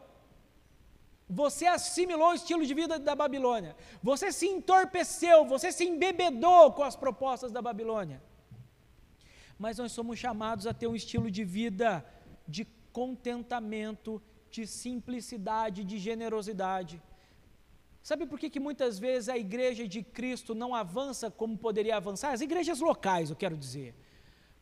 Você 1.30 1.66
assimilou 1.66 2.30
o 2.30 2.34
estilo 2.34 2.66
de 2.66 2.74
vida 2.74 3.00
da 3.00 3.16
Babilônia. 3.16 3.76
Você 4.02 4.32
se 4.32 4.48
entorpeceu, 4.48 5.46
você 5.46 5.72
se 5.72 5.86
embebedou 5.86 6.74
com 6.74 6.84
as 6.84 6.96
propostas 6.96 7.52
da 7.52 7.62
Babilônia. 7.62 8.22
Mas 9.58 9.78
nós 9.78 9.92
somos 9.92 10.20
chamados 10.20 10.68
a 10.68 10.74
ter 10.74 10.88
um 10.88 10.96
estilo 10.96 11.32
de 11.32 11.44
vida 11.44 12.06
de 12.48 12.66
contentamento 12.92 14.22
de 14.56 14.64
simplicidade, 14.68 15.84
de 15.92 15.98
generosidade. 16.08 17.02
Sabe 18.10 18.24
por 18.30 18.38
que, 18.40 18.50
que 18.54 18.60
muitas 18.68 19.00
vezes 19.06 19.28
a 19.30 19.38
igreja 19.46 19.88
de 19.94 20.02
Cristo 20.18 20.54
não 20.54 20.76
avança 20.76 21.32
como 21.32 21.58
poderia 21.58 21.96
avançar? 21.98 22.32
As 22.34 22.42
igrejas 22.48 22.80
locais, 22.80 23.30
eu 23.30 23.36
quero 23.44 23.58
dizer. 23.58 23.96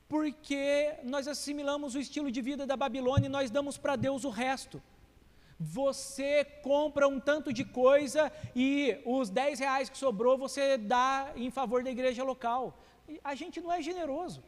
Porque 0.08 0.96
nós 1.04 1.28
assimilamos 1.28 1.96
o 1.96 2.00
estilo 2.06 2.30
de 2.36 2.42
vida 2.50 2.66
da 2.72 2.78
Babilônia 2.78 3.28
e 3.28 3.36
nós 3.38 3.52
damos 3.58 3.78
para 3.78 3.96
Deus 4.08 4.24
o 4.24 4.30
resto. 4.30 4.82
Você 5.60 6.46
compra 6.70 7.08
um 7.08 7.20
tanto 7.20 7.52
de 7.52 7.66
coisa 7.66 8.32
e 8.56 8.98
os 9.06 9.30
10 9.30 9.60
reais 9.60 9.90
que 9.90 9.98
sobrou 9.98 10.38
você 10.38 10.78
dá 10.78 11.34
em 11.36 11.52
favor 11.52 11.84
da 11.84 11.92
igreja 11.92 12.24
local. 12.24 12.64
A 13.24 13.36
gente 13.36 13.60
não 13.60 13.72
é 13.72 13.82
generoso. 13.82 14.42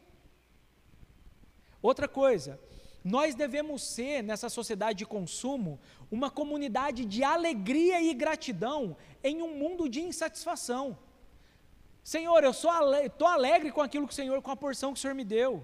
Outra 1.82 2.08
coisa, 2.08 2.58
nós 3.04 3.34
devemos 3.34 3.82
ser, 3.82 4.22
nessa 4.22 4.48
sociedade 4.48 5.00
de 5.00 5.06
consumo, 5.06 5.78
uma 6.10 6.30
comunidade 6.30 7.04
de 7.04 7.22
alegria 7.22 8.00
e 8.00 8.14
gratidão 8.14 8.96
em 9.22 9.42
um 9.42 9.54
mundo 9.58 9.90
de 9.90 10.00
insatisfação. 10.00 10.98
Senhor, 12.02 12.42
eu 12.42 12.50
estou 12.50 12.70
ale 12.70 13.12
alegre 13.20 13.70
com 13.70 13.82
aquilo 13.82 14.06
que 14.06 14.12
o 14.14 14.16
Senhor, 14.16 14.40
com 14.40 14.50
a 14.50 14.56
porção 14.56 14.94
que 14.94 14.98
o 14.98 15.02
Senhor 15.02 15.14
me 15.14 15.24
deu. 15.24 15.62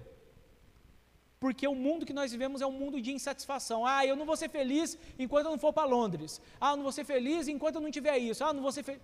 Porque 1.39 1.67
o 1.67 1.73
mundo 1.73 2.05
que 2.05 2.13
nós 2.13 2.31
vivemos 2.31 2.61
é 2.61 2.67
um 2.67 2.71
mundo 2.71 3.01
de 3.01 3.11
insatisfação. 3.11 3.83
Ah, 3.83 4.05
eu 4.05 4.15
não 4.15 4.27
vou 4.27 4.37
ser 4.37 4.47
feliz 4.47 4.95
enquanto 5.17 5.45
eu 5.45 5.51
não 5.51 5.57
for 5.57 5.73
para 5.73 5.87
Londres. 5.87 6.39
Ah, 6.59 6.73
eu 6.73 6.75
não 6.75 6.83
vou 6.83 6.91
ser 6.91 7.05
feliz 7.05 7.47
enquanto 7.47 7.75
eu 7.75 7.81
não 7.81 7.89
tiver 7.89 8.19
isso. 8.19 8.43
Ah, 8.43 8.49
eu 8.49 8.53
não 8.53 8.61
vou 8.61 8.71
ser 8.71 8.83
feliz. 8.83 9.01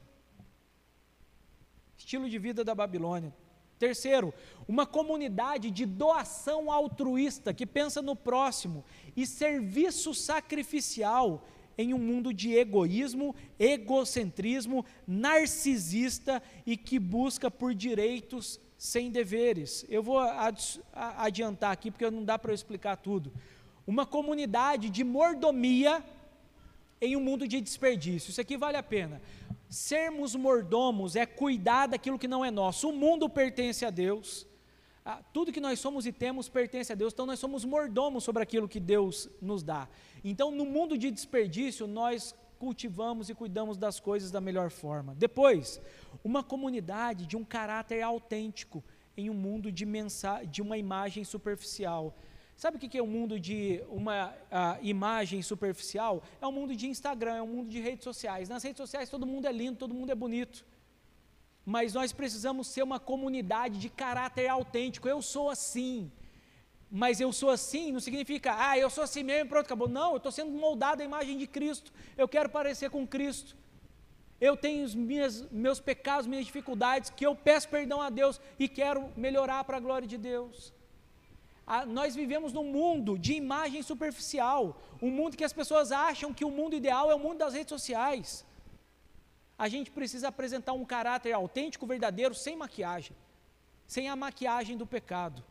Estilo 1.97 2.29
de 2.29 2.37
vida 2.37 2.63
da 2.63 2.75
Babilônia. 2.75 3.33
Terceiro, 3.79 4.33
uma 4.67 4.85
comunidade 4.85 5.69
de 5.69 5.85
doação 5.85 6.71
altruísta 6.71 7.53
que 7.53 7.65
pensa 7.65 8.01
no 8.01 8.15
próximo 8.15 8.83
e 9.15 9.25
serviço 9.25 10.13
sacrificial 10.13 11.45
em 11.77 11.93
um 11.93 11.99
mundo 11.99 12.33
de 12.33 12.53
egoísmo, 12.53 13.35
egocentrismo, 13.59 14.83
narcisista 15.07 16.41
e 16.65 16.75
que 16.75 16.97
busca 16.97 17.51
por 17.51 17.75
direitos 17.75 18.59
sem 18.77 19.11
deveres. 19.11 19.85
Eu 19.87 20.01
vou 20.01 20.19
adiantar 20.93 21.71
aqui 21.71 21.91
porque 21.91 22.09
não 22.09 22.25
dá 22.25 22.39
para 22.39 22.51
eu 22.51 22.55
explicar 22.55 22.97
tudo. 22.97 23.31
Uma 23.85 24.05
comunidade 24.05 24.89
de 24.89 25.03
mordomia 25.03 26.03
em 26.99 27.15
um 27.15 27.21
mundo 27.21 27.47
de 27.47 27.61
desperdício. 27.61 28.31
Isso 28.31 28.41
aqui 28.41 28.57
vale 28.57 28.75
a 28.75 28.83
pena. 28.83 29.21
Sermos 29.69 30.35
mordomos 30.35 31.15
é 31.15 31.25
cuidar 31.25 31.87
daquilo 31.87 32.17
que 32.17 32.27
não 32.27 32.43
é 32.43 32.49
nosso. 32.49 32.89
O 32.89 32.93
mundo 32.93 33.29
pertence 33.29 33.85
a 33.85 33.89
Deus. 33.89 34.47
Ah, 35.03 35.21
tudo 35.33 35.51
que 35.51 35.61
nós 35.61 35.79
somos 35.79 36.05
e 36.05 36.11
temos 36.11 36.49
pertence 36.49 36.91
a 36.91 36.95
Deus. 36.95 37.13
Então 37.13 37.25
nós 37.25 37.39
somos 37.39 37.65
mordomos 37.65 38.23
sobre 38.23 38.43
aquilo 38.43 38.67
que 38.67 38.79
Deus 38.79 39.29
nos 39.41 39.63
dá. 39.63 39.87
Então 40.23 40.51
no 40.51 40.65
mundo 40.65 40.97
de 40.97 41.11
desperdício 41.11 41.87
nós 41.87 42.35
cultivamos 42.57 43.29
e 43.29 43.35
cuidamos 43.35 43.77
das 43.77 43.99
coisas 43.99 44.31
da 44.31 44.41
melhor 44.41 44.69
forma. 44.69 45.15
Depois, 45.15 45.79
uma 46.23 46.43
comunidade 46.43 47.25
de 47.25 47.37
um 47.37 47.43
caráter 47.43 48.01
autêntico 48.01 48.83
em 49.15 49.29
um 49.29 49.33
mundo 49.33 49.71
de, 49.71 49.85
mensa 49.85 50.43
de 50.43 50.61
uma 50.61 50.77
imagem 50.77 51.23
superficial. 51.23 52.15
Sabe 52.57 52.77
o 52.77 52.79
que 52.79 52.97
é 52.97 53.03
um 53.03 53.05
mundo 53.05 53.39
de 53.39 53.83
uma 53.87 54.29
uh, 54.31 54.33
imagem 54.81 55.43
superficial? 55.43 56.23
É 56.41 56.47
um 56.47 56.51
mundo 56.51 56.75
de 56.75 56.87
Instagram, 56.87 57.35
é 57.35 57.41
um 57.43 57.45
mundo 57.55 57.69
de 57.69 57.79
redes 57.79 58.03
sociais. 58.03 58.49
Nas 58.49 58.63
redes 58.63 58.77
sociais 58.77 59.11
todo 59.11 59.27
mundo 59.27 59.45
é 59.45 59.51
lindo, 59.51 59.77
todo 59.77 59.93
mundo 59.93 60.11
é 60.11 60.15
bonito. 60.15 60.65
Mas 61.63 61.93
nós 61.93 62.11
precisamos 62.11 62.65
ser 62.65 62.81
uma 62.81 62.99
comunidade 62.99 63.77
de 63.77 63.89
caráter 63.89 64.47
autêntico. 64.47 65.07
Eu 65.07 65.21
sou 65.21 65.51
assim. 65.51 66.11
Mas 66.89 67.21
eu 67.21 67.31
sou 67.31 67.51
assim 67.51 67.91
não 67.91 67.99
significa, 67.99 68.55
ah, 68.57 68.75
eu 68.75 68.89
sou 68.89 69.03
assim 69.03 69.21
mesmo 69.21 69.45
e 69.45 69.49
pronto, 69.49 69.67
acabou. 69.67 69.87
Não, 69.87 70.11
eu 70.11 70.17
estou 70.17 70.31
sendo 70.31 70.49
moldado 70.49 71.03
à 71.03 71.05
imagem 71.05 71.37
de 71.37 71.45
Cristo. 71.45 71.93
Eu 72.17 72.27
quero 72.27 72.49
parecer 72.49 72.89
com 72.89 73.05
Cristo. 73.05 73.55
Eu 74.41 74.57
tenho 74.57 74.83
os 74.83 74.95
minhas, 74.95 75.43
meus 75.51 75.79
pecados, 75.79 76.25
minhas 76.25 76.47
dificuldades, 76.47 77.11
que 77.11 77.23
eu 77.23 77.35
peço 77.35 77.69
perdão 77.69 78.01
a 78.01 78.09
Deus 78.09 78.41
e 78.57 78.67
quero 78.67 79.11
melhorar 79.15 79.63
para 79.63 79.77
a 79.77 79.79
glória 79.79 80.07
de 80.07 80.17
Deus 80.17 80.75
nós 81.85 82.15
vivemos 82.15 82.53
num 82.53 82.63
mundo 82.63 83.19
de 83.19 83.33
imagem 83.33 83.81
superficial, 83.81 84.81
um 85.01 85.11
mundo 85.11 85.35
que 85.35 85.43
as 85.43 85.51
pessoas 85.51 85.91
acham 85.91 86.33
que 86.33 86.45
o 86.45 86.51
mundo 86.51 86.75
ideal 86.75 87.11
é 87.11 87.15
o 87.15 87.19
mundo 87.19 87.39
das 87.39 87.53
redes 87.53 87.69
sociais. 87.69 88.45
A 89.57 89.67
gente 89.67 89.91
precisa 89.91 90.29
apresentar 90.29 90.73
um 90.73 90.85
caráter 90.85 91.33
autêntico, 91.33 91.85
verdadeiro, 91.85 92.33
sem 92.33 92.55
maquiagem, 92.55 93.15
sem 93.85 94.07
a 94.07 94.15
maquiagem 94.15 94.77
do 94.77 94.87
pecado. 94.87 95.43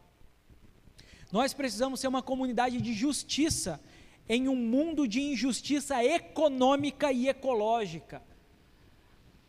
Nós 1.30 1.52
precisamos 1.52 2.00
ser 2.00 2.08
uma 2.08 2.22
comunidade 2.22 2.80
de 2.80 2.94
justiça 2.94 3.80
em 4.28 4.48
um 4.48 4.56
mundo 4.56 5.06
de 5.06 5.20
injustiça 5.20 6.02
econômica 6.02 7.12
e 7.12 7.28
ecológica. 7.28 8.22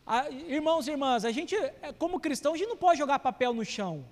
Ah, 0.06 0.30
irmãos 0.30 0.88
e 0.88 0.92
irmãs, 0.92 1.24
a 1.24 1.32
gente, 1.32 1.56
como 1.98 2.20
cristão, 2.20 2.54
a 2.54 2.58
gente 2.58 2.70
não 2.70 2.78
pode 2.78 2.98
jogar 2.98 3.20
papel 3.20 3.54
no 3.54 3.64
chão. 3.64 4.06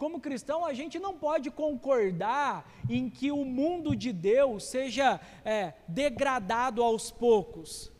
Como 0.00 0.18
cristão, 0.18 0.64
a 0.64 0.72
gente 0.72 0.98
não 0.98 1.14
pode 1.14 1.50
concordar 1.50 2.66
em 2.88 3.10
que 3.10 3.30
o 3.30 3.44
mundo 3.44 3.94
de 3.94 4.14
Deus 4.14 4.64
seja 4.64 5.20
é, 5.44 5.74
degradado 5.86 6.82
aos 6.82 7.10
poucos. 7.10 7.92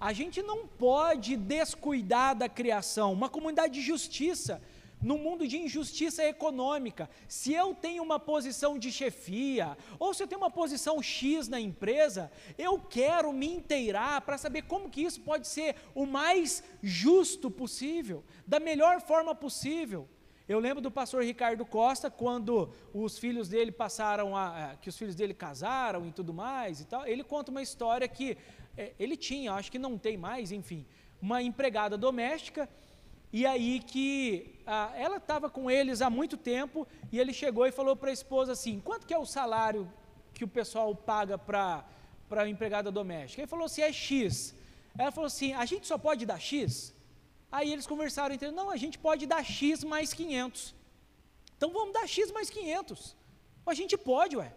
A 0.00 0.12
gente 0.12 0.42
não 0.42 0.66
pode 0.66 1.36
descuidar 1.36 2.34
da 2.34 2.48
criação. 2.48 3.12
Uma 3.12 3.28
comunidade 3.28 3.74
de 3.74 3.80
justiça, 3.80 4.60
no 5.00 5.16
mundo 5.16 5.46
de 5.46 5.58
injustiça 5.58 6.24
econômica. 6.24 7.08
Se 7.28 7.52
eu 7.52 7.72
tenho 7.72 8.02
uma 8.02 8.18
posição 8.18 8.76
de 8.76 8.90
chefia, 8.90 9.78
ou 9.96 10.12
se 10.12 10.24
eu 10.24 10.26
tenho 10.26 10.40
uma 10.40 10.50
posição 10.50 11.00
X 11.00 11.46
na 11.46 11.60
empresa, 11.60 12.32
eu 12.58 12.80
quero 12.80 13.32
me 13.32 13.46
inteirar 13.46 14.22
para 14.22 14.36
saber 14.36 14.62
como 14.62 14.90
que 14.90 15.02
isso 15.02 15.20
pode 15.20 15.46
ser 15.46 15.76
o 15.94 16.04
mais 16.04 16.64
justo 16.82 17.48
possível, 17.48 18.24
da 18.44 18.58
melhor 18.58 19.00
forma 19.00 19.36
possível. 19.36 20.08
Eu 20.52 20.58
lembro 20.58 20.82
do 20.82 20.90
pastor 20.90 21.22
Ricardo 21.22 21.64
Costa, 21.64 22.10
quando 22.10 22.68
os 22.92 23.16
filhos 23.16 23.48
dele 23.48 23.70
passaram 23.70 24.36
a. 24.36 24.74
que 24.82 24.88
os 24.88 24.98
filhos 24.98 25.14
dele 25.14 25.32
casaram 25.32 26.04
e 26.08 26.10
tudo 26.10 26.34
mais 26.34 26.80
e 26.80 26.86
tal. 26.86 27.06
Ele 27.06 27.22
conta 27.22 27.52
uma 27.52 27.62
história 27.62 28.08
que 28.08 28.36
é, 28.76 28.92
ele 28.98 29.16
tinha, 29.16 29.52
acho 29.52 29.70
que 29.70 29.78
não 29.78 29.96
tem 29.96 30.16
mais, 30.16 30.50
enfim, 30.50 30.84
uma 31.22 31.40
empregada 31.40 31.96
doméstica 31.96 32.68
E 33.32 33.46
aí 33.46 33.78
que 33.78 34.60
ah, 34.66 34.90
ela 34.96 35.18
estava 35.18 35.48
com 35.48 35.70
eles 35.70 36.02
há 36.02 36.10
muito 36.10 36.36
tempo 36.36 36.84
e 37.12 37.20
ele 37.20 37.32
chegou 37.32 37.64
e 37.64 37.70
falou 37.70 37.94
para 37.94 38.10
a 38.10 38.18
esposa 38.20 38.50
assim: 38.50 38.80
quanto 38.80 39.06
que 39.06 39.14
é 39.14 39.18
o 39.18 39.30
salário 39.38 39.88
que 40.34 40.42
o 40.42 40.48
pessoal 40.48 40.92
paga 40.96 41.38
para 41.38 41.84
a 42.28 42.48
empregada 42.48 42.90
doméstica? 42.90 43.40
Ele 43.40 43.54
falou 43.54 43.66
assim: 43.66 43.82
é 43.82 43.92
X. 43.92 44.52
Ela 44.98 45.12
falou 45.12 45.28
assim: 45.28 45.52
a 45.52 45.64
gente 45.64 45.86
só 45.86 45.96
pode 45.96 46.26
dar 46.26 46.40
X? 46.40 46.92
Aí 47.50 47.72
eles 47.72 47.86
conversaram 47.86 48.34
entre 48.34 48.50
não, 48.50 48.70
a 48.70 48.76
gente 48.76 48.98
pode 48.98 49.26
dar 49.26 49.44
X 49.44 49.82
mais 49.82 50.12
500. 50.12 50.74
Então 51.56 51.70
vamos 51.72 51.92
dar 51.92 52.06
X 52.06 52.30
mais 52.30 52.48
500. 52.48 53.16
A 53.66 53.74
gente 53.74 53.96
pode, 53.96 54.36
ué. 54.36 54.52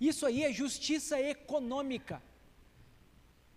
Isso 0.00 0.24
aí 0.24 0.44
é 0.44 0.52
justiça 0.52 1.20
econômica. 1.20 2.22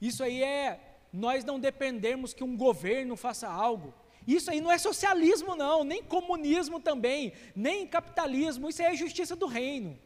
Isso 0.02 0.24
aí 0.24 0.44
é 0.44 1.00
nós 1.14 1.46
não 1.46 1.60
dependermos 1.60 2.34
que 2.34 2.44
um 2.44 2.58
governo 2.58 3.16
faça 3.16 3.48
algo. 3.48 3.94
Isso 4.28 4.50
aí 4.50 4.60
não 4.60 4.72
é 4.72 4.78
socialismo, 4.78 5.56
não, 5.56 5.84
nem 5.84 6.02
comunismo 6.02 6.80
também, 6.80 7.34
nem 7.56 7.86
capitalismo, 7.86 8.70
isso 8.70 8.82
aí 8.82 8.94
é 8.94 8.96
justiça 8.96 9.36
do 9.36 9.46
reino. 9.46 9.98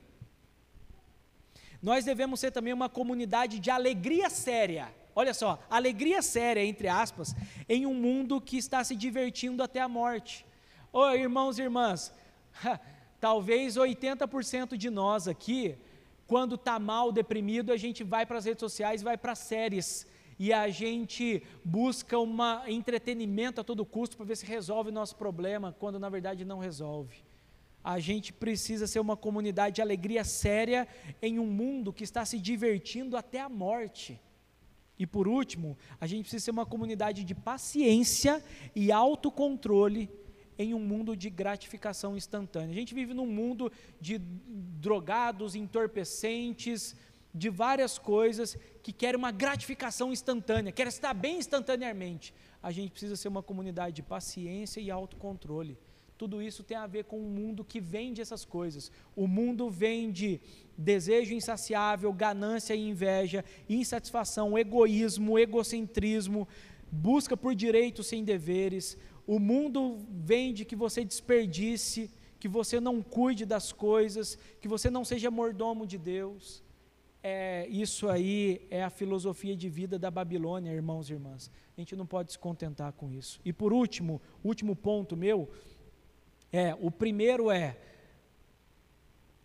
Nós 1.82 2.04
devemos 2.04 2.40
ser 2.40 2.52
também 2.52 2.74
uma 2.74 2.90
comunidade 2.90 3.60
de 3.60 3.70
alegria 3.70 4.30
séria. 4.30 4.94
Olha 5.20 5.34
só, 5.34 5.58
alegria 5.68 6.22
séria, 6.22 6.64
entre 6.64 6.88
aspas, 6.88 7.36
em 7.68 7.88
um 7.88 7.94
mundo 7.96 8.40
que 8.40 8.56
está 8.56 8.84
se 8.84 8.96
divertindo 8.96 9.64
até 9.64 9.80
a 9.82 9.88
morte. 9.88 10.46
Ô 10.94 11.00
oh, 11.00 11.12
irmãos 11.12 11.58
e 11.58 11.64
irmãs, 11.64 12.14
talvez 13.20 13.78
80% 13.78 14.78
de 14.78 14.92
nós 14.92 15.28
aqui, 15.28 15.76
quando 16.28 16.54
está 16.54 16.78
mal, 16.78 17.12
deprimido, 17.12 17.74
a 17.74 17.78
gente 17.78 18.04
vai 18.04 18.28
para 18.28 18.38
as 18.38 18.46
redes 18.46 18.60
sociais, 18.60 19.02
vai 19.02 19.18
para 19.18 19.34
séries 19.34 20.06
e 20.38 20.54
a 20.54 20.70
gente 20.70 21.42
busca 21.66 22.20
um 22.20 22.38
entretenimento 22.68 23.60
a 23.60 23.64
todo 23.64 23.84
custo 23.84 24.18
para 24.18 24.26
ver 24.28 24.38
se 24.38 24.46
resolve 24.46 24.92
o 24.92 24.94
nosso 24.94 25.16
problema, 25.16 25.76
quando 25.80 25.98
na 25.98 26.10
verdade 26.10 26.46
não 26.46 26.60
resolve. 26.60 27.26
A 27.84 28.00
gente 28.00 28.32
precisa 28.32 28.86
ser 28.86 29.00
uma 29.00 29.18
comunidade 29.18 29.78
de 29.78 29.82
alegria 29.82 30.24
séria 30.24 30.88
em 31.24 31.40
um 31.40 31.48
mundo 31.48 31.92
que 31.92 32.04
está 32.04 32.24
se 32.24 32.38
divertindo 32.38 33.18
até 33.18 33.40
a 33.40 33.50
morte. 33.50 34.22
E 35.00 35.06
por 35.06 35.28
último, 35.28 35.78
a 36.00 36.08
gente 36.08 36.22
precisa 36.22 36.46
ser 36.46 36.52
uma 36.52 36.66
comunidade 36.66 37.24
de 37.24 37.36
paciência 37.36 38.44
e 38.76 38.92
autocontrole 38.92 40.10
em 40.58 40.74
um 40.74 40.80
mundo 40.80 41.16
de 41.16 41.30
gratificação 41.30 42.18
instantânea. 42.18 42.72
A 42.72 42.80
gente 42.80 42.96
vive 42.96 43.14
num 43.14 43.28
mundo 43.28 43.72
de 44.02 44.18
drogados, 44.18 45.56
entorpecentes, 45.56 46.96
de 47.34 47.50
várias 47.50 48.00
coisas 48.00 48.58
que 48.82 48.92
querem 48.92 49.18
uma 49.18 49.32
gratificação 49.32 50.12
instantânea, 50.12 50.72
querem 50.72 50.90
estar 50.90 51.14
bem 51.14 51.38
instantaneamente. 51.38 52.34
A 52.64 52.72
gente 52.72 52.92
precisa 52.92 53.16
ser 53.16 53.28
uma 53.28 53.44
comunidade 53.44 53.98
de 53.98 54.02
paciência 54.02 54.82
e 54.82 54.90
autocontrole. 54.90 55.78
Tudo 56.18 56.42
isso 56.42 56.64
tem 56.64 56.76
a 56.76 56.88
ver 56.88 57.04
com 57.04 57.20
um 57.20 57.30
mundo 57.30 57.64
que 57.64 57.80
vende 57.80 58.22
essas 58.22 58.44
coisas. 58.44 58.92
O 59.16 59.28
mundo 59.28 59.70
vende 59.70 60.42
desejo 60.78 61.34
insaciável, 61.34 62.12
ganância 62.14 62.74
e 62.76 62.90
inveja, 62.90 63.44
insatisfação, 63.68 64.58
egoísmo, 64.58 65.40
egocentrismo, 65.40 66.48
busca 66.92 67.36
por 67.36 67.56
direitos 67.56 68.08
sem 68.08 68.24
deveres. 68.24 68.98
O 69.26 69.40
mundo 69.40 69.98
vende 70.10 70.66
que 70.66 70.76
você 70.76 71.04
desperdice, 71.04 72.12
que 72.40 72.48
você 72.48 72.80
não 72.80 73.02
cuide 73.02 73.46
das 73.46 73.72
coisas, 73.72 74.38
que 74.62 74.68
você 74.68 74.90
não 74.90 75.04
seja 75.04 75.32
mordomo 75.32 75.88
de 75.88 75.98
Deus 75.98 76.64
é, 77.30 77.68
isso 77.70 78.08
aí 78.08 78.66
é 78.72 78.82
a 78.82 78.90
filosofia 78.90 79.54
de 79.54 79.68
vida 79.68 80.00
da 80.00 80.10
Babilônia, 80.10 80.72
irmãos 80.72 81.10
e 81.10 81.14
irmãs. 81.14 81.52
A 81.76 81.82
gente 81.82 81.94
não 81.94 82.06
pode 82.06 82.32
se 82.32 82.40
contentar 82.40 82.94
com 82.94 83.12
isso. 83.12 83.42
E 83.44 83.52
por 83.52 83.74
último, 83.74 84.22
último 84.42 84.76
ponto 84.76 85.18
meu, 85.18 85.50
é, 86.54 86.74
o 86.80 86.90
primeiro 86.90 87.52
é, 87.52 87.78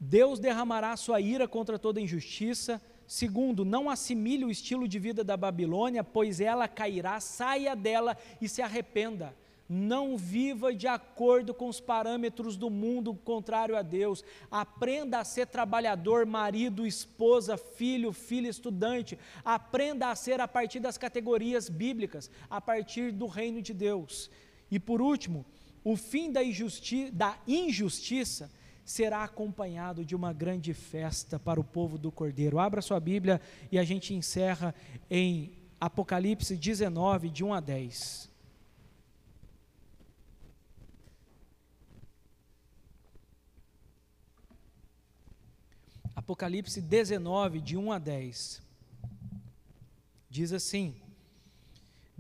Deus 0.05 0.41
derramará 0.41 0.97
sua 0.97 1.21
ira 1.21 1.47
contra 1.47 1.79
toda 1.79 2.01
injustiça. 2.01 2.83
Segundo, 3.07 3.65
não 3.65 3.89
assimile 3.89 4.45
o 4.45 4.51
estilo 4.51 4.89
de 4.89 4.99
vida 4.99 5.23
da 5.23 5.37
Babilônia, 5.37 6.03
pois 6.03 6.41
ela 6.41 6.67
cairá, 6.67 7.21
saia 7.21 7.77
dela 7.77 8.19
e 8.41 8.49
se 8.49 8.61
arrependa. 8.61 9.33
Não 9.69 10.17
viva 10.17 10.75
de 10.75 10.89
acordo 10.89 11.55
com 11.55 11.69
os 11.69 11.79
parâmetros 11.79 12.57
do 12.57 12.69
mundo 12.69 13.15
contrário 13.15 13.77
a 13.77 13.83
Deus. 13.83 14.25
Aprenda 14.51 15.21
a 15.21 15.25
ser 15.25 15.47
trabalhador, 15.47 16.27
marido, 16.27 16.85
esposa, 16.85 17.57
filho, 17.57 18.13
filha, 18.13 18.49
estudante. 18.49 19.17
Aprenda 19.45 20.11
a 20.11 20.17
ser 20.17 20.41
a 20.41 20.49
partir 20.49 20.81
das 20.81 20.99
categorias 20.99 21.69
bíblicas, 21.69 22.29
a 22.51 22.61
partir 22.61 23.13
do 23.13 23.27
reino 23.29 23.63
de 23.63 23.73
Deus. 23.73 24.29
E 24.69 24.81
por 24.81 25.01
último, 25.01 25.47
o 25.85 25.97
fim 25.97 26.33
da, 26.33 26.43
injusti 26.43 27.09
da 27.09 27.39
injustiça 27.47 28.51
será 28.85 29.25
acompanhado 29.25 30.05
de 30.05 30.15
uma 30.15 30.33
grande 30.33 30.75
festa 30.75 31.39
para 31.39 31.61
o 31.61 31.65
povo 31.65 31.99
do 31.99 32.11
Cordeiro. 32.11 32.59
Abra 32.59 32.83
sua 32.83 33.01
Bíblia 33.01 33.41
e 33.71 33.79
a 33.79 33.85
gente 33.85 34.15
encerra 34.15 34.75
em 35.11 35.53
Apocalipse 35.81 36.57
19, 36.57 37.29
de 37.29 37.43
1 37.43 37.55
a 37.55 37.61
10. 37.61 38.31
Apocalipse 46.15 46.81
19, 46.81 47.61
de 47.61 47.77
1 47.77 47.93
a 47.93 47.99
10. 47.99 48.63
Diz 50.31 50.53
assim: 50.53 51.02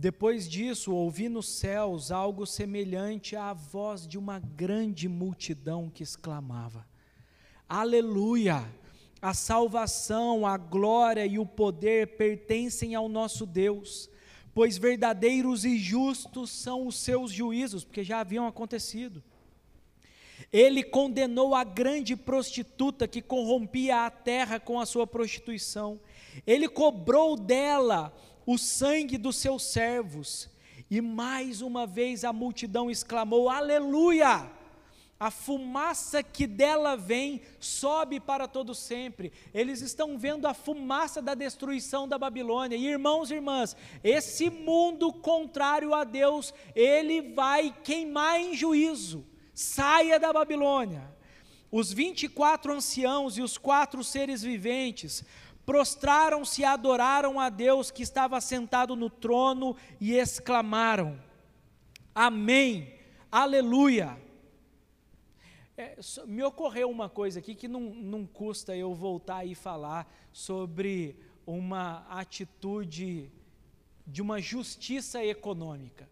Depois 0.03 0.49
disso, 0.49 0.93
ouvi 0.93 1.29
nos 1.29 1.47
céus 1.47 2.11
algo 2.11 2.45
semelhante 2.45 3.37
à 3.37 3.53
voz 3.53 4.05
de 4.05 4.19
uma 4.19 4.41
grande 4.41 5.09
multidão 5.09 5.89
que 5.89 6.03
exclamava: 6.03 6.85
Aleluia! 7.69 8.69
A 9.21 9.33
salvação, 9.33 10.45
a 10.45 10.57
glória 10.57 11.25
e 11.25 11.39
o 11.39 11.47
poder 11.47 12.17
pertencem 12.17 12.97
ao 12.97 13.09
nosso 13.09 13.47
Deus, 13.47 14.11
pois 14.53 14.77
verdadeiros 14.77 15.65
e 15.65 15.79
justos 15.79 16.51
são 16.51 16.89
os 16.89 16.97
seus 16.97 17.31
juízos, 17.31 17.85
porque 17.85 18.03
já 18.03 18.19
haviam 18.19 18.49
acontecido. 18.49 19.23
Ele 20.53 20.83
condenou 20.83 21.55
a 21.55 21.63
grande 21.63 22.17
prostituta 22.17 23.07
que 23.07 23.23
corrompia 23.23 24.05
a 24.05 24.11
terra 24.11 24.59
com 24.59 24.81
a 24.81 24.85
sua 24.85 25.07
prostituição. 25.07 26.01
Ele 26.45 26.69
cobrou 26.69 27.37
dela 27.37 28.13
o 28.47 28.59
sangue 28.59 29.17
dos 29.17 29.37
seus 29.37 29.63
servos. 29.63 30.49
E 30.91 31.01
mais 31.01 31.63
uma 31.63 31.87
vez 31.87 32.25
a 32.25 32.33
multidão 32.33 32.91
exclamou: 32.91 33.49
Aleluia! 33.49 34.51
A 35.19 35.31
fumaça 35.31 36.21
que 36.21 36.49
dela 36.49 36.97
vem 36.97 37.43
sobe 37.61 38.19
para 38.19 38.49
todo 38.49 38.75
sempre. 38.75 39.33
Eles 39.55 39.81
estão 39.81 40.19
vendo 40.19 40.49
a 40.49 40.55
fumaça 40.55 41.23
da 41.23 41.33
destruição 41.33 42.09
da 42.09 42.19
Babilônia. 42.19 42.77
E 42.77 42.89
irmãos 42.89 43.31
e 43.31 43.35
irmãs, 43.35 43.77
esse 44.03 44.51
mundo 44.51 45.13
contrário 45.13 45.95
a 45.95 46.03
Deus, 46.03 46.53
ele 46.75 47.23
vai 47.35 47.73
queimar 47.85 48.41
em 48.41 48.57
juízo 48.57 49.25
saia 49.55 50.19
da 50.19 50.33
Babilônia. 50.33 51.11
Os 51.71 51.93
24 51.93 52.75
anciãos 52.75 53.39
e 53.39 53.43
os 53.43 53.57
quatro 53.57 54.05
seres 54.05 54.43
viventes 54.43 55.25
prostraram-se 55.65 56.63
e 56.63 56.65
adoraram 56.65 57.39
a 57.39 57.49
Deus 57.49 57.91
que 57.91 58.03
estava 58.03 58.41
sentado 58.41 58.97
no 58.97 59.09
trono 59.09 59.77
e 60.01 60.13
exclamaram: 60.15 61.19
Amém, 62.15 63.01
Aleluia. 63.33 64.21
É, 65.75 65.97
me 66.27 66.43
ocorreu 66.43 66.91
uma 66.91 67.09
coisa 67.09 67.39
aqui 67.39 67.55
que 67.55 67.67
não, 67.67 67.81
não 67.81 68.27
custa 68.27 68.77
eu 68.77 68.95
voltar 68.95 69.47
e 69.47 69.55
falar 69.55 70.07
sobre 70.31 71.17
uma 71.47 72.07
atitude 72.11 73.33
de 74.07 74.21
uma 74.21 74.39
justiça 74.39 75.25
econômica. 75.25 76.07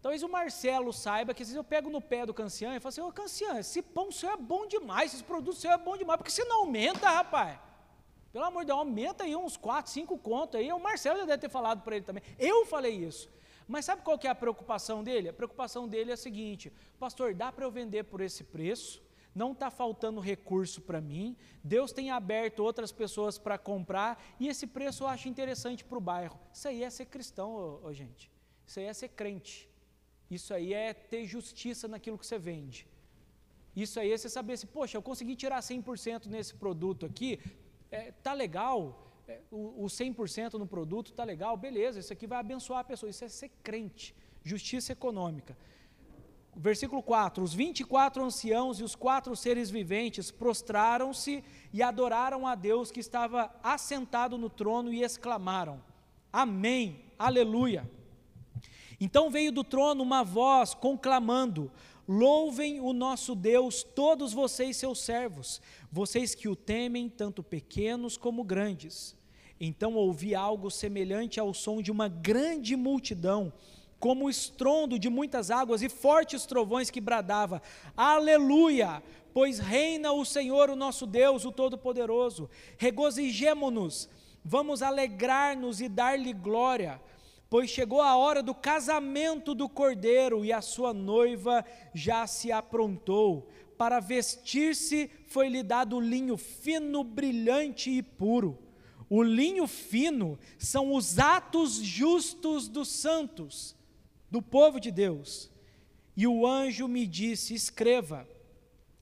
Talvez 0.00 0.22
o 0.22 0.30
Marcelo 0.30 0.94
saiba 0.94 1.34
que 1.34 1.42
às 1.42 1.48
vezes 1.48 1.58
eu 1.58 1.62
pego 1.62 1.90
no 1.90 2.00
pé 2.00 2.24
do 2.24 2.32
Cancian 2.32 2.74
e 2.74 2.80
falo 2.80 2.88
assim, 2.88 3.00
ô 3.02 3.12
Cancian, 3.12 3.58
esse 3.58 3.82
pão 3.82 4.10
seu 4.10 4.30
é 4.30 4.36
bom 4.38 4.66
demais, 4.66 5.12
esse 5.12 5.22
produto 5.22 5.58
seu 5.58 5.70
é 5.70 5.76
bom 5.76 5.94
demais, 5.94 6.16
porque 6.16 6.30
você 6.30 6.44
não 6.46 6.60
aumenta, 6.60 7.06
rapaz. 7.06 7.58
Pelo 8.32 8.46
amor 8.46 8.62
de 8.62 8.68
Deus, 8.68 8.78
aumenta 8.78 9.24
aí 9.24 9.36
uns 9.36 9.56
4, 9.56 9.92
5 9.92 10.18
contos 10.18 10.58
aí. 10.58 10.72
O 10.72 10.80
Marcelo 10.80 11.18
já 11.18 11.26
deve 11.26 11.42
ter 11.42 11.50
falado 11.50 11.82
para 11.82 11.96
ele 11.96 12.04
também. 12.04 12.22
Eu 12.38 12.64
falei 12.66 12.94
isso. 12.94 13.28
Mas 13.68 13.84
sabe 13.84 14.02
qual 14.02 14.18
que 14.18 14.26
é 14.26 14.30
a 14.30 14.34
preocupação 14.34 15.04
dele? 15.04 15.28
A 15.28 15.32
preocupação 15.32 15.86
dele 15.86 16.10
é 16.10 16.14
a 16.14 16.16
seguinte: 16.16 16.72
Pastor, 16.98 17.34
dá 17.34 17.52
para 17.52 17.64
eu 17.64 17.70
vender 17.70 18.04
por 18.04 18.20
esse 18.20 18.42
preço? 18.42 19.02
Não 19.34 19.52
está 19.52 19.70
faltando 19.70 20.20
recurso 20.20 20.80
para 20.80 21.00
mim. 21.00 21.36
Deus 21.64 21.92
tem 21.92 22.10
aberto 22.10 22.60
outras 22.60 22.92
pessoas 22.92 23.38
para 23.38 23.56
comprar 23.56 24.22
e 24.38 24.48
esse 24.48 24.66
preço 24.66 25.04
eu 25.04 25.08
acho 25.08 25.28
interessante 25.28 25.84
para 25.84 25.96
o 25.96 26.00
bairro. 26.00 26.38
Isso 26.52 26.68
aí 26.68 26.82
é 26.82 26.90
ser 26.90 27.06
cristão, 27.06 27.54
ô, 27.54 27.86
ô, 27.86 27.92
gente. 27.92 28.30
Isso 28.66 28.78
aí 28.78 28.86
é 28.86 28.92
ser 28.92 29.08
crente. 29.08 29.68
Isso 30.30 30.52
aí 30.52 30.74
é 30.74 30.92
ter 30.92 31.26
justiça 31.26 31.88
naquilo 31.88 32.18
que 32.18 32.26
você 32.26 32.38
vende. 32.38 32.86
Isso 33.74 33.98
aí 33.98 34.12
é 34.12 34.18
você 34.18 34.28
saber 34.28 34.58
se, 34.58 34.66
poxa, 34.66 34.98
eu 34.98 35.02
consegui 35.02 35.34
tirar 35.34 35.60
100% 35.60 36.26
nesse 36.26 36.54
produto 36.54 37.06
aqui, 37.06 37.40
é, 37.92 38.10
tá 38.22 38.32
legal, 38.32 39.06
é, 39.28 39.38
o, 39.50 39.84
o 39.84 39.86
100% 39.86 40.54
no 40.54 40.66
produto, 40.66 41.12
tá 41.12 41.22
legal, 41.22 41.56
beleza, 41.56 42.00
isso 42.00 42.12
aqui 42.12 42.26
vai 42.26 42.40
abençoar 42.40 42.80
a 42.80 42.84
pessoa, 42.84 43.10
isso 43.10 43.24
é 43.24 43.28
ser 43.28 43.50
crente, 43.62 44.14
justiça 44.42 44.92
econômica. 44.92 45.56
Versículo 46.56 47.02
4: 47.02 47.42
Os 47.42 47.54
24 47.54 48.24
anciãos 48.24 48.80
e 48.80 48.82
os 48.82 48.94
quatro 48.94 49.34
seres 49.36 49.70
viventes 49.70 50.30
prostraram-se 50.30 51.44
e 51.72 51.82
adoraram 51.82 52.46
a 52.46 52.54
Deus 52.54 52.90
que 52.90 53.00
estava 53.00 53.54
assentado 53.62 54.36
no 54.36 54.50
trono 54.50 54.92
e 54.92 55.02
exclamaram: 55.02 55.82
Amém, 56.32 57.04
Aleluia. 57.18 57.88
Então 59.00 59.30
veio 59.30 59.50
do 59.50 59.64
trono 59.64 60.02
uma 60.02 60.22
voz 60.22 60.74
conclamando: 60.74 61.70
Louvem 62.06 62.80
o 62.80 62.92
nosso 62.92 63.34
Deus, 63.34 63.82
todos 63.82 64.32
vocês, 64.32 64.76
seus 64.76 65.00
servos, 65.00 65.60
vocês 65.90 66.34
que 66.34 66.48
o 66.48 66.56
temem, 66.56 67.08
tanto 67.08 67.42
pequenos 67.42 68.16
como 68.16 68.42
grandes. 68.42 69.16
Então 69.60 69.94
ouvi 69.94 70.34
algo 70.34 70.70
semelhante 70.70 71.38
ao 71.38 71.54
som 71.54 71.80
de 71.80 71.92
uma 71.92 72.08
grande 72.08 72.74
multidão, 72.74 73.52
como 74.00 74.24
o 74.24 74.30
estrondo 74.30 74.98
de 74.98 75.08
muitas 75.08 75.48
águas 75.48 75.80
e 75.80 75.88
fortes 75.88 76.44
trovões 76.44 76.90
que 76.90 77.00
bradava: 77.00 77.62
Aleluia! 77.96 79.00
Pois 79.32 79.60
reina 79.60 80.12
o 80.12 80.24
Senhor, 80.24 80.68
o 80.68 80.76
nosso 80.76 81.06
Deus, 81.06 81.44
o 81.44 81.52
Todo-Poderoso. 81.52 82.50
Regozijemo-nos, 82.76 84.08
vamos 84.44 84.82
alegrar-nos 84.82 85.80
e 85.80 85.88
dar-lhe 85.88 86.32
glória 86.32 87.00
pois 87.52 87.68
chegou 87.68 88.00
a 88.00 88.16
hora 88.16 88.42
do 88.42 88.54
casamento 88.54 89.54
do 89.54 89.68
cordeiro 89.68 90.42
e 90.42 90.50
a 90.50 90.62
sua 90.62 90.94
noiva 90.94 91.62
já 91.92 92.26
se 92.26 92.50
aprontou. 92.50 93.46
Para 93.76 94.00
vestir-se 94.00 95.10
foi-lhe 95.26 95.62
dado 95.62 96.00
linho 96.00 96.38
fino, 96.38 97.04
brilhante 97.04 97.90
e 97.90 98.02
puro. 98.02 98.58
O 99.06 99.22
linho 99.22 99.66
fino 99.66 100.38
são 100.56 100.94
os 100.94 101.18
atos 101.18 101.74
justos 101.74 102.68
dos 102.68 102.88
santos, 102.88 103.76
do 104.30 104.40
povo 104.40 104.80
de 104.80 104.90
Deus. 104.90 105.50
E 106.16 106.26
o 106.26 106.46
anjo 106.46 106.88
me 106.88 107.06
disse: 107.06 107.52
Escreva, 107.52 108.26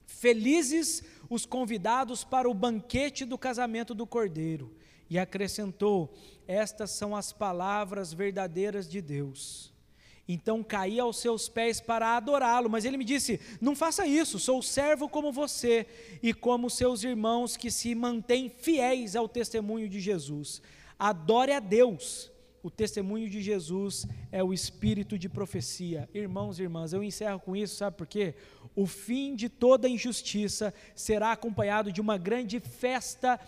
felizes 0.05 1.05
os 1.29 1.45
convidados 1.45 2.25
para 2.25 2.49
o 2.49 2.53
banquete 2.53 3.23
do 3.23 3.37
casamento 3.37 3.95
do 3.95 4.05
cordeiro. 4.05 4.75
E 5.11 5.19
acrescentou: 5.19 6.13
estas 6.47 6.91
são 6.91 7.13
as 7.13 7.33
palavras 7.33 8.13
verdadeiras 8.13 8.89
de 8.89 9.01
Deus. 9.01 9.73
Então 10.25 10.63
caí 10.63 11.01
aos 11.01 11.17
seus 11.17 11.49
pés 11.49 11.81
para 11.81 12.15
adorá-lo, 12.15 12.69
mas 12.69 12.85
ele 12.85 12.95
me 12.95 13.03
disse: 13.03 13.37
Não 13.59 13.75
faça 13.75 14.07
isso, 14.07 14.39
sou 14.39 14.61
servo 14.61 15.09
como 15.09 15.29
você 15.29 15.85
e 16.23 16.33
como 16.33 16.69
seus 16.69 17.03
irmãos 17.03 17.57
que 17.57 17.69
se 17.69 17.93
mantêm 17.93 18.47
fiéis 18.47 19.13
ao 19.13 19.27
testemunho 19.27 19.89
de 19.89 19.99
Jesus. 19.99 20.61
Adore 20.97 21.51
a 21.51 21.59
Deus. 21.59 22.31
O 22.63 22.69
testemunho 22.69 23.27
de 23.27 23.41
Jesus 23.41 24.05
é 24.31 24.41
o 24.41 24.53
espírito 24.53 25.17
de 25.17 25.27
profecia. 25.27 26.07
Irmãos 26.13 26.57
e 26.57 26.63
irmãs, 26.63 26.93
eu 26.93 27.03
encerro 27.03 27.39
com 27.39 27.55
isso, 27.55 27.75
sabe 27.75 27.97
por 27.97 28.05
quê? 28.05 28.35
O 28.75 28.85
fim 28.85 29.35
de 29.35 29.49
toda 29.49 29.89
injustiça 29.89 30.73
será 30.95 31.31
acompanhado 31.31 31.91
de 31.91 31.99
uma 31.99 32.19
grande 32.19 32.59
festa 32.59 33.39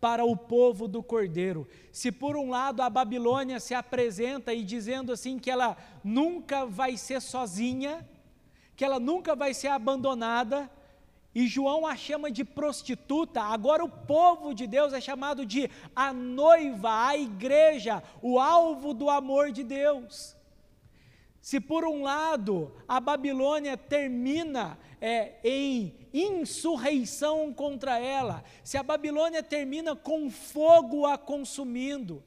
para 0.00 0.24
o 0.24 0.36
povo 0.36 0.88
do 0.88 1.02
Cordeiro. 1.02 1.68
Se 1.92 2.10
por 2.10 2.36
um 2.36 2.50
lado 2.50 2.80
a 2.80 2.88
Babilônia 2.88 3.60
se 3.60 3.74
apresenta 3.74 4.54
e 4.54 4.64
dizendo 4.64 5.12
assim 5.12 5.38
que 5.38 5.50
ela 5.50 5.76
nunca 6.02 6.64
vai 6.64 6.96
ser 6.96 7.20
sozinha, 7.20 8.08
que 8.74 8.84
ela 8.84 8.98
nunca 8.98 9.36
vai 9.36 9.52
ser 9.52 9.68
abandonada, 9.68 10.70
e 11.34 11.46
João 11.46 11.86
a 11.86 11.94
chama 11.94 12.30
de 12.30 12.44
prostituta, 12.44 13.40
agora 13.42 13.84
o 13.84 13.88
povo 13.88 14.52
de 14.52 14.66
Deus 14.66 14.92
é 14.92 15.00
chamado 15.00 15.46
de 15.46 15.70
a 15.94 16.12
noiva, 16.12 17.06
a 17.06 17.16
igreja, 17.16 18.02
o 18.20 18.40
alvo 18.40 18.92
do 18.92 19.08
amor 19.08 19.52
de 19.52 19.62
Deus. 19.62 20.34
Se 21.40 21.60
por 21.60 21.84
um 21.84 22.02
lado 22.02 22.72
a 22.88 22.98
Babilônia 22.98 23.76
termina 23.76 24.76
é, 25.00 25.34
em 25.44 25.94
insurreição 26.12 27.52
contra 27.52 27.98
ela, 27.98 28.42
se 28.62 28.76
a 28.76 28.82
Babilônia 28.82 29.42
termina 29.42 29.94
com 29.94 30.30
fogo 30.30 31.06
a 31.06 31.16
consumindo, 31.16 32.22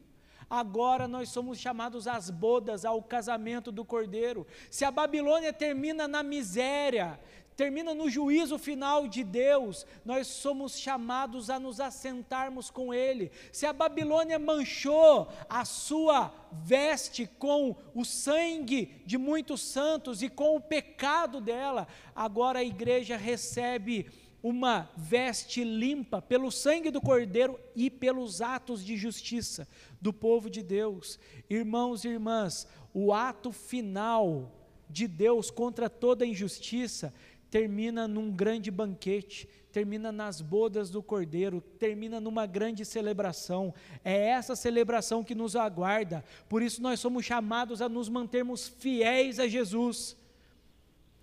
agora 0.50 1.08
nós 1.08 1.30
somos 1.30 1.58
chamados 1.58 2.08
às 2.08 2.30
bodas, 2.30 2.86
ao 2.86 3.02
casamento 3.02 3.72
do 3.72 3.84
cordeiro. 3.84 4.46
Se 4.70 4.86
a 4.86 4.92
Babilônia 4.92 5.52
termina 5.52 6.08
na 6.08 6.22
miséria, 6.22 7.20
termina 7.56 7.93
no 7.93 8.10
juízo 8.10 8.58
final 8.58 9.08
de 9.08 9.24
Deus, 9.24 9.86
nós 10.04 10.28
somos 10.28 10.78
chamados 10.78 11.49
a 11.49 11.60
nos 11.60 11.80
assentarmos 11.80 12.70
com 12.70 12.93
Ele. 12.93 13.32
Se 13.51 13.66
a 13.66 13.74
Babilônia 13.74 14.38
manchou 14.38 15.28
a 15.49 15.66
sua 15.66 16.34
veste 16.51 17.30
com 17.39 17.76
o 17.93 18.04
sangue 18.04 19.01
de 19.06 19.18
muitos 19.18 19.62
santos 19.62 20.22
e 20.22 20.30
com 20.30 20.56
o 20.56 20.62
pecado 20.62 21.39
dela, 21.39 21.88
agora 22.16 22.60
a 22.60 22.64
igreja 22.64 23.18
recebe 23.18 24.10
uma 24.43 24.89
veste 24.97 25.64
limpa 25.64 26.22
pelo 26.22 26.51
sangue 26.51 26.91
do 26.91 26.99
Cordeiro 26.99 27.58
e 27.74 27.89
pelos 27.89 28.41
atos 28.41 28.84
de 28.84 28.97
justiça 28.97 29.66
do 30.01 30.12
povo 30.12 30.49
de 30.49 30.62
Deus. 30.62 31.18
Irmãos 31.49 32.04
e 32.04 32.10
irmãs, 32.10 32.68
o 32.93 33.14
ato 33.14 33.54
final 33.54 34.51
de 34.89 35.08
Deus 35.08 35.49
contra 35.49 35.89
toda 35.89 36.26
injustiça 36.26 37.14
termina 37.54 38.08
num 38.08 38.32
grande 38.32 38.72
banquete, 38.72 39.47
termina 39.72 40.12
nas 40.12 40.41
bodas 40.41 40.89
do 40.89 41.04
Cordeiro, 41.04 41.62
termina 41.62 42.20
numa 42.20 42.47
grande 42.47 42.84
celebração. 42.84 43.72
É 44.04 44.30
essa 44.30 44.56
celebração 44.56 45.24
que 45.24 45.36
nos 45.36 45.56
aguarda. 45.56 46.26
Por 46.49 46.64
isso 46.64 46.82
nós 46.82 46.99
somos 46.99 47.24
chamados 47.24 47.80
a 47.80 47.88
nos 47.88 48.10
mantermos 48.10 48.68
fiéis 48.68 49.39
a 49.39 49.47
Jesus, 49.47 50.18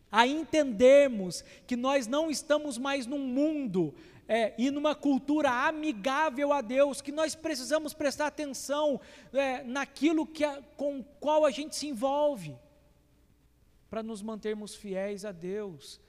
a 0.09 0.24
entendermos 0.24 1.43
que 1.66 1.74
nós 1.74 2.07
não 2.07 2.31
estamos 2.31 2.78
mais 2.78 3.09
num 3.09 3.18
mundo 3.18 3.93
é, 4.28 4.55
e 4.57 4.70
numa 4.70 4.95
cultura 4.95 5.51
amigável 5.66 6.53
a 6.53 6.61
Deus, 6.61 7.01
que 7.01 7.11
nós 7.11 7.35
precisamos 7.35 7.93
prestar 7.93 8.28
atenção 8.28 9.01
é, 9.33 9.64
naquilo 9.64 10.24
que 10.24 10.45
a, 10.45 10.62
com 10.76 11.03
qual 11.18 11.45
a 11.45 11.51
gente 11.51 11.74
se 11.74 11.89
envolve, 11.89 12.57
para 13.91 14.01
nos 14.01 14.22
mantermos 14.22 14.76
fiéis 14.76 15.24
a 15.24 15.33
Deus 15.33 16.01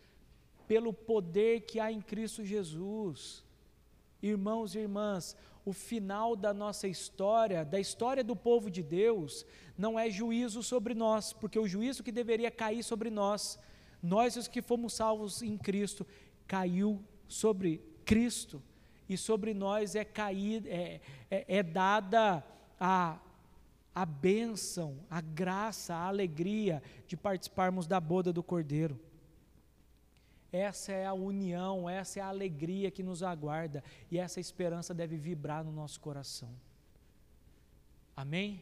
pelo 0.72 0.93
poder 0.93 1.63
que 1.63 1.82
há 1.82 1.91
em 1.91 1.99
Cristo 1.99 2.45
Jesus. 2.45 3.43
Irmãos 4.24 4.74
e 4.74 4.80
irmãs, 4.80 5.36
o 5.65 5.74
final 5.74 6.34
da 6.34 6.53
nossa 6.53 6.88
história, 6.88 7.65
da 7.65 7.78
história 7.78 8.24
do 8.24 8.38
povo 8.38 8.72
de 8.72 8.82
Deus, 8.82 9.45
não 9.78 9.99
é 9.99 10.09
juízo 10.09 10.63
sobre 10.63 10.93
nós, 10.93 11.34
porque 11.34 11.59
o 11.59 11.67
juízo 11.67 12.01
que 12.01 12.09
deveria 12.09 12.49
cair 12.49 12.84
sobre 12.84 13.09
nós, 13.09 13.59
nós 14.01 14.38
os 14.38 14.47
que 14.47 14.61
fomos 14.61 14.93
salvos 14.93 15.41
em 15.41 15.57
Cristo, 15.57 16.07
caiu 16.47 17.03
sobre 17.28 17.82
Cristo, 18.05 18.63
e 19.09 19.17
sobre 19.17 19.53
nós 19.53 19.93
é 19.93 20.05
cair, 20.05 20.65
é, 20.67 21.01
é, 21.30 21.57
é 21.57 21.63
dada 21.63 22.41
a, 22.80 23.19
a 23.93 24.05
bênção, 24.05 24.99
a 25.09 25.19
graça, 25.19 25.93
a 25.93 26.07
alegria 26.07 26.82
de 27.05 27.17
participarmos 27.17 27.88
da 27.88 27.99
boda 27.99 28.32
do 28.32 28.41
Cordeiro. 28.41 28.97
Essa 30.52 30.91
é 30.91 31.06
a 31.06 31.14
união, 31.14 31.89
essa 31.89 32.20
é 32.20 32.24
a 32.24 32.28
alegria 32.28 32.91
que 32.91 33.02
nos 33.02 33.24
aguarda 33.24 33.84
e 34.10 34.18
essa 34.18 34.39
esperança 34.39 34.93
deve 34.93 35.16
vibrar 35.16 35.64
no 35.64 35.72
nosso 35.72 35.99
coração. 35.99 36.49
Amém? 38.16 38.62